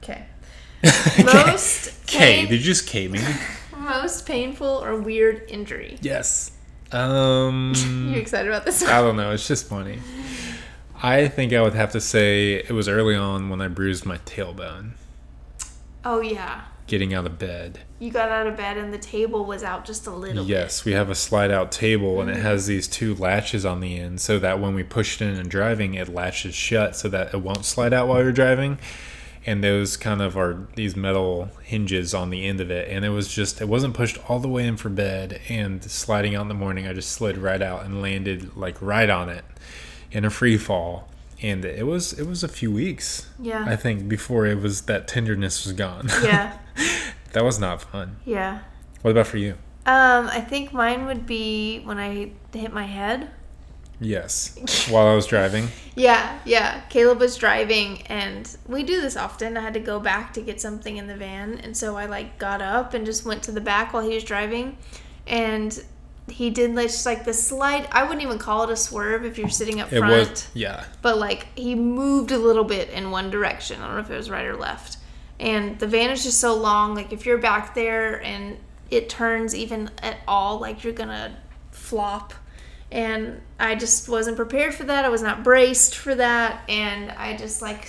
Okay. 0.02 0.26
Most 1.24 2.04
K. 2.08 2.18
pain- 2.18 2.48
Did 2.48 2.58
you 2.60 2.64
just 2.66 2.88
K 2.88 3.06
me? 3.06 3.20
Most 3.78 4.26
painful 4.26 4.66
or 4.66 4.96
weird 4.96 5.44
injury. 5.48 5.98
yes. 6.00 6.50
Um. 6.90 7.72
You 8.12 8.18
excited 8.18 8.48
about 8.48 8.64
this? 8.64 8.82
I 8.82 9.00
don't 9.00 9.16
know. 9.16 9.30
It's 9.30 9.46
just 9.46 9.68
funny. 9.68 10.00
I 11.00 11.28
think 11.28 11.52
I 11.52 11.62
would 11.62 11.74
have 11.74 11.92
to 11.92 12.00
say 12.00 12.54
it 12.54 12.72
was 12.72 12.88
early 12.88 13.14
on 13.14 13.48
when 13.50 13.60
I 13.60 13.68
bruised 13.68 14.04
my 14.04 14.18
tailbone 14.18 14.92
Oh 16.04 16.20
yeah. 16.20 16.62
Getting 16.86 17.14
out 17.14 17.26
of 17.26 17.38
bed. 17.38 17.80
You 17.98 18.10
got 18.10 18.30
out 18.30 18.46
of 18.46 18.56
bed 18.56 18.76
and 18.76 18.92
the 18.92 18.98
table 18.98 19.44
was 19.44 19.62
out 19.62 19.84
just 19.84 20.06
a 20.06 20.10
little 20.10 20.44
Yes, 20.44 20.84
we 20.84 20.92
have 20.92 21.08
a 21.08 21.14
slide 21.14 21.50
out 21.50 21.72
table 21.72 22.20
and 22.20 22.30
it 22.30 22.34
mm-hmm. 22.34 22.42
has 22.42 22.66
these 22.66 22.88
two 22.88 23.14
latches 23.14 23.64
on 23.64 23.80
the 23.80 23.98
end 23.98 24.20
so 24.20 24.38
that 24.38 24.60
when 24.60 24.74
we 24.74 24.82
push 24.82 25.20
it 25.20 25.24
in 25.24 25.36
and 25.36 25.50
driving, 25.50 25.94
it 25.94 26.08
latches 26.08 26.54
shut 26.54 26.96
so 26.96 27.08
that 27.08 27.32
it 27.32 27.40
won't 27.40 27.64
slide 27.64 27.92
out 27.92 28.08
while 28.08 28.22
you're 28.22 28.32
driving. 28.32 28.78
And 29.44 29.62
those 29.62 29.96
kind 29.96 30.22
of 30.22 30.36
are 30.36 30.68
these 30.76 30.94
metal 30.94 31.50
hinges 31.64 32.14
on 32.14 32.30
the 32.30 32.46
end 32.46 32.60
of 32.60 32.70
it. 32.70 32.88
And 32.88 33.04
it 33.04 33.08
was 33.08 33.26
just, 33.26 33.60
it 33.60 33.68
wasn't 33.68 33.94
pushed 33.94 34.18
all 34.30 34.38
the 34.38 34.48
way 34.48 34.66
in 34.66 34.76
for 34.76 34.88
bed. 34.88 35.40
And 35.48 35.82
sliding 35.82 36.36
out 36.36 36.42
in 36.42 36.48
the 36.48 36.54
morning, 36.54 36.86
I 36.86 36.92
just 36.92 37.10
slid 37.10 37.36
right 37.36 37.60
out 37.60 37.84
and 37.84 38.00
landed 38.00 38.56
like 38.56 38.80
right 38.80 39.10
on 39.10 39.28
it 39.28 39.44
in 40.12 40.24
a 40.24 40.30
free 40.30 40.58
fall. 40.58 41.08
And 41.42 41.64
it 41.64 41.86
was, 41.86 42.12
it 42.12 42.26
was 42.26 42.44
a 42.44 42.48
few 42.48 42.70
weeks. 42.70 43.28
Yeah. 43.40 43.64
I 43.66 43.76
think, 43.76 44.08
before 44.08 44.46
it 44.46 44.60
was, 44.60 44.82
that 44.82 45.08
tenderness 45.08 45.64
was 45.64 45.72
gone. 45.72 46.08
yeah. 46.22 46.58
that 47.32 47.44
was 47.44 47.58
not 47.58 47.82
fun. 47.82 48.16
Yeah. 48.24 48.60
What 49.02 49.10
about 49.10 49.26
for 49.26 49.38
you? 49.38 49.54
Um, 49.84 50.28
I 50.28 50.40
think 50.40 50.72
mine 50.72 51.06
would 51.06 51.26
be 51.26 51.80
when 51.80 51.98
I 51.98 52.30
hit 52.52 52.72
my 52.72 52.84
head. 52.84 53.30
Yes. 54.00 54.88
While 54.88 55.06
I 55.06 55.14
was 55.14 55.26
driving. 55.26 55.68
Yeah, 55.94 56.38
yeah. 56.46 56.80
Caleb 56.88 57.20
was 57.20 57.36
driving, 57.36 58.00
and 58.06 58.56
we 58.66 58.82
do 58.82 59.02
this 59.02 59.14
often. 59.14 59.58
I 59.58 59.60
had 59.60 59.74
to 59.74 59.80
go 59.80 60.00
back 60.00 60.32
to 60.32 60.40
get 60.40 60.58
something 60.58 60.96
in 60.96 61.06
the 61.06 61.14
van, 61.14 61.58
and 61.58 61.76
so 61.76 61.98
I 61.98 62.06
like 62.06 62.38
got 62.38 62.62
up 62.62 62.94
and 62.94 63.04
just 63.04 63.26
went 63.26 63.42
to 63.42 63.52
the 63.52 63.60
back 63.60 63.92
while 63.92 64.02
he 64.02 64.14
was 64.14 64.24
driving, 64.24 64.78
and 65.26 65.84
he 66.28 66.50
did 66.50 66.74
like 66.74 66.88
just 66.88 67.06
like 67.06 67.24
the 67.24 67.34
slide. 67.34 67.88
I 67.92 68.02
wouldn't 68.04 68.22
even 68.22 68.38
call 68.38 68.64
it 68.64 68.70
a 68.70 68.76
swerve 68.76 69.24
if 69.24 69.38
you're 69.38 69.48
sitting 69.48 69.80
up 69.80 69.92
It 69.92 69.98
front, 69.98 70.30
was, 70.30 70.48
yeah. 70.54 70.84
but 71.02 71.18
like 71.18 71.46
he 71.58 71.74
moved 71.74 72.30
a 72.30 72.38
little 72.38 72.64
bit 72.64 72.90
in 72.90 73.10
one 73.10 73.30
direction. 73.30 73.80
I 73.80 73.86
don't 73.86 73.94
know 73.96 74.00
if 74.02 74.10
it 74.10 74.16
was 74.16 74.30
right 74.30 74.44
or 74.44 74.56
left, 74.56 74.98
and 75.40 75.78
the 75.78 75.86
van 75.86 76.10
is 76.10 76.22
just 76.22 76.38
so 76.40 76.54
long. 76.54 76.94
Like 76.94 77.12
if 77.12 77.26
you're 77.26 77.38
back 77.38 77.74
there 77.74 78.22
and 78.22 78.56
it 78.90 79.08
turns 79.08 79.54
even 79.54 79.90
at 80.02 80.18
all, 80.28 80.58
like 80.58 80.84
you're 80.84 80.92
gonna 80.92 81.36
flop 81.70 82.34
and 82.90 83.40
I 83.58 83.74
just 83.74 84.08
wasn't 84.08 84.36
prepared 84.36 84.74
for 84.74 84.84
that. 84.84 85.04
I 85.04 85.08
was 85.08 85.22
not 85.22 85.42
braced 85.42 85.96
for 85.96 86.14
that, 86.14 86.62
and 86.68 87.10
I 87.12 87.36
just 87.36 87.62
like 87.62 87.88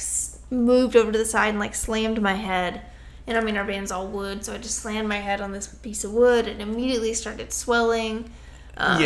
moved 0.50 0.96
over 0.96 1.12
to 1.12 1.18
the 1.18 1.26
side 1.26 1.50
and 1.50 1.60
like 1.60 1.76
slammed 1.76 2.22
my 2.22 2.34
head. 2.36 2.82
And 3.26 3.38
I 3.38 3.42
mean, 3.42 3.56
our 3.56 3.64
van's 3.64 3.92
all 3.92 4.08
wood, 4.08 4.44
so 4.44 4.54
I 4.54 4.58
just 4.58 4.80
slammed 4.80 5.08
my 5.08 5.18
head 5.18 5.40
on 5.40 5.52
this 5.54 5.68
piece 5.68 6.04
of 6.04 6.12
wood, 6.14 6.48
and 6.48 6.62
immediately 6.62 7.14
started 7.14 7.54
swelling. 7.54 8.30
Um, 8.76 9.02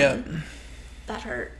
that 1.06 1.22
hurt. 1.22 1.52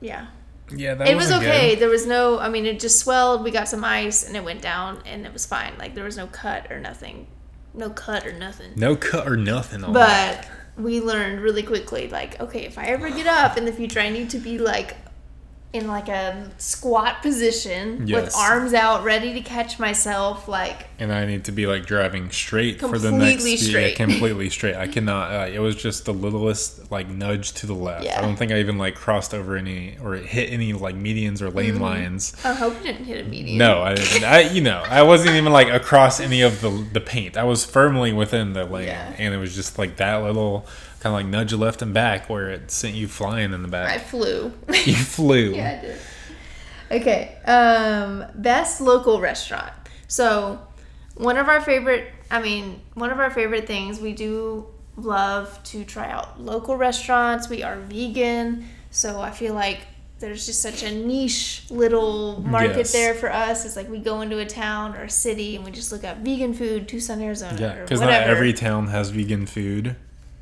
Yeah, 0.00 0.26
Yeah, 0.70 0.94
that 0.94 1.08
it 1.08 1.16
was 1.16 1.30
okay. 1.30 1.70
good. 1.70 1.80
There 1.80 1.88
was 1.88 2.06
no. 2.06 2.38
I 2.38 2.48
mean, 2.48 2.64
it 2.66 2.80
just 2.80 2.98
swelled. 3.00 3.44
We 3.44 3.50
got 3.50 3.68
some 3.68 3.84
ice, 3.84 4.26
and 4.26 4.36
it 4.36 4.44
went 4.44 4.62
down, 4.62 5.00
and 5.06 5.26
it 5.26 5.32
was 5.32 5.44
fine. 5.46 5.74
Like 5.78 5.94
there 5.94 6.04
was 6.04 6.16
no 6.16 6.26
cut 6.28 6.70
or 6.72 6.80
nothing, 6.80 7.26
no 7.74 7.90
cut 7.90 8.26
or 8.26 8.32
nothing. 8.32 8.72
No 8.76 8.96
cut 8.96 9.26
or 9.28 9.36
nothing 9.36 9.84
on 9.84 9.92
that. 9.92 10.48
But 10.76 10.82
we 10.82 11.00
learned 11.00 11.40
really 11.40 11.62
quickly, 11.62 12.08
like, 12.08 12.40
okay, 12.40 12.64
if 12.64 12.78
I 12.78 12.86
ever 12.86 13.10
get 13.10 13.26
up 13.26 13.56
in 13.56 13.64
the 13.64 13.72
future, 13.72 14.00
I 14.00 14.08
need 14.08 14.30
to 14.30 14.38
be 14.38 14.58
like 14.58 14.96
in 15.74 15.88
like 15.88 16.08
a 16.08 16.48
squat 16.56 17.20
position 17.20 18.06
with 18.06 18.34
arms 18.36 18.72
out, 18.72 19.02
ready 19.02 19.34
to 19.34 19.40
catch 19.40 19.78
myself. 19.78 20.46
Like 20.48 20.86
and 20.98 21.12
I 21.12 21.26
need 21.26 21.44
to 21.46 21.52
be 21.52 21.66
like 21.66 21.84
driving 21.84 22.30
straight 22.30 22.78
for 22.80 22.96
the 22.98 23.10
next 23.10 23.42
Completely 23.42 23.50
yeah, 23.56 23.68
straight. 23.68 23.96
completely 23.96 24.48
straight. 24.50 24.76
I 24.76 24.86
cannot. 24.86 25.32
Uh, 25.32 25.46
it 25.52 25.58
was 25.58 25.74
just 25.76 26.04
the 26.04 26.14
littlest 26.14 26.90
like 26.92 27.08
nudge 27.08 27.52
to 27.54 27.66
the 27.66 27.74
left. 27.74 28.04
Yeah. 28.04 28.18
I 28.18 28.22
don't 28.22 28.36
think 28.36 28.52
I 28.52 28.60
even 28.60 28.78
like 28.78 28.94
crossed 28.94 29.34
over 29.34 29.56
any 29.56 29.98
or 30.02 30.14
hit 30.14 30.50
any 30.50 30.72
like 30.72 30.94
medians 30.94 31.42
or 31.42 31.48
Mm-hmm. 31.48 31.56
lane 31.58 31.80
lines. 31.80 32.36
I 32.44 32.52
hope 32.54 32.74
you 32.78 32.84
didn't 32.92 33.04
hit 33.06 33.26
a 33.26 33.28
median. 33.28 33.58
No, 33.58 33.82
I 33.82 33.94
didn't. 33.94 34.24
I 34.24 34.40
you 34.42 34.60
know 34.60 34.82
I 34.88 35.02
wasn't 35.02 35.34
even 35.34 35.52
like 35.52 35.68
across 35.68 36.20
any 36.20 36.40
of 36.42 36.60
the 36.60 36.70
the 36.92 37.00
paint. 37.00 37.36
I 37.36 37.42
was 37.44 37.64
firmly 37.64 38.12
within 38.12 38.52
the 38.52 38.64
lane, 38.64 38.86
Yeah. 38.86 39.12
and 39.18 39.34
it 39.34 39.38
was 39.38 39.54
just 39.54 39.76
like 39.78 39.96
that 39.96 40.22
little 40.22 40.66
kind 41.04 41.12
of 41.14 41.20
like 41.20 41.26
nudge 41.26 41.52
left 41.52 41.82
and 41.82 41.92
back 41.92 42.30
where 42.30 42.48
it 42.48 42.70
sent 42.70 42.94
you 42.94 43.06
flying 43.06 43.52
in 43.52 43.60
the 43.60 43.68
back. 43.68 43.90
I 43.90 43.98
flew. 43.98 44.50
you 44.86 44.94
flew. 44.96 45.52
Yeah, 45.54 45.78
I 45.78 45.86
did. 45.86 45.98
Okay. 47.02 47.36
Um, 47.44 48.24
best 48.36 48.80
local 48.80 49.20
restaurant. 49.20 49.70
So, 50.08 50.60
one 51.16 51.36
of 51.36 51.48
our 51.48 51.60
favorite, 51.60 52.08
I 52.30 52.40
mean, 52.40 52.80
one 52.94 53.10
of 53.10 53.20
our 53.20 53.30
favorite 53.30 53.66
things, 53.66 54.00
we 54.00 54.14
do 54.14 54.66
love 54.96 55.62
to 55.64 55.84
try 55.84 56.10
out 56.10 56.40
local 56.40 56.74
restaurants. 56.76 57.50
We 57.50 57.62
are 57.62 57.76
vegan. 57.80 58.66
So, 58.90 59.20
I 59.20 59.30
feel 59.30 59.52
like 59.52 59.80
there's 60.20 60.46
just 60.46 60.62
such 60.62 60.82
a 60.84 60.90
niche 60.90 61.64
little 61.68 62.40
market 62.40 62.78
Yes. 62.78 62.92
there 62.92 63.14
for 63.14 63.30
us. 63.30 63.66
It's 63.66 63.76
like 63.76 63.90
we 63.90 63.98
go 63.98 64.22
into 64.22 64.38
a 64.38 64.46
town 64.46 64.96
or 64.96 65.02
a 65.02 65.10
city 65.10 65.56
and 65.56 65.66
we 65.66 65.70
just 65.70 65.92
look 65.92 66.02
up 66.04 66.18
vegan 66.18 66.54
food, 66.54 66.88
Tucson, 66.88 67.20
Arizona. 67.20 67.58
Yeah, 67.60 67.80
because 67.82 68.00
not 68.00 68.10
every 68.10 68.54
town 68.54 68.86
has 68.86 69.10
vegan 69.10 69.44
food, 69.44 69.96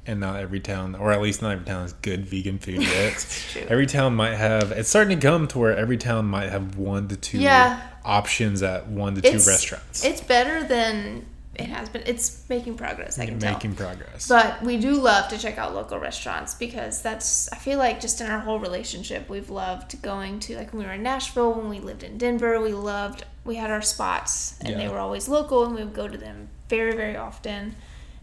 and 0.07 0.19
not 0.21 0.41
every 0.41 0.61
town, 0.61 0.95
or 0.95 1.13
at 1.13 1.21
least 1.23 1.43
not 1.43 1.53
every 1.53 1.65
town 1.65 1.83
has 1.83 1.93
good 1.95 2.27
vegan 2.27 2.59
food 2.59 2.83
yet. 2.83 3.57
every 3.69 3.87
town 3.87 4.15
might 4.17 4.35
have. 4.35 4.73
It's 4.73 4.89
starting 4.89 5.19
to 5.21 5.27
come 5.27 5.47
to 5.49 5.59
where 5.59 5.77
every 5.77 5.97
town 5.97 6.27
might 6.27 6.49
have 6.51 6.77
one 6.77 7.09
to 7.09 7.17
two 7.17 7.39
Yeah. 7.39 7.81
options 8.05 8.63
at 8.63 8.89
one 8.89 9.15
to 9.15 9.21
two 9.23 9.39
restaurants. 9.49 10.05
It's 10.05 10.21
better 10.21 10.65
than 10.65 11.27
it 11.55 11.67
has 11.67 11.89
been. 11.91 12.03
It's 12.07 12.49
making 12.49 12.77
progress, 12.79 13.19
I 13.19 13.27
can 13.27 13.39
tell. 13.39 13.53
making 13.53 13.75
progress. 13.77 14.27
But 14.27 14.63
we 14.63 14.79
do 14.79 14.93
love 14.95 15.29
to 15.29 15.39
check 15.39 15.59
out 15.59 15.75
local 15.75 15.99
restaurants 15.99 16.55
because 16.55 17.03
that's 17.03 17.53
I 17.53 17.57
feel 17.57 17.79
like 17.79 18.01
just 18.01 18.21
in 18.23 18.29
our 18.31 18.41
whole 18.41 18.59
relationship 18.59 19.29
we've 19.29 19.51
loved 19.51 20.01
going 20.03 20.41
to 20.41 20.57
like 20.57 20.73
when 20.73 20.81
we 20.81 20.87
were 20.87 20.95
in 20.95 21.03
Nashville, 21.03 21.53
when 21.53 21.69
we 21.69 21.79
lived 21.79 22.03
in 22.03 22.17
Denver, 22.19 22.59
we 22.61 22.73
loved 22.73 23.25
we 23.45 23.57
had 23.57 23.71
our 23.71 23.83
spots 23.83 24.55
and 24.63 24.81
they 24.81 24.89
were 24.89 24.99
always 24.99 25.29
local 25.29 25.65
and 25.67 25.75
we 25.75 25.85
would 25.85 25.95
go 25.95 26.09
to 26.09 26.17
them 26.19 26.49
very, 26.69 26.93
very 26.97 27.17
often. 27.17 27.77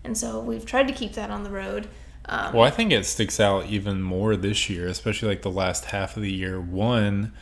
And 0.03 0.17
so 0.17 0.39
we've 0.39 0.65
tried 0.65 0.87
to 0.87 0.93
keep 0.93 1.13
that 1.13 1.29
on 1.29 1.43
the 1.43 1.49
road. 1.49 1.87
Um, 2.25 2.53
Well, 2.53 2.63
I 2.63 2.69
think 2.69 2.91
it 2.91 3.05
sticks 3.05 3.39
out 3.39 3.65
even 3.67 4.01
more 4.01 4.35
this 4.35 4.69
year, 4.69 4.87
especially 4.87 5.29
like 5.29 5.41
the 5.41 5.51
last 5.51 5.85
half 5.85 6.15
of 6.15 6.23
the 6.23 6.31
year. 6.31 6.59
One, 6.59 7.33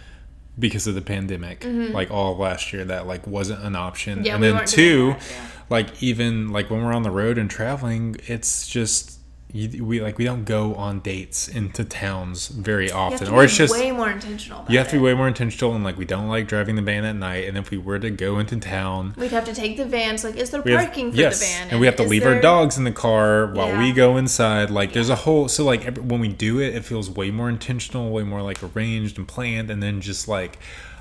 because 0.59 0.87
of 0.87 0.95
the 0.95 1.01
pandemic, 1.01 1.63
like 1.65 2.09
all 2.09 2.35
last 2.37 2.73
year, 2.73 2.83
that 2.85 3.05
like 3.05 3.27
wasn't 3.27 3.63
an 3.63 3.75
option. 3.75 4.19
Mm-hmm. 4.19 4.25
Yeah, 4.25 4.33
and 4.35 4.41
we 4.41 4.51
then 4.51 4.65
two, 4.65 5.09
that, 5.09 5.31
yeah. 5.31 5.47
like 5.69 6.01
even 6.01 6.49
like 6.49 6.69
when 6.69 6.83
we're 6.83 6.93
on 6.93 7.03
the 7.03 7.11
road 7.11 7.37
and 7.37 7.49
traveling, 7.49 8.15
it's 8.25 8.67
just 8.67 9.16
you, 9.53 9.85
we 9.85 10.01
like 10.01 10.17
we 10.17 10.25
don't 10.25 10.43
go 10.43 10.75
on 10.75 10.99
dates 10.99 11.47
into 11.47 11.85
towns 11.85 12.49
very 12.49 12.91
often, 12.91 13.29
or 13.29 13.45
it's 13.45 13.55
just 13.55 13.73
way 13.73 13.91
more 13.91 14.09
intentional 14.09 14.65
you 14.67 14.77
have 14.77 14.89
to 14.89 14.95
it. 14.95 14.99
be 14.99 15.03
way 15.03 15.13
more 15.13 15.27
intentional 15.27 15.73
and 15.73 15.85
like 15.85 15.97
we 15.97 16.03
don't 16.03 16.27
like 16.27 16.47
driving 16.49 16.75
the 16.75 16.81
van 16.81 17.05
at 17.05 17.15
night. 17.15 17.47
And 17.47 17.57
if 17.57 17.71
we 17.71 17.77
were 17.77 17.97
to 17.97 18.09
go 18.09 18.39
into 18.39 18.57
town, 18.59 19.13
We'd 19.17 19.31
have 19.31 19.45
to 19.45 19.53
take 19.55 19.77
the 19.77 19.85
van. 19.85 20.17
So 20.17 20.29
like, 20.29 20.37
is 20.37 20.49
there 20.51 20.61
we 20.61 20.71
have- 20.73 20.85
parking 20.85 21.11
for 21.11 21.17
yes, 21.17 21.39
the 21.39 21.45
van? 21.45 21.69
and 21.71 21.79
we 21.79 21.85
have 21.85 21.95
to 21.95 22.03
leave 22.03 22.25
our 22.25 22.39
dogs 22.41 22.77
in 22.77 22.83
the 22.83 22.91
car 22.91 23.47
while 23.53 23.69
Yeah. 23.69 23.79
we 23.79 23.93
go 23.93 24.17
inside. 24.17 24.69
Like, 24.69 24.91
there's 24.91 25.09
a 25.09 25.15
whole 25.15 25.47
so 25.47 25.63
like 25.63 25.85
every, 25.85 26.03
when 26.03 26.19
we 26.19 26.27
do 26.27 26.59
it, 26.59 26.75
it 26.75 26.83
feels 26.83 27.09
way 27.09 27.31
more 27.31 27.47
intentional, 27.47 28.11
way 28.11 28.23
more 28.23 28.41
like 28.41 28.61
arranged 28.61 29.17
and 29.17 29.27
planned, 29.27 29.69
and 29.71 29.81
then 29.81 30.01
just 30.01 30.27
like 30.27 30.59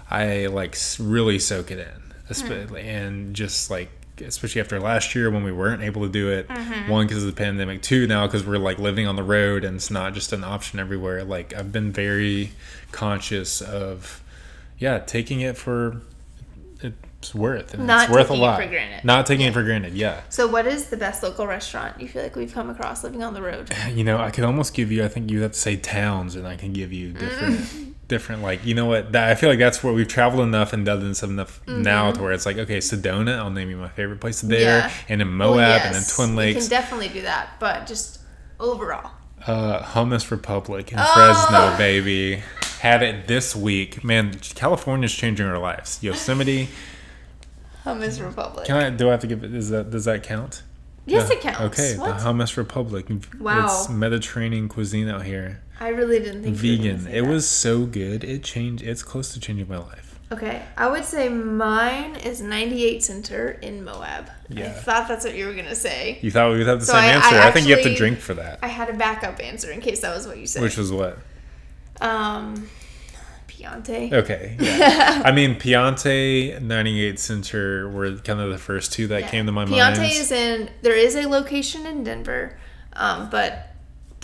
I 0.09 0.47
like 0.47 0.77
really 1.01 1.41
soak 1.41 1.73
it 1.73 1.81
in, 1.81 2.15
especially 2.31 2.83
Hmm. 2.83 2.89
and 2.89 3.35
just 3.35 3.73
like 3.73 3.91
especially 4.21 4.61
after 4.61 4.79
last 4.81 5.15
year 5.15 5.31
when 5.31 5.45
we 5.45 5.53
weren't 5.53 5.83
able 5.83 6.03
to 6.03 6.09
do 6.09 6.31
it. 6.31 6.49
Mm-hmm. 6.49 6.91
One 6.91 7.07
because 7.07 7.25
of 7.25 7.35
the 7.35 7.37
pandemic, 7.37 7.83
two 7.83 8.07
now 8.07 8.27
because 8.27 8.45
we're 8.47 8.59
like 8.59 8.79
living 8.79 9.07
on 9.07 9.17
the 9.17 9.23
road 9.23 9.65
and 9.65 9.77
it's 9.77 9.91
not 9.91 10.15
just 10.15 10.33
an 10.33 10.45
option 10.45 10.79
everywhere. 10.79 11.25
Like 11.25 11.55
I've 11.55 11.73
been 11.73 11.93
very 11.93 12.51
conscious 12.93 13.61
of 13.61 14.23
yeah 14.79 14.99
taking 14.99 15.41
it 15.41 15.57
for 15.57 16.01
it's 16.83 17.35
worth 17.35 17.75
and 17.75 17.87
Not 17.87 18.05
it's 18.05 18.13
worth 18.13 18.27
a 18.27 18.29
taking 18.29 18.43
it 18.43 18.47
lot 18.47 18.63
for 18.63 18.69
granted. 18.69 19.05
not 19.05 19.27
taking 19.27 19.47
it 19.47 19.53
for 19.55 19.63
granted 19.65 19.95
yeah 19.95 20.21
So 20.29 20.47
what 20.47 20.67
is 20.67 20.89
the 20.91 20.97
best 20.99 21.23
local 21.23 21.47
restaurant 21.47 21.99
you 22.01 22.07
feel 22.09 22.23
like 22.23 22.37
we've 22.37 22.53
come 22.53 22.69
across 22.71 23.03
living 23.03 23.23
on 23.23 23.33
the 23.35 23.41
road? 23.43 23.73
you 23.93 24.05
know 24.05 24.19
i 24.19 24.31
could 24.31 24.45
almost 24.45 24.75
give 24.75 24.93
you 24.93 25.03
i 25.05 25.09
think 25.09 25.31
you 25.31 25.41
have 25.43 25.53
to 25.53 25.59
say 25.59 25.77
towns 25.77 26.37
and 26.37 26.47
i 26.47 26.57
can 26.57 26.73
give 26.73 26.93
you 26.93 27.13
different 27.13 27.57
Mm. 27.61 27.93
Different 28.09 28.41
like 28.43 28.65
you 28.65 28.73
know 28.75 28.87
what 28.87 29.11
that, 29.13 29.29
i 29.31 29.35
feel 29.35 29.49
like 29.51 29.59
that's 29.59 29.83
where 29.83 29.93
we've 29.93 30.07
traveled 30.07 30.43
enough 30.47 30.73
and 30.73 30.87
done 30.87 31.01
this 31.09 31.23
enough 31.23 31.61
now 31.67 32.13
to 32.13 32.23
where 32.23 32.33
it's 32.33 32.47
like 32.47 32.57
okay 32.57 32.79
sedona 32.79 33.37
i'll 33.39 33.51
name 33.51 33.69
you 33.69 33.77
my 33.77 33.89
favorite 33.89 34.21
place 34.21 34.41
there 34.43 34.83
Mm-hmm. 34.83 34.89
Yeah. 34.89 34.93
and 35.09 35.23
in 35.23 35.29
moab 35.29 35.57
Well, 35.57 35.69
and 35.71 35.85
then 35.95 36.03
yes, 36.03 36.15
twin 36.17 36.31
We 36.31 36.37
lakes 36.37 36.61
can 36.69 36.71
definitely 36.71 37.09
do 37.09 37.23
that, 37.23 37.51
but 37.59 37.87
just 37.87 38.21
overall. 38.61 39.11
uh 39.47 39.83
hummus 39.83 40.31
republic 40.31 40.93
in 40.93 40.99
Oh. 41.01 41.13
fresno 41.15 41.77
baby 41.77 42.43
had 42.81 43.03
it 43.03 43.27
this 43.27 43.57
week 43.57 44.05
man 44.05 44.33
california's 44.55 45.13
changing 45.15 45.47
our 45.47 45.59
lives 45.59 45.99
yosemite 46.03 46.69
Hummus 47.85 48.25
Republic. 48.25 48.67
can 48.67 48.77
i 48.77 48.91
do 48.91 49.09
i 49.09 49.13
have 49.13 49.21
to 49.21 49.27
give 49.27 49.45
it 49.45 49.55
is 49.55 49.71
that 49.71 49.91
does 49.91 50.05
that 50.07 50.23
count 50.23 50.63
yes, 51.09 51.31
it 51.31 51.41
counts. 51.41 51.61
Okay, 51.61 51.97
What? 51.97 52.19
the 52.19 52.25
Hummus 52.25 52.57
Republic. 52.57 53.07
Wow. 53.39 53.65
It's 53.67 53.89
Mediterranean 53.89 54.69
cuisine 54.69 55.09
out 55.09 55.23
here. 55.25 55.63
I 55.81 55.89
really 55.89 56.19
didn't 56.19 56.43
think 56.43 56.57
Vegan. 56.57 57.07
It 57.07 57.23
that. 57.23 57.27
was 57.27 57.49
so 57.49 57.85
good. 57.85 58.25
It 58.25 58.43
changed. 58.43 58.83
It's 58.83 59.03
close 59.03 59.33
to 59.35 59.41
changing 59.41 59.69
my 59.69 59.77
life. 59.79 60.19
Okay, 60.33 60.63
I 60.77 60.89
would 60.89 61.05
say 61.05 61.29
mine 61.29 62.17
is 62.17 62.41
98 62.41 63.05
Center 63.05 63.51
in 63.63 63.85
Moab. 63.85 64.29
I 64.29 64.33
Yeah. 64.61 64.73
thought 64.73 65.07
that's 65.07 65.25
what 65.25 65.37
you 65.37 65.47
were 65.47 65.55
gonna 65.55 65.75
say. 65.77 66.19
You 66.21 66.33
thought 66.33 66.51
we 66.51 66.59
would 66.59 66.67
have 66.67 66.81
the 66.81 66.87
So 66.87 66.95
same 66.95 67.03
I- 67.05 67.07
answer. 67.13 67.37
I 67.37 67.49
I, 67.49 67.51
think 67.53 67.69
you 67.69 67.75
have 67.77 67.85
to 67.85 67.95
drink 67.95 68.19
for 68.19 68.35
that. 68.35 68.59
I 68.63 68.67
had 68.67 68.91
a 68.91 68.95
backup 68.95 69.39
answer 69.41 69.71
in 69.71 69.81
case 69.81 70.01
that 70.01 70.13
was 70.17 70.27
what 70.27 70.39
you 70.39 70.47
said. 70.49 70.63
Which 70.63 70.77
was 70.77 70.91
what? 70.91 71.19
um, 72.01 72.69
Piante. 73.49 74.13
Okay. 74.13 74.57
Yeah. 74.59 75.23
I 75.25 75.31
mean, 75.33 75.55
Piante, 75.55 76.61
98 76.61 77.19
Center 77.21 77.89
were 77.89 78.17
kind 78.17 78.41
of 78.41 78.51
the 78.51 78.59
first 78.59 78.93
two 78.93 79.07
that 79.09 79.21
Yeah. 79.23 79.29
came 79.31 79.47
to 79.47 79.53
my 79.53 79.65
Piante 79.65 79.71
mind. 79.71 79.97
Piante 79.97 80.21
is 80.21 80.33
in. 80.33 80.71
There 80.83 80.97
is 80.97 81.15
a 81.15 81.27
location 81.29 81.87
in 81.87 82.03
Denver, 82.05 82.57
um, 82.95 83.29
but 83.31 83.76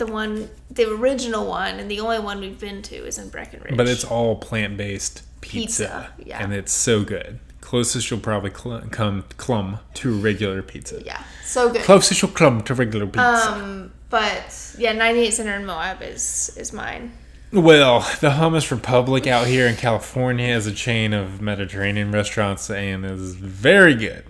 the 0.05 0.11
one, 0.11 0.49
the 0.71 0.89
original 0.89 1.45
one, 1.47 1.79
and 1.79 1.89
the 1.89 1.99
only 1.99 2.19
one 2.19 2.39
we've 2.39 2.59
been 2.59 2.81
to 2.83 2.95
is 2.95 3.17
in 3.17 3.29
Breckenridge. 3.29 3.75
but 3.77 3.87
it's 3.87 4.03
all 4.03 4.35
plant 4.35 4.77
based 4.77 5.23
pizza. 5.41 6.09
Pizza, 6.17 6.29
yeah. 6.29 6.43
And 6.43 6.53
it's 6.53 6.71
so 6.73 7.03
good. 7.03 7.39
Closest 7.61 8.11
you'll 8.11 8.19
probably 8.19 8.51
cl- 8.53 8.81
come 8.91 9.23
clum 9.37 9.79
to 9.95 10.13
regular 10.19 10.61
pizza. 10.61 11.01
yeah, 11.03 11.23
so 11.43 11.71
good. 11.71 11.81
Closest 11.83 12.21
you'll 12.21 12.31
clum 12.31 12.61
to 12.63 12.73
regular 12.73 13.05
pizza. 13.05 13.51
Um, 13.51 13.91
but 14.09 14.75
yeah, 14.77 14.91
98 14.93 15.31
Center 15.33 15.55
in 15.55 15.65
Moab 15.65 16.01
is 16.01 16.55
is 16.57 16.71
mine. 16.73 17.11
Well, 17.51 17.99
the 18.19 18.31
Hummus 18.31 18.71
Republic 18.71 19.27
out 19.27 19.45
here 19.47 19.67
in 19.67 19.75
California 19.75 20.47
is 20.55 20.65
a 20.67 20.71
chain 20.71 21.13
of 21.13 21.39
Mediterranean 21.41 22.11
restaurants 22.11 22.69
and 22.69 23.05
is 23.05 23.35
very 23.35 23.93
good. 23.95 24.25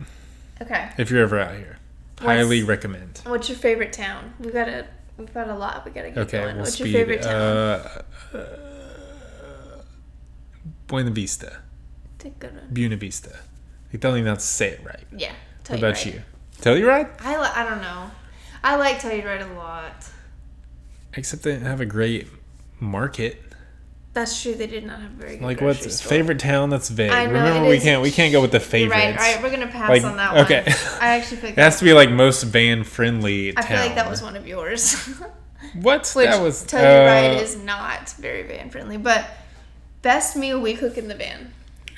Okay. 0.62 0.90
If 0.98 1.10
you're 1.10 1.24
ever 1.24 1.40
out 1.40 1.56
here, 1.56 1.78
What's- 2.20 2.26
highly 2.26 2.64
recommend. 2.64 3.22
What's 3.26 3.48
your 3.50 3.58
favorite 3.58 3.94
town? 3.94 4.34
We've 4.40 4.54
got 4.54 4.68
a 4.70 4.88
we've 5.18 5.34
got 5.34 5.50
a 5.50 5.56
lot. 5.56 5.84
We 5.86 5.92
gotta 5.92 6.10
keep 6.10 6.18
Okay, 6.18 6.40
going. 6.40 6.56
we'll 6.56 6.64
What's 6.64 6.74
speed. 6.74 6.88
your 6.92 7.00
favorite 7.06 7.22
town? 7.24 7.42
Uh, 7.42 8.02
uh, 8.34 8.40
Buena 10.88 11.12
Vista, 11.12 11.58
Take 12.20 12.36
a 12.44 12.48
good. 12.48 12.74
Buena 12.74 12.96
Vista. 12.98 13.36
You 13.92 14.00
don't 14.00 14.16
even 14.18 14.28
have 14.28 14.38
to 14.40 14.44
say 14.44 14.70
it 14.70 14.82
right. 14.86 15.04
Yeah. 15.16 15.30
What 15.32 15.64
Tell 15.66 15.78
about 15.78 15.94
right. 15.96 16.06
you? 16.06 16.22
Tell 16.62 16.78
you 16.78 16.88
right? 16.88 17.08
I 17.20 17.38
li- 17.40 17.52
I 17.54 17.68
don't 17.68 17.82
know. 17.82 18.12
I 18.64 18.76
like 18.78 19.00
Telluride 19.00 19.50
a 19.50 19.54
lot. 19.56 20.10
Except 21.16 21.44
they 21.44 21.52
didn't 21.54 21.68
have 21.68 21.82
a 21.82 21.86
great 21.86 22.28
market. 22.80 23.42
That's 24.14 24.42
true. 24.44 24.54
They 24.54 24.68
did 24.68 24.86
not 24.86 25.02
have 25.02 25.12
very 25.12 25.38
good 25.38 25.42
Like 25.46 25.60
what's 25.62 25.96
store. 25.98 26.10
favorite 26.10 26.38
town? 26.40 26.70
That's 26.70 26.88
vague. 26.90 27.10
Know, 27.10 27.18
Remember, 27.26 27.68
we 27.70 27.78
is- 27.78 27.84
can't 27.84 28.02
we 28.02 28.12
can't 28.12 28.32
go 28.32 28.42
with 28.42 28.52
the 28.52 28.60
favorites. 28.60 28.94
right. 28.96 29.10
All 29.10 29.16
right, 29.18 29.42
we're 29.42 29.50
gonna 29.50 29.68
pass 29.68 29.90
Like, 29.90 30.04
on 30.04 30.18
that 30.18 30.34
one. 30.36 30.46
okay. 30.46 30.64
I 31.02 31.18
actually 31.18 31.38
feel 31.38 31.50
like 31.50 31.58
It 31.58 31.62
has 31.62 31.80
to 31.80 31.84
be 31.86 31.94
like 31.94 32.12
most 32.12 32.44
van 32.44 32.84
friendly 32.84 33.50
I 33.58 33.62
town. 33.62 33.68
feel 33.78 33.86
like 33.88 33.96
that 33.96 34.10
was 34.10 34.22
one 34.22 34.36
of 34.36 34.46
yours. 34.48 34.94
what? 35.82 36.12
Which 36.16 36.28
that 36.28 36.42
was 36.42 36.64
Telluride 36.64 37.38
uh, 37.38 37.42
is 37.42 37.56
not 37.56 38.12
very 38.20 38.44
van 38.44 38.70
friendly, 38.70 38.98
but 38.98 39.26
best 40.04 40.36
meal 40.36 40.60
we 40.62 40.76
cook 40.76 40.96
in 40.98 41.08
the 41.08 41.16
van: 41.16 41.52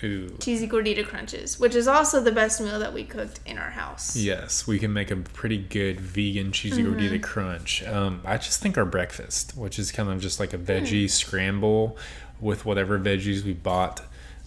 Ooh. 0.05 0.37
cheesy 0.39 0.67
gordita 0.67 1.05
crunches, 1.05 1.59
which 1.59 1.75
is 1.75 1.87
also 1.87 2.21
the 2.21 2.31
best 2.31 2.61
meal 2.61 2.79
that 2.79 2.93
we 2.93 3.03
cooked 3.03 3.39
in 3.45 3.57
our 3.57 3.71
house. 3.71 4.15
Yes, 4.15 4.65
we 4.67 4.79
can 4.79 4.93
make 4.93 5.11
a 5.11 5.15
pretty 5.17 5.57
good 5.57 5.99
vegan 5.99 6.51
cheesy 6.51 6.83
Mm-hmm. 6.83 6.93
gordita 6.99 7.21
crunch. 7.23 7.83
Um, 7.83 8.21
I 8.25 8.37
just 8.37 8.61
think 8.61 8.77
our 8.77 8.85
breakfast, 8.85 9.55
which 9.57 9.79
is 9.79 9.91
kind 9.91 10.09
of 10.09 10.19
just 10.21 10.39
like 10.39 10.53
a 10.53 10.57
Hmm. 10.57 10.63
veggie 10.65 11.09
scramble 11.09 11.97
with 12.39 12.65
whatever 12.65 12.99
veggies 12.99 13.43
we 13.43 13.53
bought 13.53 14.01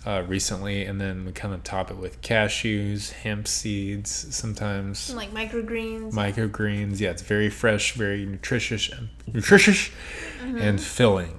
uh, 0.07 0.23
recently, 0.29 0.85
and 0.85 1.01
then 1.01 1.25
we 1.27 1.33
kind 1.33 1.53
of 1.53 1.63
top 1.65 1.91
it 1.91 1.97
with 1.97 2.21
cashews, 2.23 3.11
hemp 3.13 3.49
seeds, 3.49 4.35
sometimes 4.35 5.13
like 5.15 5.33
microgreens. 5.35 6.13
microgreens. 6.13 7.01
Yeah, 7.01 7.11
it's 7.11 7.21
very 7.23 7.51
fresh, 7.51 7.93
very 7.95 8.25
nutritious, 8.25 8.89
nutritious, 9.27 9.91
Mm-hmm. 10.41 10.59
and 10.59 10.81
filling. 10.81 11.38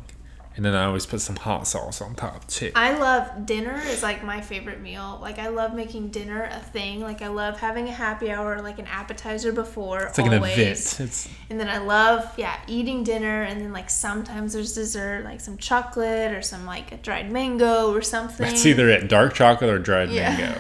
And 0.60 0.66
then 0.66 0.76
I 0.76 0.84
always 0.88 1.05
put 1.05 1.22
some 1.22 1.38
hot 1.38 1.68
sauce 1.68 2.01
on 2.01 2.16
top 2.16 2.45
too. 2.47 2.74
I 2.76 2.91
love 2.97 3.45
dinner 3.45 3.82
is 3.86 4.03
like 4.03 4.26
my 4.26 4.41
favorite 4.41 4.82
meal. 4.82 5.18
Like 5.22 5.39
I 5.39 5.47
love 5.47 5.74
making 5.74 6.10
dinner 6.10 6.49
a 6.51 6.60
thing. 6.60 6.99
Like 6.99 7.22
I 7.22 7.30
love 7.30 7.57
having 7.57 7.88
a 7.88 7.93
happy 7.93 8.30
hour, 8.30 8.62
like 8.62 8.78
an 8.78 8.86
appetizer 8.88 9.53
before. 9.53 10.01
it's 10.03 10.18
like 10.18 10.30
always. 10.30 10.51
an 10.57 10.62
event. 10.62 10.99
It's 10.99 11.30
And 11.49 11.57
then 11.62 11.70
I 11.70 11.78
love, 11.78 12.30
yeah, 12.36 12.60
eating 12.68 13.05
dinner. 13.05 13.43
And 13.43 13.62
then 13.62 13.72
like 13.72 13.89
sometimes 13.89 14.51
there's 14.51 14.74
dessert, 14.74 15.24
like 15.24 15.39
some 15.39 15.55
chocolate 15.55 16.34
or 16.34 16.41
some 16.41 16.66
like 16.66 16.91
a 16.91 16.97
dried 16.97 17.32
mango 17.32 17.93
or 17.93 18.01
something. 18.01 18.45
it's 18.45 18.66
either 18.66 18.89
it, 18.89 19.07
dark 19.07 19.36
chocolate 19.36 19.70
or 19.70 19.80
dried 19.80 20.10
Yeah. 20.10 20.36
mango. 20.36 20.60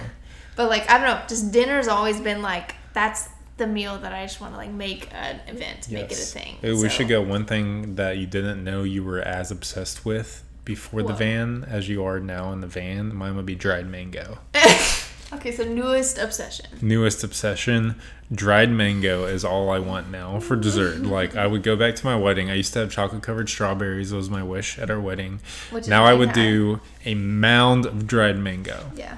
But 0.55 0.69
like 0.69 0.89
I 0.89 0.97
don't 0.97 1.07
know, 1.07 1.21
just 1.27 1.51
dinner's 1.51 1.89
always 1.89 2.21
been 2.21 2.41
like 2.41 2.75
that's 2.93 3.27
the 3.59 3.67
meal 3.67 3.97
that 3.99 4.11
I 4.11 4.23
just 4.25 4.41
want 4.41 4.53
to 4.53 4.57
like 4.57 4.71
make 4.71 5.07
an 5.13 5.39
event, 5.47 5.89
make 5.91 6.05
it 6.11 6.13
a 6.13 6.15
thing. 6.15 6.57
We 6.63 6.75
So- 6.75 6.87
should 6.87 7.07
go 7.07 7.21
one 7.21 7.45
thing 7.45 7.95
that 7.95 8.17
you 8.17 8.25
didn't 8.25 8.63
know 8.63 8.81
you 8.83 9.03
were 9.03 9.19
as 9.21 9.51
obsessed 9.51 10.03
with 10.05 10.43
before 10.65 11.03
the 11.03 11.13
van 11.13 11.65
as 11.69 11.87
you 11.89 12.03
are 12.03 12.19
now 12.19 12.51
in 12.51 12.61
the 12.61 12.67
van. 12.67 13.13
Mine 13.15 13.35
would 13.35 13.45
be 13.45 13.55
dried 13.55 13.87
mango. 13.87 14.39
okay, 15.33 15.51
so 15.51 15.63
newest 15.63 16.17
obsession. 16.17 16.65
Newest 16.81 17.23
obsession, 17.23 17.95
dried 18.31 18.69
mango 18.71 19.25
is 19.25 19.43
all 19.45 19.69
I 19.69 19.79
want 19.79 20.09
now 20.11 20.39
for 20.39 20.55
dessert. 20.55 20.99
like 21.03 21.35
I 21.35 21.47
would 21.47 21.63
go 21.63 21.75
back 21.75 21.95
to 21.95 22.05
my 22.05 22.15
wedding. 22.15 22.49
I 22.49 22.55
used 22.55 22.73
to 22.73 22.79
have 22.79 22.91
chocolate 22.91 23.23
covered 23.23 23.49
strawberries. 23.49 24.11
That 24.11 24.17
was 24.17 24.29
my 24.29 24.43
wish 24.43 24.77
at 24.79 24.89
our 24.91 24.99
wedding. 24.99 25.39
Now 25.87 26.05
I 26.05 26.13
would 26.13 26.29
had. 26.29 26.35
do 26.35 26.81
a 27.05 27.15
mound 27.15 27.85
of 27.85 28.05
dried 28.07 28.37
mango. 28.37 28.91
Yeah. 28.95 29.17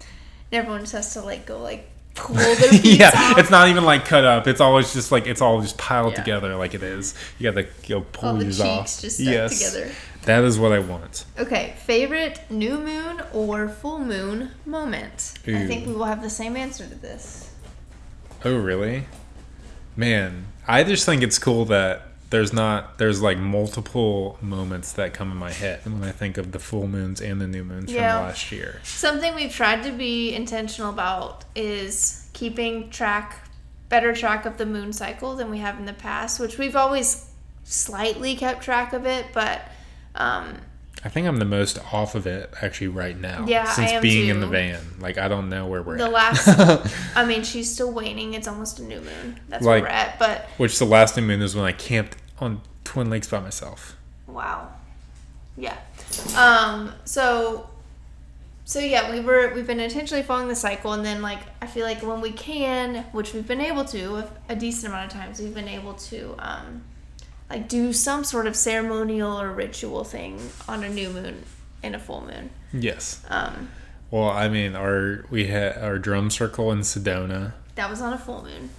And 0.00 0.58
everyone 0.60 0.80
just 0.80 0.92
has 0.92 1.12
to 1.14 1.22
like 1.22 1.46
go 1.46 1.58
like 1.62 1.88
pull 2.14 2.34
their 2.36 2.74
yeah, 2.82 3.10
off. 3.14 3.38
it's 3.38 3.50
not 3.50 3.68
even 3.68 3.84
like 3.84 4.04
cut 4.04 4.24
up. 4.24 4.46
It's 4.46 4.60
always 4.60 4.92
just 4.92 5.10
like 5.12 5.26
it's 5.26 5.40
all 5.40 5.60
just 5.60 5.78
piled 5.78 6.12
Yeah. 6.12 6.18
together 6.20 6.56
like 6.56 6.74
it 6.74 6.82
is. 6.82 7.14
You 7.38 7.50
got 7.50 7.60
to 7.60 7.68
go 7.88 8.00
pull 8.02 8.30
All 8.30 8.34
the 8.36 8.44
cheeks 8.44 8.60
off. 8.60 9.00
just 9.00 9.16
stuck 9.16 9.32
yes, 9.32 9.58
together. 9.72 9.92
that 10.24 10.44
is 10.44 10.58
what 10.58 10.72
I 10.72 10.78
want. 10.78 11.24
Okay, 11.38 11.74
favorite 11.84 12.40
new 12.50 12.78
moon 12.78 13.22
or 13.32 13.68
full 13.68 13.98
moon 13.98 14.50
moment? 14.66 15.34
I 15.46 15.66
think 15.66 15.86
we 15.86 15.94
will 15.94 16.04
have 16.04 16.22
the 16.22 16.30
same 16.30 16.56
answer 16.56 16.86
to 16.86 16.94
this. 16.94 17.50
Oh, 18.44 18.56
really? 18.56 19.04
Man, 19.96 20.46
I 20.66 20.84
just 20.84 21.04
think 21.06 21.22
it's 21.22 21.38
cool 21.38 21.64
that 21.66 22.08
there's 22.32 22.52
not 22.52 22.98
there's 22.98 23.22
like 23.22 23.38
multiple 23.38 24.36
moments 24.40 24.94
that 24.94 25.14
come 25.14 25.30
in 25.30 25.36
my 25.36 25.52
head 25.52 25.80
when 25.84 26.02
I 26.02 26.10
think 26.10 26.36
of 26.38 26.50
the 26.50 26.58
full 26.58 26.88
moons 26.88 27.20
and 27.20 27.40
the 27.40 27.46
new 27.46 27.62
moons 27.62 27.92
Yeah. 27.92 28.16
from 28.18 28.26
last 28.28 28.50
year. 28.50 28.80
Something 28.82 29.34
we've 29.36 29.52
tried 29.52 29.84
to 29.84 29.92
be 29.92 30.34
intentional 30.34 30.90
about 30.90 31.44
is 31.54 32.28
keeping 32.32 32.90
track, 32.90 33.48
better 33.88 34.14
track 34.14 34.46
of 34.46 34.56
the 34.56 34.66
moon 34.66 34.92
cycle 34.92 35.36
than 35.36 35.50
we 35.50 35.58
have 35.58 35.78
in 35.78 35.84
the 35.86 35.92
past, 35.92 36.40
which 36.40 36.58
we've 36.58 36.74
always 36.76 37.30
slightly 37.64 38.34
kept 38.34 38.62
track 38.62 38.92
of 38.92 39.06
it, 39.06 39.26
but 39.32 39.60
um, 40.14 40.56
I 41.04 41.08
think 41.08 41.26
I'm 41.26 41.38
the 41.38 41.44
most 41.44 41.78
off 41.92 42.14
of 42.14 42.26
it 42.26 42.52
actually 42.62 42.88
right 42.88 43.18
now. 43.18 43.44
Yeah, 43.46 43.64
I 43.68 43.72
since 43.72 44.02
being 44.02 44.28
in 44.28 44.40
the 44.40 44.46
van, 44.46 44.80
like 45.00 45.18
I 45.18 45.26
don't 45.28 45.48
know 45.48 45.66
where 45.66 45.82
we're 45.82 45.98
the 45.98 46.04
at. 46.04 46.12
last, 46.12 46.48
I 47.16 47.24
mean, 47.24 47.42
she's 47.42 47.72
still 47.72 47.92
waning. 47.92 48.34
It's 48.34 48.46
almost 48.48 48.78
a 48.78 48.82
new 48.84 49.00
moon. 49.00 49.40
That's 49.48 49.64
Like- 49.64 49.82
where 49.82 49.90
we're 49.90 49.96
at, 49.96 50.18
but 50.18 50.46
Which 50.58 50.78
the 50.78 50.84
last 50.86 51.16
new 51.16 51.22
moon 51.24 51.42
is 51.42 51.54
when 51.56 51.64
I 51.64 51.72
camped 51.72 52.16
on 52.42 52.60
Twin 52.84 53.08
Lakes 53.10 53.28
by 53.28 53.40
myself. 53.40 53.96
Wow. 54.26 54.68
Yeah. 55.56 55.76
Um, 56.36 56.92
so 57.04 57.68
so 58.64 58.78
yeah, 58.78 59.10
we 59.12 59.20
were 59.20 59.52
we've 59.54 59.66
been 59.66 59.80
intentionally 59.80 60.22
following 60.22 60.48
the 60.48 60.54
cycle 60.54 60.92
and 60.92 61.04
then 61.04 61.20
like 61.22 61.40
I 61.60 61.66
feel 61.66 61.84
like 61.86 62.02
when 62.02 62.20
we 62.20 62.32
can, 62.32 63.04
which 63.12 63.32
we've 63.34 63.46
been 63.46 63.60
able 63.60 63.84
to 63.86 64.16
a, 64.16 64.28
a 64.50 64.56
decent 64.56 64.92
amount 64.92 65.12
of 65.12 65.18
times, 65.18 65.40
we've 65.40 65.54
been 65.54 65.68
able 65.68 65.94
to 65.94 66.34
um 66.38 66.82
like 67.50 67.68
do 67.68 67.92
some 67.92 68.24
sort 68.24 68.46
of 68.46 68.56
ceremonial 68.56 69.38
or 69.40 69.50
ritual 69.52 70.04
thing 70.04 70.38
on 70.68 70.82
a 70.84 70.88
new 70.88 71.10
moon 71.10 71.42
and 71.82 71.94
a 71.94 71.98
full 71.98 72.22
moon. 72.22 72.50
Yes. 72.72 73.22
Um 73.28 73.68
Well, 74.10 74.30
I 74.30 74.48
mean, 74.48 74.74
our 74.74 75.24
we 75.30 75.46
had 75.48 75.76
our 75.78 75.98
drum 75.98 76.30
circle 76.30 76.72
in 76.72 76.80
Sedona. 76.80 77.52
that 77.74 77.90
was 77.90 78.00
on 78.00 78.12
a 78.12 78.18
full 78.18 78.42
moon. 78.44 78.70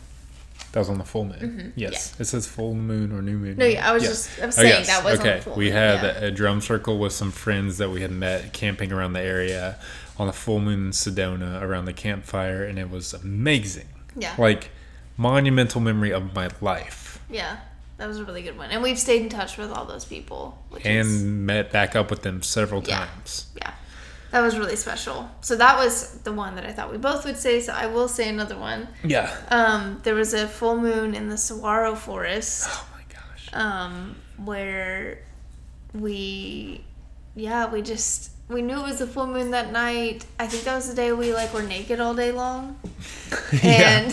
That 0.73 0.79
was 0.79 0.89
on 0.89 0.97
the 0.97 1.03
full 1.05 1.23
moon. 1.25 1.71
Yes, 1.75 2.19
it 2.19 2.25
says 2.25 2.47
full 2.47 2.73
moon 2.73 3.11
or 3.13 3.21
new 3.21 3.37
moon. 3.37 3.51
Mm-hmm. 3.51 3.59
No, 3.59 3.65
yeah, 3.65 3.89
I 3.89 3.93
was 3.93 4.03
Yeah. 4.03 4.09
just- 4.09 4.41
I 4.41 4.45
was 4.47 4.55
saying 4.55 4.85
that 4.87 5.03
was 5.03 5.19
on 5.19 5.25
okay. 5.27 5.35
the 5.37 5.41
full 5.43 5.55
we 5.55 5.65
moon, 5.65 5.73
had 5.73 6.03
yeah. 6.03 6.25
a 6.27 6.31
drum 6.31 6.61
circle 6.61 6.97
with 6.99 7.13
some 7.13 7.31
friends 7.31 7.77
that 7.77 7.89
we 7.91 8.01
had 8.01 8.11
met 8.11 8.53
camping 8.53 8.91
around 8.91 9.13
the 9.13 9.21
area 9.21 9.77
on 10.17 10.27
the 10.27 10.33
full 10.33 10.59
moon 10.59 10.87
in 10.87 10.91
Sedona 10.91 11.61
around 11.61 11.85
the 11.85 11.93
campfire, 11.93 12.63
and 12.65 12.77
it 12.79 12.89
was 12.89 13.13
amazing. 13.13 13.87
Yeah. 14.15 14.33
Like 14.37 14.71
monumental 15.15 15.79
memory 15.79 16.11
of 16.11 16.33
my 16.35 16.49
life, 16.59 17.19
Yeah. 17.29 17.57
That 17.97 18.07
was 18.07 18.17
a 18.17 18.25
really 18.25 18.41
good 18.41 18.57
one. 18.57 18.71
And 18.71 18.81
we've 18.81 18.97
stayed 18.97 19.21
in 19.21 19.29
touch 19.29 19.55
with 19.57 19.71
all 19.71 19.85
those 19.85 20.03
people. 20.03 20.57
Which 20.69 20.83
and 20.85 21.07
is 21.07 21.23
met 21.23 21.71
back 21.71 21.95
up 21.95 22.09
with 22.09 22.23
them 22.23 22.41
several 22.41 22.83
Yeah. 22.83 23.05
times. 23.05 23.45
yeah 23.55 23.71
that 24.33 24.41
was 24.41 24.57
really 24.57 24.75
special. 24.75 25.29
So 25.41 25.55
that 25.55 25.77
was 25.77 26.17
the 26.27 26.33
one 26.33 26.55
that 26.57 26.65
i 26.65 26.71
thought 26.73 26.91
we 26.91 26.97
both 26.97 27.23
would 27.25 27.37
say 27.37 27.61
so 27.61 27.71
i 27.73 27.85
will 27.87 28.07
say 28.17 28.27
another 28.27 28.57
one. 28.57 28.87
Yeah. 29.03 29.29
um, 29.49 29.99
there 30.03 30.15
was 30.15 30.33
a 30.33 30.47
full 30.47 30.77
moon 30.77 31.13
in 31.15 31.29
the 31.29 31.37
saguaro 31.37 31.93
forest 31.95 32.65
Oh 32.69 32.87
my 32.97 33.03
gosh. 33.15 33.43
um, 33.53 34.15
where 34.49 35.19
we 35.93 36.83
yeah 37.35 37.71
we 37.71 37.81
just 37.81 38.31
we 38.49 38.61
knew 38.61 38.77
it 38.79 38.83
was 38.91 38.99
a 39.01 39.07
full 39.07 39.27
moon 39.27 39.51
that 39.51 39.71
night. 39.71 40.25
I 40.37 40.47
think 40.47 40.63
that 40.65 40.75
was 40.75 40.89
the 40.89 40.95
day 40.95 41.13
we 41.13 41.33
like 41.33 41.53
were 41.53 41.63
naked 41.63 41.99
all 42.01 42.13
day 42.13 42.31
long. 42.31 42.77
And 43.63 44.11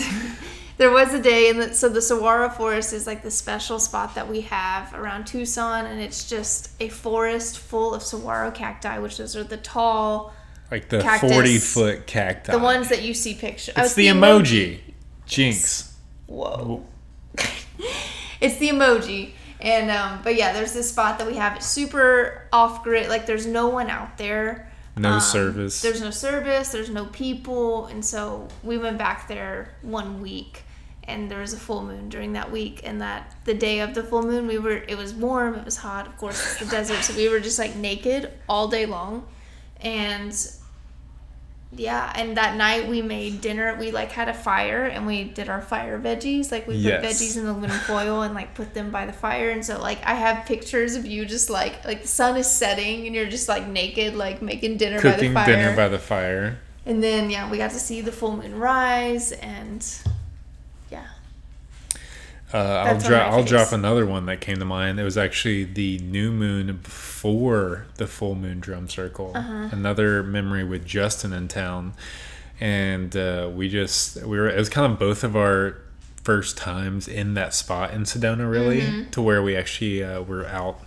there 0.81 0.91
was 0.91 1.13
a 1.13 1.21
day 1.21 1.51
and 1.51 1.77
so 1.77 1.91
the 1.91 2.01
saguaro 2.01 2.49
forest 2.49 2.95
is 2.95 3.07
like 3.07 3.23
the 3.23 3.31
special 3.31 3.79
spot 3.79 4.15
that 4.15 4.27
we 4.27 4.41
have 4.41 4.95
around 4.95 5.27
tucson 5.27 5.85
and 5.85 6.01
it's 6.01 6.27
just 6.29 6.71
a 6.81 6.89
forest 6.89 7.59
full 7.59 7.93
of 7.95 8.03
saguaro 8.03 8.51
cacti 8.51 8.99
which 8.99 9.19
those 9.19 9.37
are 9.37 9.45
the 9.45 9.59
tall 9.59 10.33
Like 10.71 10.89
the 10.89 11.03
Cactus. 11.03 11.31
forty 11.33 11.59
foot 11.59 12.07
cacti. 12.07 12.51
the 12.53 12.59
ones 12.59 12.89
that 12.89 13.03
you 13.03 13.13
see 13.13 13.35
pictures 13.35 13.75
It's 13.77 13.93
the 13.95 14.07
emoji. 14.07 14.81
Jinx. 15.27 15.95
whoa 16.27 16.87
it's 18.41 18.57
the 18.57 18.71
emoji 18.71 19.33
and 19.61 19.91
um 19.91 20.21
but 20.25 20.35
yeah 20.35 20.55
there's 20.55 20.73
this 20.73 20.89
spot 20.91 21.19
that 21.19 21.27
we 21.27 21.35
have 21.37 21.57
it's 21.57 21.67
super 21.67 22.47
off 22.55 22.83
grid 22.83 23.09
like 23.11 23.27
there's 23.27 23.47
no 23.47 23.69
one 23.69 23.91
out 23.91 24.17
there 24.17 24.73
No 24.97 25.13
Um, 25.13 25.21
service. 25.21 25.83
There's 25.83 26.01
no 26.01 26.11
service, 26.11 26.73
there's 26.73 26.91
no 26.91 27.05
people, 27.07 27.87
and 27.93 28.03
so 28.05 28.49
we 28.63 28.77
went 28.79 28.99
back 28.99 29.29
there 29.29 29.69
one 29.83 30.21
week 30.21 30.65
and 31.11 31.31
there 31.31 31.41
was 31.41 31.53
a 31.53 31.57
full 31.59 31.83
moon 31.83 32.09
during 32.09 32.33
that 32.35 32.51
week 32.51 32.81
and 32.85 33.01
that 33.01 33.35
the 33.45 33.55
day 33.55 33.81
of 33.81 33.95
the 33.95 34.03
full 34.03 34.23
moon 34.23 34.47
we 34.47 34.59
were 34.59 34.79
it 34.89 34.97
was 34.97 35.13
warm, 35.13 35.55
it 35.55 35.65
was 35.65 35.77
hot, 35.77 36.07
of 36.07 36.17
course 36.17 36.39
it's 36.45 36.59
the 36.61 36.67
desert, 36.77 37.03
so 37.03 37.15
we 37.17 37.29
were 37.29 37.41
just 37.41 37.59
like 37.59 37.77
naked 37.77 38.31
all 38.49 38.69
day 38.69 38.87
long. 38.87 39.27
And 39.83 40.35
yeah, 41.73 42.13
and 42.17 42.37
that 42.37 42.57
night 42.57 42.89
we 42.89 43.01
made 43.01 43.41
dinner. 43.41 43.77
We 43.79 43.93
like 43.93 44.11
had 44.11 44.29
a 44.29 44.35
fire 44.35 44.87
and 44.87 45.07
we 45.07 45.23
did 45.23 45.49
our 45.49 45.63
fire 45.63 46.01
veggies. 46.01 46.51
Like 46.51 46.67
we 46.67 46.75
put 46.75 46.83
Yes. 46.83 47.05
veggies 47.05 47.37
in 47.37 47.45
the 47.45 47.53
aluminum 47.53 47.79
foil 47.81 48.23
and 48.23 48.35
like 48.35 48.55
put 48.57 48.75
them 48.75 48.91
by 48.91 49.07
the 49.07 49.13
fire. 49.13 49.51
And 49.51 49.65
so 49.65 49.81
like 49.81 50.05
I 50.05 50.15
have 50.15 50.47
pictures 50.47 50.97
of 50.97 51.07
you 51.07 51.25
just 51.25 51.49
like 51.49 51.85
like 51.85 52.03
the 52.03 52.09
sun 52.09 52.37
is 52.37 52.51
setting 52.51 53.07
and 53.07 53.15
you're 53.15 53.29
just 53.31 53.49
like 53.49 53.69
naked 53.69 54.15
like 54.17 54.43
making 54.43 54.79
dinner 54.79 54.99
Cooking 55.01 55.33
by 55.33 55.45
the 55.47 55.53
fire. 55.53 55.57
dinner 55.63 55.77
by 55.77 55.89
the 55.89 55.99
fire. 56.01 56.59
and 56.87 57.03
then 57.05 57.31
yeah, 57.31 57.49
we 57.49 57.57
got 57.57 57.71
to 57.71 57.79
see 57.79 58.01
the 58.01 58.13
full 58.13 58.37
moon 58.37 58.59
rise 58.59 59.31
and. 59.33 59.87
Uh, 62.53 62.57
I'll 62.87 62.99
drop. 62.99 63.33
I'll 63.33 63.45
drop 63.45 63.73
another 63.73 64.05
one 64.07 64.27
that 64.27 64.41
came 64.41 64.59
to 64.59 64.65
mind. 64.65 64.99
It 64.99 65.05
was 65.05 65.17
actually 65.17 65.65
the 65.65 65.99
new 65.99 66.33
moon 66.33 66.79
before 66.83 67.87
the 67.97 68.07
full 68.07 68.35
moon 68.35 68.61
drum 68.61 68.89
circle. 68.89 69.33
Uh-huh. 69.35 69.69
Another 69.73 70.23
memory 70.23 70.65
with 70.65 70.85
Justin 70.85 71.33
in 71.33 71.47
town, 71.49 71.93
and 72.61 73.17
uh, 73.17 73.49
we 73.53 73.69
just 73.69 74.17
we 74.25 74.39
were. 74.39 74.49
It 74.49 74.59
was 74.59 74.69
kind 74.69 74.93
of 74.93 74.99
both 74.99 75.23
of 75.23 75.37
our 75.37 75.77
first 76.25 76.57
times 76.59 77.09
in 77.09 77.35
that 77.35 77.55
spot 77.55 77.93
in 77.95 78.03
Sedona, 78.03 78.51
really, 78.51 78.81
Mm-hmm. 78.83 79.11
to 79.11 79.23
where 79.23 79.43
we 79.43 79.57
actually 79.57 80.03
uh, 80.03 80.21
were 80.23 80.47
out. 80.47 80.81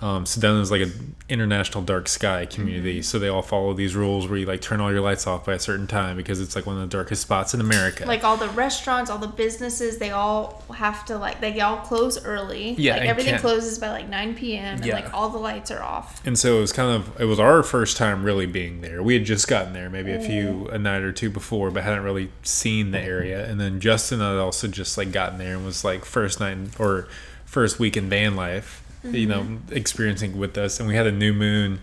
Um, 0.00 0.24
then, 0.36 0.54
there's 0.54 0.70
like 0.70 0.82
an 0.82 1.16
international 1.28 1.82
dark 1.82 2.06
sky 2.08 2.46
community, 2.46 2.98
Mm-hmm. 3.00 3.02
so 3.02 3.18
they 3.18 3.26
all 3.28 3.42
follow 3.42 3.74
these 3.74 3.96
rules 3.96 4.28
where 4.28 4.38
you 4.38 4.46
like 4.46 4.60
turn 4.60 4.80
all 4.80 4.92
your 4.92 5.00
lights 5.00 5.26
off 5.26 5.44
by 5.46 5.54
a 5.54 5.58
certain 5.58 5.88
time 5.88 6.16
because 6.16 6.40
it's 6.40 6.54
like 6.54 6.66
one 6.66 6.76
of 6.76 6.82
the 6.82 6.86
darkest 6.96 7.22
spots 7.22 7.52
in 7.52 7.60
America. 7.60 8.06
Like 8.06 8.22
all 8.22 8.36
the 8.36 8.48
restaurants, 8.50 9.10
all 9.10 9.18
the 9.18 9.26
businesses, 9.26 9.98
they 9.98 10.10
all 10.10 10.62
have 10.76 11.04
to 11.06 11.18
like 11.18 11.40
they 11.40 11.58
all 11.60 11.78
close 11.78 12.24
early. 12.24 12.74
Yeah, 12.78 12.96
Like 12.98 13.08
everything 13.08 13.30
can't- 13.32 13.42
closes 13.42 13.78
by 13.80 13.90
like 13.90 14.08
nine 14.08 14.34
PM 14.36 14.76
and 14.76 14.84
Yeah. 14.86 14.94
like 14.94 15.12
all 15.12 15.30
the 15.30 15.38
lights 15.38 15.70
are 15.72 15.82
off. 15.82 16.24
And 16.24 16.38
so 16.38 16.58
it 16.58 16.60
was 16.60 16.72
kind 16.72 16.94
of 16.94 17.20
it 17.20 17.24
was 17.24 17.40
our 17.40 17.64
first 17.64 17.96
time 17.96 18.22
really 18.22 18.46
being 18.46 18.80
there. 18.82 19.02
We 19.02 19.14
had 19.14 19.24
just 19.24 19.48
gotten 19.48 19.72
there 19.72 19.90
maybe 19.90 20.12
a 20.12 20.20
few 20.20 20.68
a 20.68 20.78
night 20.78 21.02
or 21.02 21.10
two 21.10 21.28
before, 21.30 21.72
but 21.72 21.82
hadn't 21.82 22.04
really 22.04 22.30
seen 22.44 22.92
the 22.92 23.00
area. 23.00 23.44
And 23.50 23.60
then 23.60 23.80
Justin 23.80 24.20
had 24.20 24.36
also 24.36 24.68
just 24.68 24.96
like 24.96 25.10
gotten 25.10 25.38
there 25.38 25.56
and 25.56 25.64
was 25.64 25.84
like 25.84 26.04
first 26.04 26.38
night 26.38 26.58
or 26.78 27.08
first 27.44 27.78
week 27.80 27.96
in 27.96 28.08
van 28.08 28.36
life, 28.36 28.82
you 29.04 29.26
know, 29.26 29.58
experiencing 29.70 30.38
with 30.38 30.56
us. 30.58 30.78
And 30.80 30.88
we 30.88 30.94
had 30.94 31.06
a 31.06 31.12
new 31.12 31.32
moon, 31.32 31.80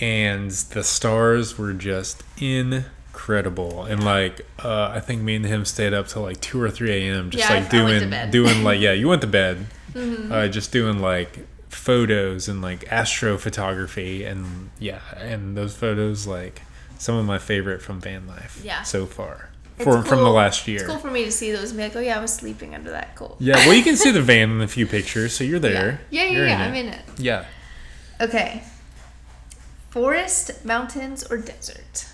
and 0.00 0.50
the 0.50 0.82
stars 0.84 1.56
were 1.58 1.72
just 1.72 2.22
incredible. 2.38 3.84
And 3.84 4.04
like 4.04 4.46
uh, 4.62 4.88
I 4.94 5.00
think 5.00 5.22
me 5.22 5.36
and 5.36 5.44
him 5.46 5.64
stayed 5.64 5.92
up 5.94 6.08
till 6.08 6.22
like 6.22 6.40
two 6.40 6.60
or 6.60 6.70
three 6.70 6.92
a.m. 7.08 7.30
just 7.30 7.48
Yeah, 7.48 7.54
like 7.60 7.72
I 7.74 7.82
went 7.82 8.02
to 8.02 8.08
doing 8.10 8.30
doing 8.30 8.64
like 8.64 8.80
yeah, 8.80 8.92
you 8.92 9.08
went 9.08 9.20
to 9.22 9.26
bed, 9.28 9.66
uh, 9.96 10.48
just 10.48 10.72
doing 10.72 10.98
like 11.00 11.46
photos 11.68 12.48
and 12.48 12.62
like 12.62 12.84
astrophotography 12.86 14.26
and 14.30 14.70
yeah, 14.78 15.00
and 15.16 15.56
those 15.56 15.74
photos 15.74 16.26
like 16.26 16.62
some 16.98 17.16
of 17.16 17.24
my 17.26 17.38
favorite 17.38 17.82
from 17.82 18.00
van 18.00 18.26
life 18.26 18.60
Yeah. 18.64 18.82
so 18.82 19.06
far. 19.06 19.50
For, 19.78 20.02
from 20.02 20.20
the 20.20 20.30
last 20.30 20.68
year. 20.68 20.80
It's 20.80 20.86
cool 20.88 20.98
for 20.98 21.10
me 21.10 21.24
to 21.24 21.32
see 21.32 21.50
those 21.50 21.70
and 21.70 21.78
be 21.78 21.82
like, 21.82 21.96
oh 21.96 22.00
yeah, 22.00 22.16
I 22.16 22.20
was 22.20 22.32
sleeping 22.32 22.74
under 22.76 22.92
that. 22.92 23.16
Cool. 23.16 23.36
Yeah, 23.40 23.56
well, 23.56 23.74
you 23.74 23.82
can 23.82 23.96
see 23.96 24.12
the 24.12 24.22
van 24.32 24.50
in 24.50 24.60
a 24.60 24.68
few 24.68 24.86
pictures, 24.86 25.34
so 25.36 25.42
you're 25.42 25.58
there. 25.58 26.00
Yeah, 26.10 26.24
yeah, 26.24 26.30
You're 26.30 26.46
yeah. 26.46 26.54
in 26.54 26.70
I'm 26.70 26.74
it. 26.74 26.80
in 26.86 26.92
it. 26.92 27.00
Yeah. 27.18 27.44
Okay. 28.20 28.62
Forest, 29.90 30.64
mountains, 30.64 31.24
or 31.28 31.38
desert? 31.38 32.06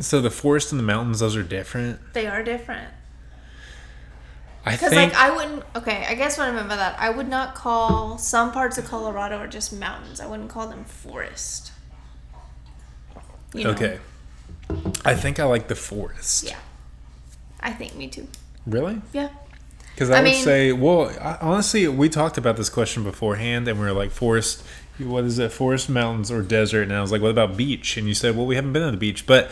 So 0.00 0.20
the 0.20 0.30
forest 0.30 0.72
and 0.72 0.78
the 0.78 0.84
mountains, 0.84 1.20
those 1.20 1.36
are 1.36 1.42
different. 1.42 2.00
They 2.14 2.26
are 2.26 2.42
different. 2.42 2.88
I 4.64 4.72
Because 4.72 4.90
think. 4.90 5.12
like 5.12 5.20
I 5.20 5.34
wouldn't. 5.34 5.64
Okay, 5.76 6.06
I 6.08 6.14
guess 6.14 6.38
what 6.38 6.48
I 6.48 6.52
meant 6.52 6.68
by 6.68 6.76
that, 6.76 6.96
I 6.98 7.10
would 7.10 7.28
not 7.28 7.54
call 7.54 8.16
some 8.16 8.52
parts 8.52 8.78
of 8.78 8.86
Colorado 8.86 9.36
are 9.38 9.46
just 9.48 9.72
mountains. 9.72 10.20
I 10.20 10.26
wouldn't 10.26 10.48
call 10.50 10.66
them 10.68 10.84
forest. 10.84 11.72
You 13.54 13.64
know? 13.64 13.70
okay. 13.70 13.98
I 15.04 15.14
think 15.14 15.40
I 15.40 15.44
like 15.44 15.68
the 15.68 15.74
forest. 15.74 16.44
Yeah. 16.44 16.58
I 17.60 17.72
think 17.72 17.94
me 17.94 18.08
too. 18.08 18.28
Really? 18.66 19.00
Yeah. 19.12 19.28
Because 19.94 20.10
I, 20.10 20.18
I 20.18 20.22
would 20.22 20.30
mean- 20.30 20.44
say, 20.44 20.72
well, 20.72 21.08
I, 21.20 21.38
honestly, 21.40 21.86
we 21.88 22.08
talked 22.08 22.38
about 22.38 22.56
this 22.56 22.68
question 22.68 23.04
beforehand, 23.04 23.68
and 23.68 23.78
we 23.78 23.84
were 23.86 23.92
like, 23.92 24.10
forest, 24.10 24.64
what 24.98 25.24
is 25.24 25.38
it, 25.38 25.52
forest, 25.52 25.88
mountains, 25.88 26.30
or 26.30 26.42
desert? 26.42 26.82
And 26.82 26.94
I 26.94 27.00
was 27.00 27.12
like, 27.12 27.22
what 27.22 27.30
about 27.30 27.56
beach? 27.56 27.96
And 27.96 28.08
you 28.08 28.14
said, 28.14 28.36
well, 28.36 28.46
we 28.46 28.56
haven't 28.56 28.72
been 28.72 28.82
to 28.84 28.90
the 28.90 28.96
beach, 28.96 29.26
but 29.26 29.50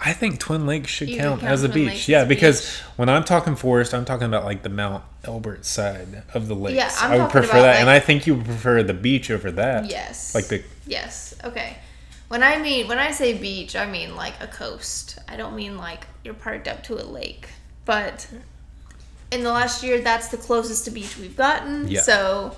I 0.00 0.12
think 0.12 0.38
Twin 0.38 0.66
Lakes 0.66 0.90
should 0.90 1.08
count, 1.08 1.40
count 1.40 1.52
as 1.52 1.62
a 1.62 1.68
Twin 1.68 1.88
beach. 1.88 2.08
Yeah, 2.08 2.24
because 2.24 2.60
beach. 2.60 2.82
when 2.96 3.08
I'm 3.08 3.24
talking 3.24 3.56
forest, 3.56 3.94
I'm 3.94 4.04
talking 4.04 4.26
about 4.26 4.44
like 4.44 4.62
the 4.62 4.68
Mount 4.68 5.04
Elbert 5.24 5.64
side 5.64 6.24
of 6.34 6.48
the 6.48 6.54
lakes. 6.54 6.76
Yeah, 6.76 6.90
I'm 7.00 7.12
I 7.12 7.22
would 7.22 7.30
prefer 7.30 7.62
that, 7.62 7.80
and 7.80 7.88
I 7.88 8.00
think 8.00 8.26
you 8.26 8.34
would 8.34 8.44
prefer 8.44 8.82
the 8.82 8.94
beach 8.94 9.30
over 9.30 9.50
that. 9.52 9.86
Yes. 9.86 10.34
Like 10.34 10.48
the 10.48 10.62
Yes. 10.86 11.34
Okay. 11.44 11.78
When 12.28 12.42
I 12.42 12.58
mean 12.58 12.88
when 12.88 12.98
I 12.98 13.10
say 13.10 13.36
beach, 13.36 13.76
I 13.76 13.86
mean 13.86 14.16
like 14.16 14.34
a 14.42 14.46
coast. 14.46 15.18
I 15.28 15.36
don't 15.36 15.54
mean 15.54 15.76
like 15.76 16.06
you're 16.24 16.34
parked 16.34 16.68
up 16.68 16.82
to 16.84 16.94
a 16.94 17.04
lake. 17.04 17.48
But 17.84 18.26
in 19.30 19.42
the 19.42 19.50
last 19.52 19.82
year, 19.82 20.00
that's 20.00 20.28
the 20.28 20.36
closest 20.38 20.84
to 20.86 20.90
beach 20.90 21.16
we've 21.18 21.36
gotten. 21.36 21.86
Yeah. 21.88 22.00
So 22.00 22.56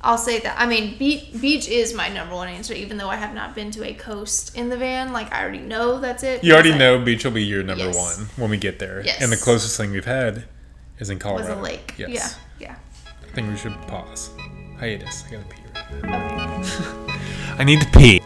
I'll 0.00 0.18
say 0.18 0.38
that. 0.40 0.54
I 0.58 0.66
mean, 0.66 0.96
beach 0.98 1.28
beach 1.40 1.68
is 1.68 1.92
my 1.94 2.08
number 2.08 2.34
one 2.34 2.48
answer, 2.48 2.72
even 2.74 2.96
though 2.96 3.08
I 3.08 3.16
have 3.16 3.34
not 3.34 3.54
been 3.56 3.70
to 3.72 3.84
a 3.84 3.92
coast 3.94 4.56
in 4.56 4.68
the 4.68 4.76
van. 4.76 5.12
Like 5.12 5.32
I 5.32 5.42
already 5.42 5.58
know 5.58 5.98
that's 6.00 6.22
it. 6.22 6.44
You 6.44 6.52
already 6.54 6.70
because 6.70 6.78
know 6.78 7.04
beach 7.04 7.24
will 7.24 7.32
be 7.32 7.42
your 7.44 7.64
number 7.64 7.86
Yes. 7.86 7.96
one 8.18 8.28
when 8.36 8.50
we 8.50 8.56
get 8.56 8.78
there. 8.78 9.02
Yes. 9.04 9.20
And 9.20 9.32
the 9.32 9.36
closest 9.36 9.76
thing 9.76 9.90
we've 9.90 10.04
had 10.04 10.44
is 11.00 11.10
in 11.10 11.18
Colorado. 11.18 11.48
was 11.50 11.58
a 11.58 11.60
lake. 11.60 11.94
Yes. 11.98 12.38
Yeah. 12.60 12.76
I 13.04 13.34
think 13.34 13.50
we 13.50 13.56
should 13.56 13.74
pause. 13.88 14.30
Hiatus. 14.78 15.24
I 15.26 15.30
gotta 15.32 15.44
pee. 15.44 15.62
Right. 16.02 17.56
I 17.58 17.64
need 17.64 17.80
to 17.80 17.88
pee. 17.90 18.20